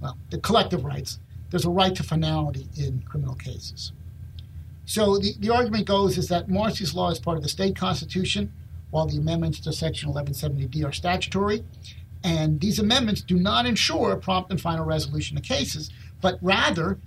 well, 0.00 0.18
the 0.30 0.38
collective 0.38 0.84
rights, 0.84 1.18
there's 1.50 1.64
a 1.64 1.70
right 1.70 1.94
to 1.94 2.02
finality 2.02 2.68
in 2.76 3.02
criminal 3.02 3.34
cases. 3.34 3.92
So 4.88 5.18
the, 5.18 5.34
the 5.38 5.50
argument 5.50 5.84
goes 5.86 6.16
is 6.16 6.28
that 6.28 6.48
Marsy's 6.48 6.94
law 6.94 7.10
is 7.10 7.18
part 7.18 7.36
of 7.36 7.42
the 7.42 7.48
state 7.50 7.76
constitution, 7.76 8.50
while 8.88 9.06
the 9.06 9.18
amendments 9.18 9.60
to 9.60 9.72
Section 9.74 10.10
1170D 10.14 10.82
are 10.82 10.92
statutory. 10.92 11.62
And 12.24 12.58
these 12.58 12.78
amendments 12.78 13.20
do 13.20 13.36
not 13.36 13.66
ensure 13.66 14.16
prompt 14.16 14.50
and 14.50 14.58
final 14.58 14.86
resolution 14.86 15.36
of 15.36 15.42
cases, 15.42 15.90
but 16.22 16.38
rather 16.40 16.98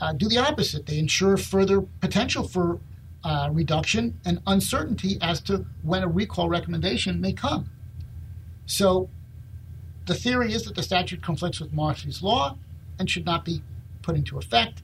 uh, 0.00 0.14
do 0.14 0.28
the 0.28 0.38
opposite. 0.38 0.86
They 0.86 0.98
ensure 0.98 1.36
further 1.36 1.82
potential 2.00 2.42
for 2.42 2.80
uh, 3.22 3.50
reduction 3.52 4.18
and 4.24 4.42
uncertainty 4.48 5.16
as 5.22 5.40
to 5.42 5.64
when 5.82 6.02
a 6.02 6.08
recall 6.08 6.48
recommendation 6.48 7.20
may 7.20 7.32
come. 7.32 7.70
So 8.66 9.10
the 10.06 10.14
theory 10.14 10.52
is 10.52 10.64
that 10.64 10.74
the 10.74 10.82
statute 10.82 11.22
conflicts 11.22 11.60
with 11.60 11.72
Marsy's 11.72 12.20
law 12.20 12.58
and 12.98 13.08
should 13.08 13.24
not 13.24 13.44
be 13.44 13.62
put 14.02 14.16
into 14.16 14.38
effect. 14.38 14.82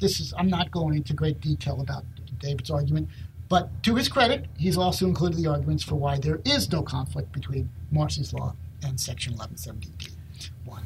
This 0.00 0.20
is 0.20 0.34
I'm 0.36 0.48
not 0.48 0.70
going 0.70 0.96
into 0.96 1.12
great 1.12 1.40
detail 1.40 1.80
about 1.80 2.04
David's 2.38 2.70
argument, 2.70 3.08
but 3.48 3.82
to 3.84 3.94
his 3.94 4.08
credit, 4.08 4.46
he's 4.56 4.76
also 4.76 5.06
included 5.06 5.38
the 5.38 5.46
arguments 5.48 5.82
for 5.82 5.96
why 5.96 6.18
there 6.18 6.40
is 6.44 6.70
no 6.70 6.82
conflict 6.82 7.32
between 7.32 7.68
Marsy's 7.90 8.32
law 8.32 8.54
and 8.84 9.00
Section 9.00 9.34
1170D. 9.34 10.10
One. 10.64 10.84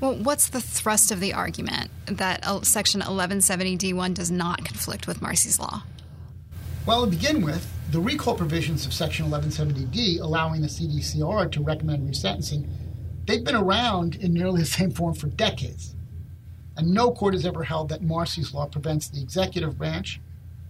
Well, 0.00 0.14
what's 0.14 0.48
the 0.48 0.60
thrust 0.60 1.10
of 1.10 1.20
the 1.20 1.32
argument 1.32 1.90
that 2.06 2.46
uh, 2.46 2.62
Section 2.62 3.00
1170D1 3.00 4.14
does 4.14 4.30
not 4.30 4.64
conflict 4.64 5.06
with 5.06 5.22
Marsy's 5.22 5.58
law? 5.58 5.84
Well, 6.84 7.04
to 7.04 7.10
begin 7.10 7.42
with, 7.42 7.68
the 7.92 8.00
recall 8.00 8.34
provisions 8.34 8.84
of 8.84 8.92
Section 8.92 9.30
1170D 9.30 10.20
allowing 10.20 10.60
the 10.60 10.66
CDCR 10.66 11.50
to 11.52 11.62
recommend 11.62 12.08
resentencing, 12.08 12.68
they've 13.26 13.44
been 13.44 13.54
around 13.54 14.16
in 14.16 14.34
nearly 14.34 14.60
the 14.60 14.66
same 14.66 14.90
form 14.90 15.14
for 15.14 15.28
decades. 15.28 15.94
And 16.76 16.90
no 16.90 17.10
court 17.10 17.34
has 17.34 17.44
ever 17.44 17.64
held 17.64 17.88
that 17.90 18.02
Marsy's 18.02 18.54
law 18.54 18.66
prevents 18.66 19.08
the 19.08 19.20
executive 19.20 19.78
branch, 19.78 20.20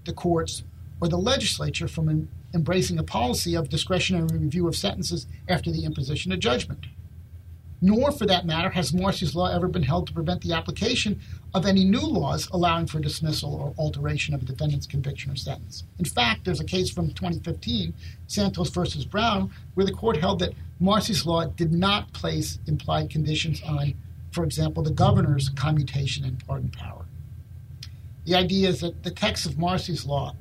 the 0.05 0.13
courts, 0.13 0.65
or 1.01 1.09
the 1.09 1.19
legislature 1.19 1.89
from 1.89 2.09
em- 2.09 2.29
embracing 2.55 2.99
a 2.99 3.03
policy 3.03 3.55
of 3.55 3.69
discretionary 3.69 4.27
review 4.33 4.69
of 4.69 4.77
sentences 4.77 5.27
after 5.49 5.71
the 5.71 5.85
imposition 5.85 6.33
of 6.33 6.39
judgment. 6.39 6.87
Nor, 7.85 8.13
for 8.13 8.27
that 8.27 8.47
matter, 8.47 8.71
has 8.71 8.95
Marsy's 8.95 9.35
law 9.35 9.53
ever 9.53 9.67
been 9.67 9.83
held 9.83 10.07
to 10.07 10.13
prevent 10.13 10.41
the 10.43 10.53
application 10.53 11.21
of 11.53 11.67
any 11.67 11.85
new 11.85 12.07
laws 12.07 12.49
allowing 12.53 12.87
for 12.87 13.01
dismissal 13.01 13.55
or 13.55 13.75
alteration 13.77 14.35
of 14.35 14.43
a 14.43 14.45
defendant's 14.45 14.87
conviction 14.87 15.33
or 15.33 15.37
sentence. 15.37 15.83
In 15.99 16.05
fact, 16.05 16.45
there's 16.45 16.61
a 16.61 16.65
case 16.65 16.91
from 16.91 17.09
2015, 17.09 17.93
Santos 18.29 18.71
versus 18.71 19.05
Brown, 19.05 19.51
where 19.75 19.85
the 19.85 19.93
court 19.93 20.17
held 20.19 20.39
that 20.39 20.55
Marsy's 20.79 21.27
law 21.27 21.45
did 21.45 21.73
not 21.73 22.13
place 22.13 22.61
implied 22.69 23.11
conditions 23.11 23.61
on 23.65 23.95
for 24.33 24.45
example, 24.45 24.83
the 24.83 24.91
governor's 24.91 25.51
commutation 25.51 26.25
and 26.25 26.45
pardon 26.47 26.71
power. 26.71 27.05
The 28.25 28.35
idea 28.35 28.69
is 28.69 28.81
that 28.81 29.03
the 29.03 29.11
text 29.11 29.47
of 29.47 29.59
Marsy's 29.59 30.07
law 30.07 30.35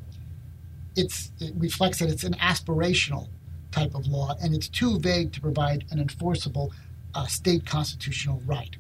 it 0.96 1.14
reflects 1.56 2.00
that 2.00 2.10
it's 2.10 2.24
an 2.24 2.34
aspirational 2.34 3.30
type 3.72 3.96
of 3.96 4.08
law, 4.08 4.36
and 4.42 4.54
it's 4.54 4.68
too 4.68 5.00
vague 5.00 5.32
to 5.34 5.42
provide 5.42 5.86
an 5.92 6.00
enforceable 6.00 6.74
uh, 7.16 7.26
state 7.28 7.66
constitutional 7.66 8.42
right. 8.46 8.76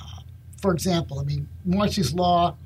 Uh, 0.00 0.22
for 0.60 0.72
example, 0.72 1.20
I 1.20 1.24
mean, 1.24 1.48
Marsy's 1.64 2.12
law 2.12 2.56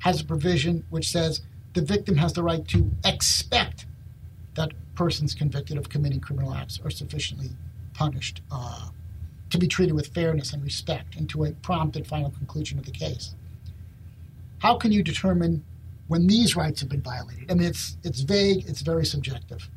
has 0.00 0.20
a 0.20 0.24
provision 0.24 0.84
which 0.90 1.08
says 1.08 1.40
the 1.74 1.80
victim 1.80 2.16
has 2.16 2.32
the 2.34 2.42
right 2.42 2.66
to 2.68 2.90
expect 3.04 3.86
that 4.54 4.72
persons 4.94 5.34
convicted 5.34 5.78
of 5.78 5.88
committing 5.88 6.20
criminal 6.20 6.52
acts 6.52 6.78
are 6.84 6.90
sufficiently 6.90 7.50
punished 7.94 8.42
uh, 8.50 8.90
to 9.52 9.58
be 9.58 9.68
treated 9.68 9.94
with 9.94 10.08
fairness 10.08 10.52
and 10.52 10.64
respect 10.64 11.14
and 11.14 11.28
to 11.28 11.44
a 11.44 11.52
prompt 11.52 11.94
and 11.94 12.06
final 12.06 12.30
conclusion 12.30 12.78
of 12.78 12.86
the 12.86 12.90
case. 12.90 13.34
How 14.58 14.76
can 14.76 14.92
you 14.92 15.02
determine 15.02 15.62
when 16.08 16.26
these 16.26 16.56
rights 16.56 16.80
have 16.80 16.88
been 16.88 17.02
violated? 17.02 17.50
I 17.50 17.54
mean, 17.54 17.68
it's, 17.68 17.98
it's 18.02 18.20
vague, 18.20 18.64
it's 18.66 18.80
very 18.80 19.04
subjective. 19.04 19.68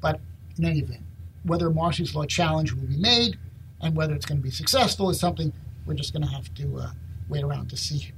But 0.00 0.20
in 0.56 0.64
any 0.64 0.78
event, 0.78 1.02
whether 1.42 1.68
Marsy's 1.68 2.14
law 2.14 2.26
challenge 2.26 2.72
will 2.72 2.86
be 2.86 2.96
made 2.96 3.36
and 3.80 3.96
whether 3.96 4.14
it's 4.14 4.26
going 4.26 4.38
to 4.38 4.44
be 4.44 4.50
successful 4.50 5.10
is 5.10 5.18
something 5.18 5.52
we're 5.84 5.94
just 5.94 6.12
going 6.12 6.22
to 6.22 6.28
have 6.28 6.52
to 6.54 6.78
uh, 6.78 6.90
wait 7.28 7.42
around 7.42 7.70
to 7.70 7.76
see 7.76 8.12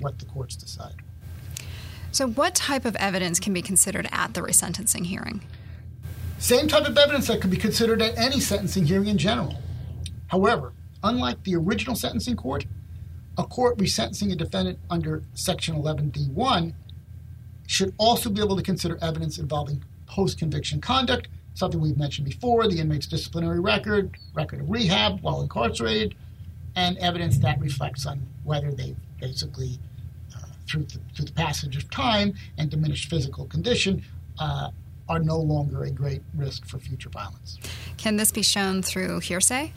what 0.00 0.18
the 0.18 0.24
courts 0.24 0.56
decide. 0.56 0.94
So, 2.12 2.28
what 2.28 2.54
type 2.54 2.86
of 2.86 2.96
evidence 2.96 3.38
can 3.40 3.52
be 3.52 3.60
considered 3.60 4.08
at 4.10 4.32
the 4.32 4.40
resentencing 4.40 5.06
hearing? 5.06 5.42
Same 6.38 6.68
type 6.68 6.86
of 6.86 6.96
evidence 6.96 7.26
that 7.26 7.40
could 7.40 7.50
be 7.50 7.56
considered 7.56 8.00
at 8.00 8.16
any 8.16 8.40
sentencing 8.40 8.86
hearing 8.86 9.08
in 9.08 9.18
general. 9.18 9.60
However, 10.28 10.72
unlike 11.02 11.42
the 11.44 11.56
original 11.56 11.94
sentencing 11.94 12.36
court, 12.36 12.66
a 13.38 13.44
court 13.44 13.78
resentencing 13.78 14.32
a 14.32 14.36
defendant 14.36 14.78
under 14.90 15.22
Section 15.34 15.76
11D1 15.76 16.72
should 17.66 17.94
also 17.98 18.30
be 18.30 18.40
able 18.40 18.56
to 18.56 18.62
consider 18.62 18.98
evidence 19.02 19.38
involving 19.38 19.84
post 20.06 20.38
conviction 20.38 20.80
conduct, 20.80 21.28
something 21.54 21.80
we've 21.80 21.98
mentioned 21.98 22.24
before 22.26 22.68
the 22.68 22.78
inmate's 22.78 23.06
disciplinary 23.06 23.60
record, 23.60 24.16
record 24.34 24.60
of 24.60 24.70
rehab 24.70 25.20
while 25.20 25.42
incarcerated, 25.42 26.14
and 26.76 26.96
evidence 26.98 27.38
that 27.38 27.58
reflects 27.60 28.06
on 28.06 28.20
whether 28.44 28.70
they've 28.70 28.96
basically, 29.20 29.78
uh, 30.34 30.40
through, 30.68 30.84
the, 30.84 30.98
through 31.14 31.24
the 31.24 31.32
passage 31.32 31.76
of 31.76 31.90
time 31.90 32.34
and 32.58 32.70
diminished 32.70 33.08
physical 33.10 33.46
condition, 33.46 34.02
uh, 34.38 34.70
are 35.08 35.18
no 35.18 35.38
longer 35.38 35.84
a 35.84 35.90
great 35.90 36.22
risk 36.34 36.66
for 36.66 36.78
future 36.78 37.08
violence. 37.08 37.58
Can 37.96 38.16
this 38.16 38.30
be 38.30 38.42
shown 38.42 38.82
through 38.82 39.20
hearsay? 39.20 39.72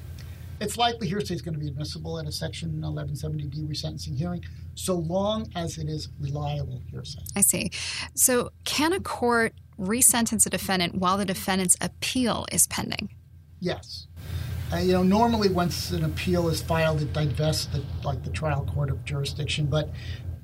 It's 0.62 0.78
likely 0.78 1.08
hearsay 1.08 1.36
is 1.36 1.42
going 1.42 1.54
to 1.54 1.60
be 1.60 1.68
admissible 1.68 2.20
at 2.20 2.28
a 2.28 2.32
Section 2.32 2.82
1170D 2.82 3.68
resentencing 3.68 4.18
hearing, 4.18 4.44
so 4.76 4.96
long 4.96 5.50
as 5.56 5.78
it 5.78 5.88
is 5.88 6.10
reliable 6.20 6.82
hearsay. 6.92 7.22
I 7.36 7.42
see. 7.42 7.72
So, 8.14 8.52
can 8.66 8.92
a 8.94 9.00
court 9.00 9.54
resentence 9.78 10.46
a 10.46 10.50
defendant 10.50 10.96
while 10.96 11.18
the 11.18 11.26
defendant's 11.26 11.78
appeal 11.80 12.46
is 12.52 12.68
pending? 12.68 13.10
Yes. 13.60 14.08
Uh, 14.72 14.78
you 14.78 14.94
know, 14.94 15.04
normally 15.04 15.50
once 15.50 15.92
an 15.92 16.04
appeal 16.04 16.50
is 16.50 16.62
filed, 16.62 17.02
it 17.02 17.12
divests 17.14 17.66
the, 17.68 17.84
like 18.04 18.24
the 18.24 18.30
trial 18.30 18.68
court 18.74 18.90
of 18.90 19.04
jurisdiction. 19.04 19.66
But 19.66 19.90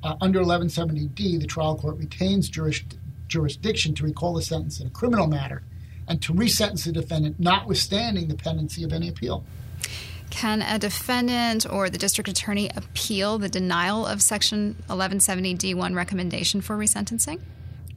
uh, 0.02 0.16
under 0.22 0.40
1170D, 0.40 1.40
the 1.40 1.46
trial 1.46 1.76
court 1.78 1.98
retains 1.98 2.50
juris- 2.50 2.84
jurisdiction 3.28 3.94
to 3.96 4.04
recall 4.04 4.38
a 4.38 4.42
sentence 4.42 4.80
in 4.80 4.88
a 4.88 4.90
criminal 4.90 5.28
matter 5.28 5.64
and 6.08 6.22
to 6.22 6.34
resentence 6.34 6.86
the 6.86 6.92
defendant, 6.92 7.40
notwithstanding 7.40 8.28
the 8.28 8.36
pendency 8.36 8.84
of 8.84 8.94
any 8.94 9.10
appeal. 9.10 9.44
Can 10.30 10.62
a 10.62 10.78
defendant 10.78 11.66
or 11.72 11.90
the 11.90 11.98
district 11.98 12.30
attorney 12.30 12.70
appeal 12.76 13.38
the 13.38 13.50
denial 13.50 14.06
of 14.06 14.22
Section 14.22 14.76
1170 14.88 15.56
D1 15.56 15.96
recommendation 15.96 16.62
for 16.62 16.76
resentencing? 16.78 17.40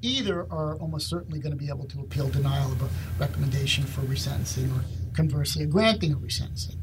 Either 0.03 0.43
are 0.51 0.77
almost 0.77 1.09
certainly 1.09 1.41
going 1.41 1.51
to 1.51 1.59
be 1.59 1.69
able 1.69 1.87
to 1.87 2.01
appeal 2.01 2.29
denial 2.29 2.71
of 2.71 2.83
a 2.83 2.89
recommendation 3.19 3.85
for 3.85 4.03
resentencing 4.03 4.71
or 4.77 4.85
conversely 5.15 5.65
a 5.65 5.67
granting 5.67 6.13
of 6.13 6.21
resentencing. 6.21 6.77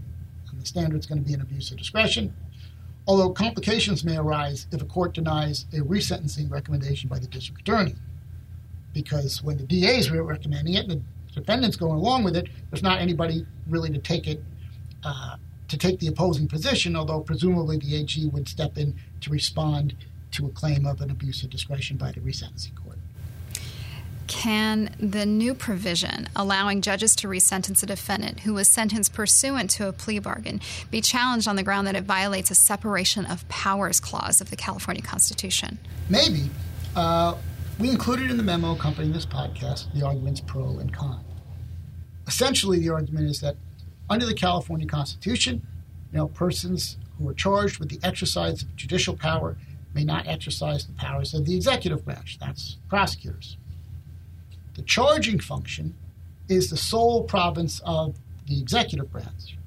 And 0.52 0.60
the 0.60 0.66
standard 0.66 1.00
is 1.00 1.06
going 1.06 1.22
to 1.22 1.28
be 1.28 1.34
an 1.34 1.42
abuse 1.42 1.72
of 1.72 1.78
discretion, 1.78 2.36
although 3.08 3.30
complications 3.30 4.04
may 4.04 4.18
arise 4.18 4.68
if 4.74 4.82
a 4.82 4.86
court 4.86 5.14
denies 5.14 5.66
a 5.74 5.78
resentencing 5.78 6.52
recommendation 6.52 7.08
by 7.08 7.20
the 7.20 7.28
district 7.28 7.62
attorney. 7.62 7.96
Because 8.94 9.42
when 9.42 9.58
the 9.58 9.64
DA 9.64 9.98
is 9.98 10.12
recommending 10.12 10.74
it 10.74 10.90
and 10.90 10.92
the 10.92 11.02
defendant's 11.40 11.78
going 11.78 11.98
along 11.98 12.24
with 12.24 12.36
it, 12.36 12.50
there's 12.70 12.84
not 12.84 13.00
anybody 13.00 13.46
really 13.68 13.90
to 13.90 14.00
take 14.00 14.28
it 14.28 14.44
uh, 15.06 15.38
to 15.68 15.78
take 15.78 16.00
the 16.00 16.08
opposing 16.08 16.48
position, 16.48 16.96
although 16.96 17.22
presumably 17.22 17.78
the 17.78 17.96
AG 17.96 18.26
would 18.28 18.48
step 18.48 18.78
in 18.78 18.96
to 19.22 19.30
respond 19.30 19.96
to 20.32 20.46
a 20.46 20.50
claim 20.50 20.86
of 20.86 21.00
an 21.02 21.10
abuse 21.10 21.44
of 21.44 21.50
discretion 21.50 21.96
by 21.96 22.12
the 22.12 22.20
resentencing 22.20 22.76
court. 22.76 22.98
Can 24.28 24.96
the 25.00 25.26
new 25.26 25.54
provision 25.54 26.28
allowing 26.36 26.82
judges 26.82 27.16
to 27.18 27.28
resentence 27.28 27.84
a 27.84 27.86
defendant 27.86 28.42
who 28.42 28.56
was 28.56 28.68
sentenced 28.68 29.14
pursuant 29.14 29.70
to 29.72 29.88
a 29.88 29.94
plea 29.94 30.18
bargain 30.18 30.62
be 30.90 31.00
challenged 31.00 31.48
on 31.48 31.56
the 31.56 31.64
ground 31.64 31.86
that 31.86 31.96
it 31.96 32.04
violates 32.04 32.50
a 32.50 32.56
separation 32.56 33.26
of 33.26 33.48
powers 33.50 34.00
clause 34.00 34.42
of 34.42 34.50
the 34.50 34.56
California 34.56 35.04
Constitution? 35.04 35.78
Maybe. 36.10 36.50
Uh, 36.96 37.36
we 37.80 37.90
included 37.90 38.32
in 38.32 38.38
the 38.38 38.44
memo 38.44 38.74
accompanying 38.74 39.14
this 39.14 39.26
podcast 39.26 39.94
the 39.94 40.04
arguments 40.04 40.42
pro 40.42 40.80
and 40.80 40.92
con. 40.92 41.24
Essentially, 42.26 42.80
the 42.80 42.90
argument 42.90 43.30
is 43.30 43.42
that 43.42 43.58
under 44.10 44.26
the 44.26 44.34
California 44.34 44.88
Constitution, 44.88 45.66
you 46.12 46.18
know, 46.18 46.28
persons 46.28 46.98
who 47.18 47.28
are 47.30 47.34
charged 47.34 47.80
with 47.80 47.90
the 47.90 48.00
exercise 48.06 48.64
of 48.64 48.76
judicial 48.76 49.16
power 49.16 49.58
may 49.94 50.04
not 50.04 50.28
exercise 50.28 50.86
the 50.86 50.94
powers 50.94 51.34
of 51.34 51.46
the 51.46 51.56
executive 51.56 52.04
branch. 52.04 52.38
That's 52.40 52.78
prosecutors. 52.90 53.58
The 54.76 54.82
charging 54.82 55.40
function 55.40 55.96
is 56.50 56.70
the 56.70 56.78
sole 56.78 57.24
province 57.24 57.82
of 57.86 58.16
the 58.46 58.60
executive 58.60 59.12
branch, 59.12 59.58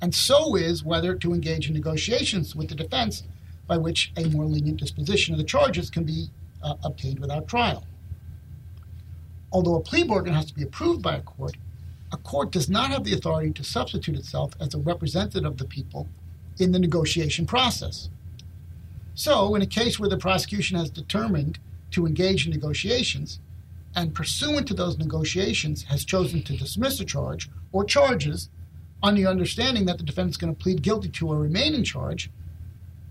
and 0.00 0.14
so 0.14 0.54
is 0.54 0.84
whether 0.84 1.14
to 1.14 1.32
engage 1.32 1.68
in 1.68 1.74
negotiations 1.74 2.54
with 2.54 2.68
the 2.68 2.74
defense 2.74 3.24
by 3.66 3.76
which 3.76 4.12
a 4.16 4.28
more 4.28 4.44
lenient 4.44 4.78
disposition 4.78 5.34
of 5.34 5.38
the 5.38 5.44
charges 5.44 5.90
can 5.90 6.04
be 6.04 6.28
uh, 6.62 6.74
obtained 6.84 7.18
without 7.18 7.48
trial. 7.48 7.84
Although 9.50 9.76
a 9.76 9.80
plea 9.80 10.04
bargain 10.04 10.34
has 10.34 10.46
to 10.46 10.54
be 10.54 10.62
approved 10.62 11.02
by 11.02 11.16
a 11.16 11.22
court, 11.22 11.56
a 12.12 12.16
court 12.16 12.50
does 12.50 12.68
not 12.68 12.90
have 12.90 13.04
the 13.04 13.12
authority 13.12 13.52
to 13.52 13.64
substitute 13.64 14.16
itself 14.16 14.54
as 14.60 14.74
a 14.74 14.78
representative 14.78 15.44
of 15.44 15.58
the 15.58 15.64
people 15.64 16.08
in 16.58 16.72
the 16.72 16.78
negotiation 16.78 17.46
process. 17.46 18.08
So, 19.14 19.54
in 19.54 19.62
a 19.62 19.66
case 19.66 19.98
where 19.98 20.08
the 20.08 20.16
prosecution 20.16 20.78
has 20.78 20.90
determined 20.90 21.58
to 21.90 22.06
engage 22.06 22.46
in 22.46 22.52
negotiations 22.52 23.40
and 23.94 24.14
pursuant 24.14 24.68
to 24.68 24.74
those 24.74 24.98
negotiations 24.98 25.84
has 25.84 26.04
chosen 26.04 26.42
to 26.42 26.56
dismiss 26.56 27.00
a 27.00 27.04
charge 27.04 27.50
or 27.72 27.84
charges 27.84 28.48
on 29.02 29.14
the 29.14 29.26
understanding 29.26 29.86
that 29.86 29.98
the 29.98 30.04
defendant 30.04 30.34
is 30.34 30.36
going 30.36 30.54
to 30.54 30.62
plead 30.62 30.82
guilty 30.82 31.08
to 31.08 31.32
a 31.32 31.36
remaining 31.36 31.84
charge, 31.84 32.30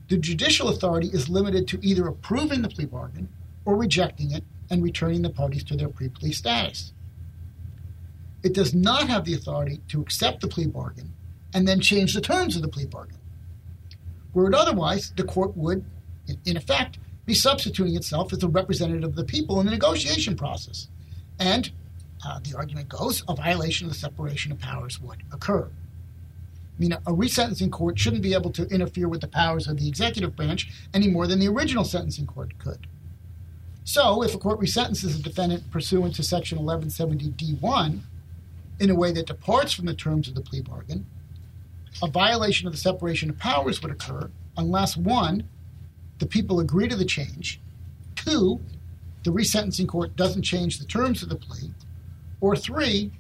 the 0.10 0.18
judicial 0.18 0.70
authority 0.70 1.08
is 1.08 1.30
limited 1.30 1.68
to 1.68 1.80
either 1.82 2.08
approving 2.08 2.62
the 2.62 2.70
plea 2.70 2.86
bargain 2.86 3.30
or 3.66 3.76
rejecting 3.76 4.32
it 4.32 4.44
and 4.70 4.84
returning 4.84 5.22
the 5.22 5.30
parties 5.30 5.64
to 5.66 5.76
their 5.76 5.90
pre 5.90 6.10
plea 6.10 6.32
status. 6.32 6.94
It 8.48 8.54
does 8.54 8.74
not 8.74 9.10
have 9.10 9.26
the 9.26 9.34
authority 9.34 9.82
to 9.90 10.00
accept 10.00 10.40
the 10.40 10.48
plea 10.48 10.68
bargain 10.68 11.12
and 11.54 11.68
then 11.68 11.82
change 11.82 12.14
the 12.14 12.22
terms 12.22 12.56
of 12.56 12.62
the 12.62 12.70
plea 12.70 12.86
bargain. 12.86 13.18
Were 14.34 14.48
it 14.48 14.56
otherwise, 14.56 15.12
the 15.18 15.26
court 15.26 15.58
would, 15.58 15.84
in 16.46 16.56
effect, 16.56 16.98
be 17.26 17.34
substituting 17.34 17.98
itself 17.98 18.32
as 18.32 18.42
a 18.44 18.48
representative 18.48 19.04
of 19.04 19.16
the 19.18 19.26
people 19.26 19.60
in 19.60 19.66
the 19.66 19.72
negotiation 19.74 20.38
process. 20.38 20.88
And 21.38 21.70
uh, 22.26 22.40
the 22.42 22.56
argument 22.56 22.88
goes 22.88 23.22
a 23.28 23.36
violation 23.36 23.88
of 23.88 23.92
the 23.92 24.00
separation 24.00 24.54
of 24.54 24.60
powers 24.60 25.02
would 25.02 25.24
occur. 25.34 25.66
I 25.66 26.80
mean, 26.80 26.94
a 26.94 27.12
resentencing 27.12 27.70
court 27.70 28.00
shouldn't 28.00 28.24
be 28.24 28.34
able 28.34 28.52
to 28.52 28.66
interfere 28.70 29.10
with 29.10 29.20
the 29.20 29.28
powers 29.28 29.68
of 29.68 29.78
the 29.78 29.90
executive 29.90 30.38
branch 30.38 30.72
any 30.94 31.10
more 31.10 31.28
than 31.28 31.40
the 31.40 31.50
original 31.50 31.84
sentencing 31.84 32.28
court 32.28 32.58
could. 32.60 32.88
So, 33.84 34.24
if 34.24 34.34
a 34.34 34.38
court 34.38 34.62
resentences 34.62 35.20
a 35.20 35.22
defendant 35.22 35.70
pursuant 35.70 36.16
to 36.16 36.24
Section 36.24 36.60
1170 36.60 37.32
D1, 37.32 38.04
in 38.80 38.90
a 38.90 38.96
way 38.96 39.12
that 39.12 39.28
departs 39.28 39.74
from 39.74 39.86
the 39.86 39.94
terms 39.94 40.28
of 40.28 40.36
the 40.36 40.42
plea 40.42 40.62
bargain, 40.62 41.06
a 42.02 42.08
violation 42.08 42.68
of 42.68 42.74
the 42.74 42.80
separation 42.80 43.30
of 43.30 43.38
powers 43.38 43.82
would 43.82 43.92
occur 43.92 44.30
unless 44.58 44.98
one, 44.98 45.48
the 46.20 46.26
people 46.26 46.60
agree 46.60 46.88
to 46.88 46.96
the 46.96 47.06
change, 47.06 47.60
two, 48.16 48.60
the 49.24 49.32
resentencing 49.32 49.88
court 49.88 50.16
doesn't 50.16 50.44
change 50.44 50.80
the 50.80 50.86
terms 50.86 51.22
of 51.22 51.30
the 51.30 51.36
plea, 51.36 51.72
or 52.42 52.56
three, 52.56 53.12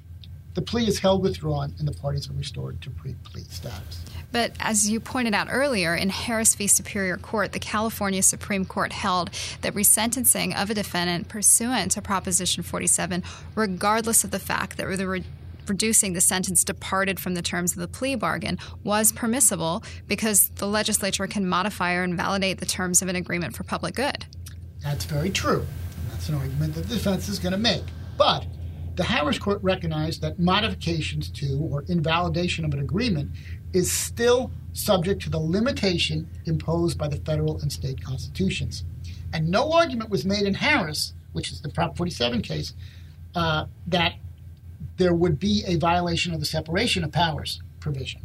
the 0.53 0.61
plea 0.61 0.87
is 0.87 0.99
held 0.99 1.21
withdrawn 1.21 1.73
and 1.77 1.87
the 1.87 1.93
parties 1.93 2.29
are 2.29 2.33
restored 2.33 2.81
to 2.81 2.89
pre 2.89 3.13
plea 3.23 3.43
status. 3.43 4.01
But 4.31 4.53
as 4.59 4.89
you 4.89 4.99
pointed 4.99 5.33
out 5.33 5.47
earlier, 5.51 5.95
in 5.95 6.09
Harris 6.09 6.55
v. 6.55 6.65
Superior 6.65 7.17
Court, 7.17 7.51
the 7.51 7.59
California 7.59 8.23
Supreme 8.23 8.65
Court 8.65 8.91
held 8.91 9.29
that 9.61 9.73
resentencing 9.73 10.59
of 10.59 10.69
a 10.69 10.73
defendant 10.73 11.27
pursuant 11.27 11.91
to 11.91 12.01
Proposition 12.01 12.63
47, 12.63 13.23
regardless 13.55 14.23
of 14.23 14.31
the 14.31 14.39
fact 14.39 14.77
that 14.77 14.97
the 14.97 15.23
reducing 15.69 16.13
the 16.13 16.21
sentence 16.21 16.63
departed 16.63 17.19
from 17.19 17.33
the 17.33 17.41
terms 17.41 17.73
of 17.73 17.79
the 17.79 17.87
plea 17.87 18.15
bargain 18.15 18.57
was 18.83 19.11
permissible 19.11 19.83
because 20.07 20.49
the 20.55 20.67
legislature 20.67 21.27
can 21.27 21.47
modify 21.47 21.93
or 21.93 22.03
invalidate 22.03 22.59
the 22.59 22.65
terms 22.65 23.01
of 23.01 23.07
an 23.07 23.15
agreement 23.15 23.55
for 23.55 23.63
public 23.63 23.95
good. 23.95 24.25
That's 24.81 25.05
very 25.05 25.29
true. 25.29 25.65
That's 26.11 26.29
an 26.29 26.35
argument 26.35 26.75
that 26.75 26.87
the 26.87 26.95
defense 26.95 27.29
is 27.29 27.39
going 27.39 27.51
to 27.51 27.57
make. 27.57 27.83
But 28.17 28.45
the 28.95 29.03
Harris 29.03 29.37
Court 29.37 29.59
recognized 29.61 30.21
that 30.21 30.39
modifications 30.39 31.29
to 31.29 31.59
or 31.71 31.83
invalidation 31.87 32.65
of 32.65 32.73
an 32.73 32.79
agreement 32.79 33.31
is 33.73 33.91
still 33.91 34.51
subject 34.73 35.21
to 35.23 35.29
the 35.29 35.39
limitation 35.39 36.27
imposed 36.45 36.97
by 36.97 37.07
the 37.07 37.17
federal 37.17 37.59
and 37.61 37.71
state 37.71 38.03
constitutions. 38.03 38.83
And 39.33 39.49
no 39.49 39.71
argument 39.71 40.09
was 40.09 40.25
made 40.25 40.43
in 40.43 40.55
Harris, 40.55 41.13
which 41.33 41.51
is 41.51 41.61
the 41.61 41.69
Prop 41.69 41.95
47 41.95 42.41
case, 42.41 42.73
uh, 43.35 43.65
that 43.85 44.15
there 44.97 45.13
would 45.13 45.39
be 45.39 45.63
a 45.65 45.77
violation 45.77 46.33
of 46.33 46.39
the 46.39 46.45
separation 46.45 47.03
of 47.03 47.11
powers 47.11 47.61
provision. 47.79 48.21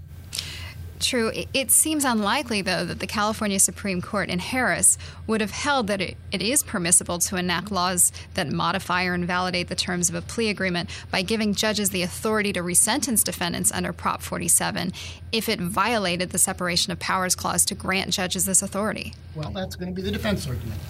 True. 1.02 1.32
It 1.52 1.72
seems 1.72 2.04
unlikely, 2.04 2.62
though, 2.62 2.84
that 2.84 3.00
the 3.00 3.08
California 3.08 3.58
Supreme 3.58 4.00
Court 4.00 4.28
in 4.28 4.38
Harris 4.38 4.96
would 5.26 5.40
have 5.40 5.50
held 5.50 5.88
that 5.88 6.00
it, 6.00 6.16
it 6.30 6.40
is 6.40 6.62
permissible 6.62 7.18
to 7.18 7.36
enact 7.36 7.72
laws 7.72 8.12
that 8.34 8.48
modify 8.48 9.04
or 9.06 9.14
invalidate 9.14 9.66
the 9.66 9.74
terms 9.74 10.08
of 10.08 10.14
a 10.14 10.22
plea 10.22 10.48
agreement 10.48 10.88
by 11.10 11.22
giving 11.22 11.54
judges 11.54 11.90
the 11.90 12.02
authority 12.02 12.52
to 12.52 12.62
resentence 12.62 13.24
defendants 13.24 13.72
under 13.72 13.92
Prop 13.92 14.22
47 14.22 14.92
if 15.32 15.48
it 15.48 15.60
violated 15.60 16.30
the 16.30 16.38
separation 16.38 16.92
of 16.92 17.00
powers 17.00 17.34
clause 17.34 17.64
to 17.64 17.74
grant 17.74 18.10
judges 18.10 18.44
this 18.44 18.62
authority. 18.62 19.12
Well, 19.34 19.50
that's 19.50 19.74
going 19.74 19.92
to 19.92 20.00
be 20.00 20.02
the 20.02 20.12
defense 20.12 20.46
argument. 20.46 20.80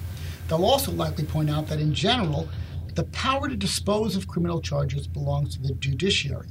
They'll 0.48 0.66
also 0.66 0.92
likely 0.92 1.24
point 1.24 1.48
out 1.48 1.68
that 1.68 1.80
in 1.80 1.94
general, 1.94 2.48
the 2.94 3.04
power 3.04 3.48
to 3.48 3.56
dispose 3.56 4.16
of 4.16 4.28
criminal 4.28 4.60
charges 4.60 5.06
belongs 5.06 5.56
to 5.56 5.62
the 5.62 5.74
judiciary, 5.74 6.48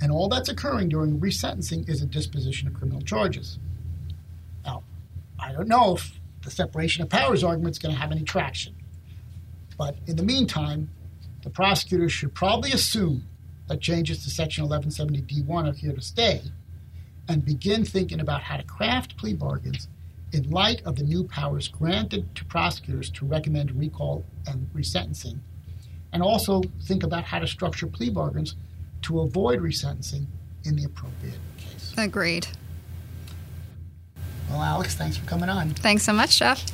and 0.00 0.12
all 0.12 0.28
that's 0.28 0.48
occurring 0.48 0.88
during 0.88 1.18
resentencing 1.18 1.88
is 1.88 2.02
a 2.02 2.06
disposition 2.06 2.68
of 2.68 2.74
criminal 2.74 3.00
charges. 3.00 3.58
Now, 4.64 4.84
I 5.38 5.52
don't 5.52 5.68
know 5.68 5.94
if 5.96 6.20
the 6.42 6.50
separation 6.50 7.02
of 7.02 7.08
powers 7.08 7.42
argument 7.42 7.74
is 7.74 7.78
going 7.78 7.94
to 7.94 8.00
have 8.00 8.12
any 8.12 8.22
traction, 8.22 8.74
but 9.76 9.96
in 10.06 10.16
the 10.16 10.22
meantime, 10.22 10.90
the 11.42 11.50
prosecutors 11.50 12.12
should 12.12 12.34
probably 12.34 12.72
assume 12.72 13.24
that 13.68 13.80
changes 13.80 14.24
to 14.24 14.30
Section 14.30 14.66
1170D1 14.68 15.68
are 15.68 15.72
here 15.72 15.92
to 15.92 16.00
stay 16.00 16.42
and 17.28 17.44
begin 17.44 17.84
thinking 17.84 18.20
about 18.20 18.42
how 18.42 18.56
to 18.56 18.62
craft 18.62 19.16
plea 19.16 19.34
bargains 19.34 19.88
in 20.32 20.50
light 20.50 20.82
of 20.84 20.96
the 20.96 21.02
new 21.02 21.24
powers 21.24 21.68
granted 21.68 22.34
to 22.34 22.44
prosecutors 22.44 23.10
to 23.10 23.24
recommend 23.24 23.70
recall 23.72 24.24
and 24.46 24.68
resentencing 24.74 25.38
and 26.12 26.22
also 26.22 26.62
think 26.82 27.02
about 27.02 27.24
how 27.24 27.38
to 27.38 27.46
structure 27.46 27.86
plea 27.86 28.10
bargains 28.10 28.54
to 29.02 29.20
avoid 29.20 29.60
resentencing 29.60 30.26
in 30.64 30.76
the 30.76 30.84
appropriate 30.84 31.38
case. 31.56 31.94
Agreed. 31.96 32.46
Well, 34.50 34.62
Alex, 34.62 34.94
thanks 34.94 35.16
for 35.16 35.26
coming 35.26 35.48
on. 35.48 35.70
Thanks 35.70 36.02
so 36.04 36.12
much, 36.12 36.38
Jeff. 36.38 36.64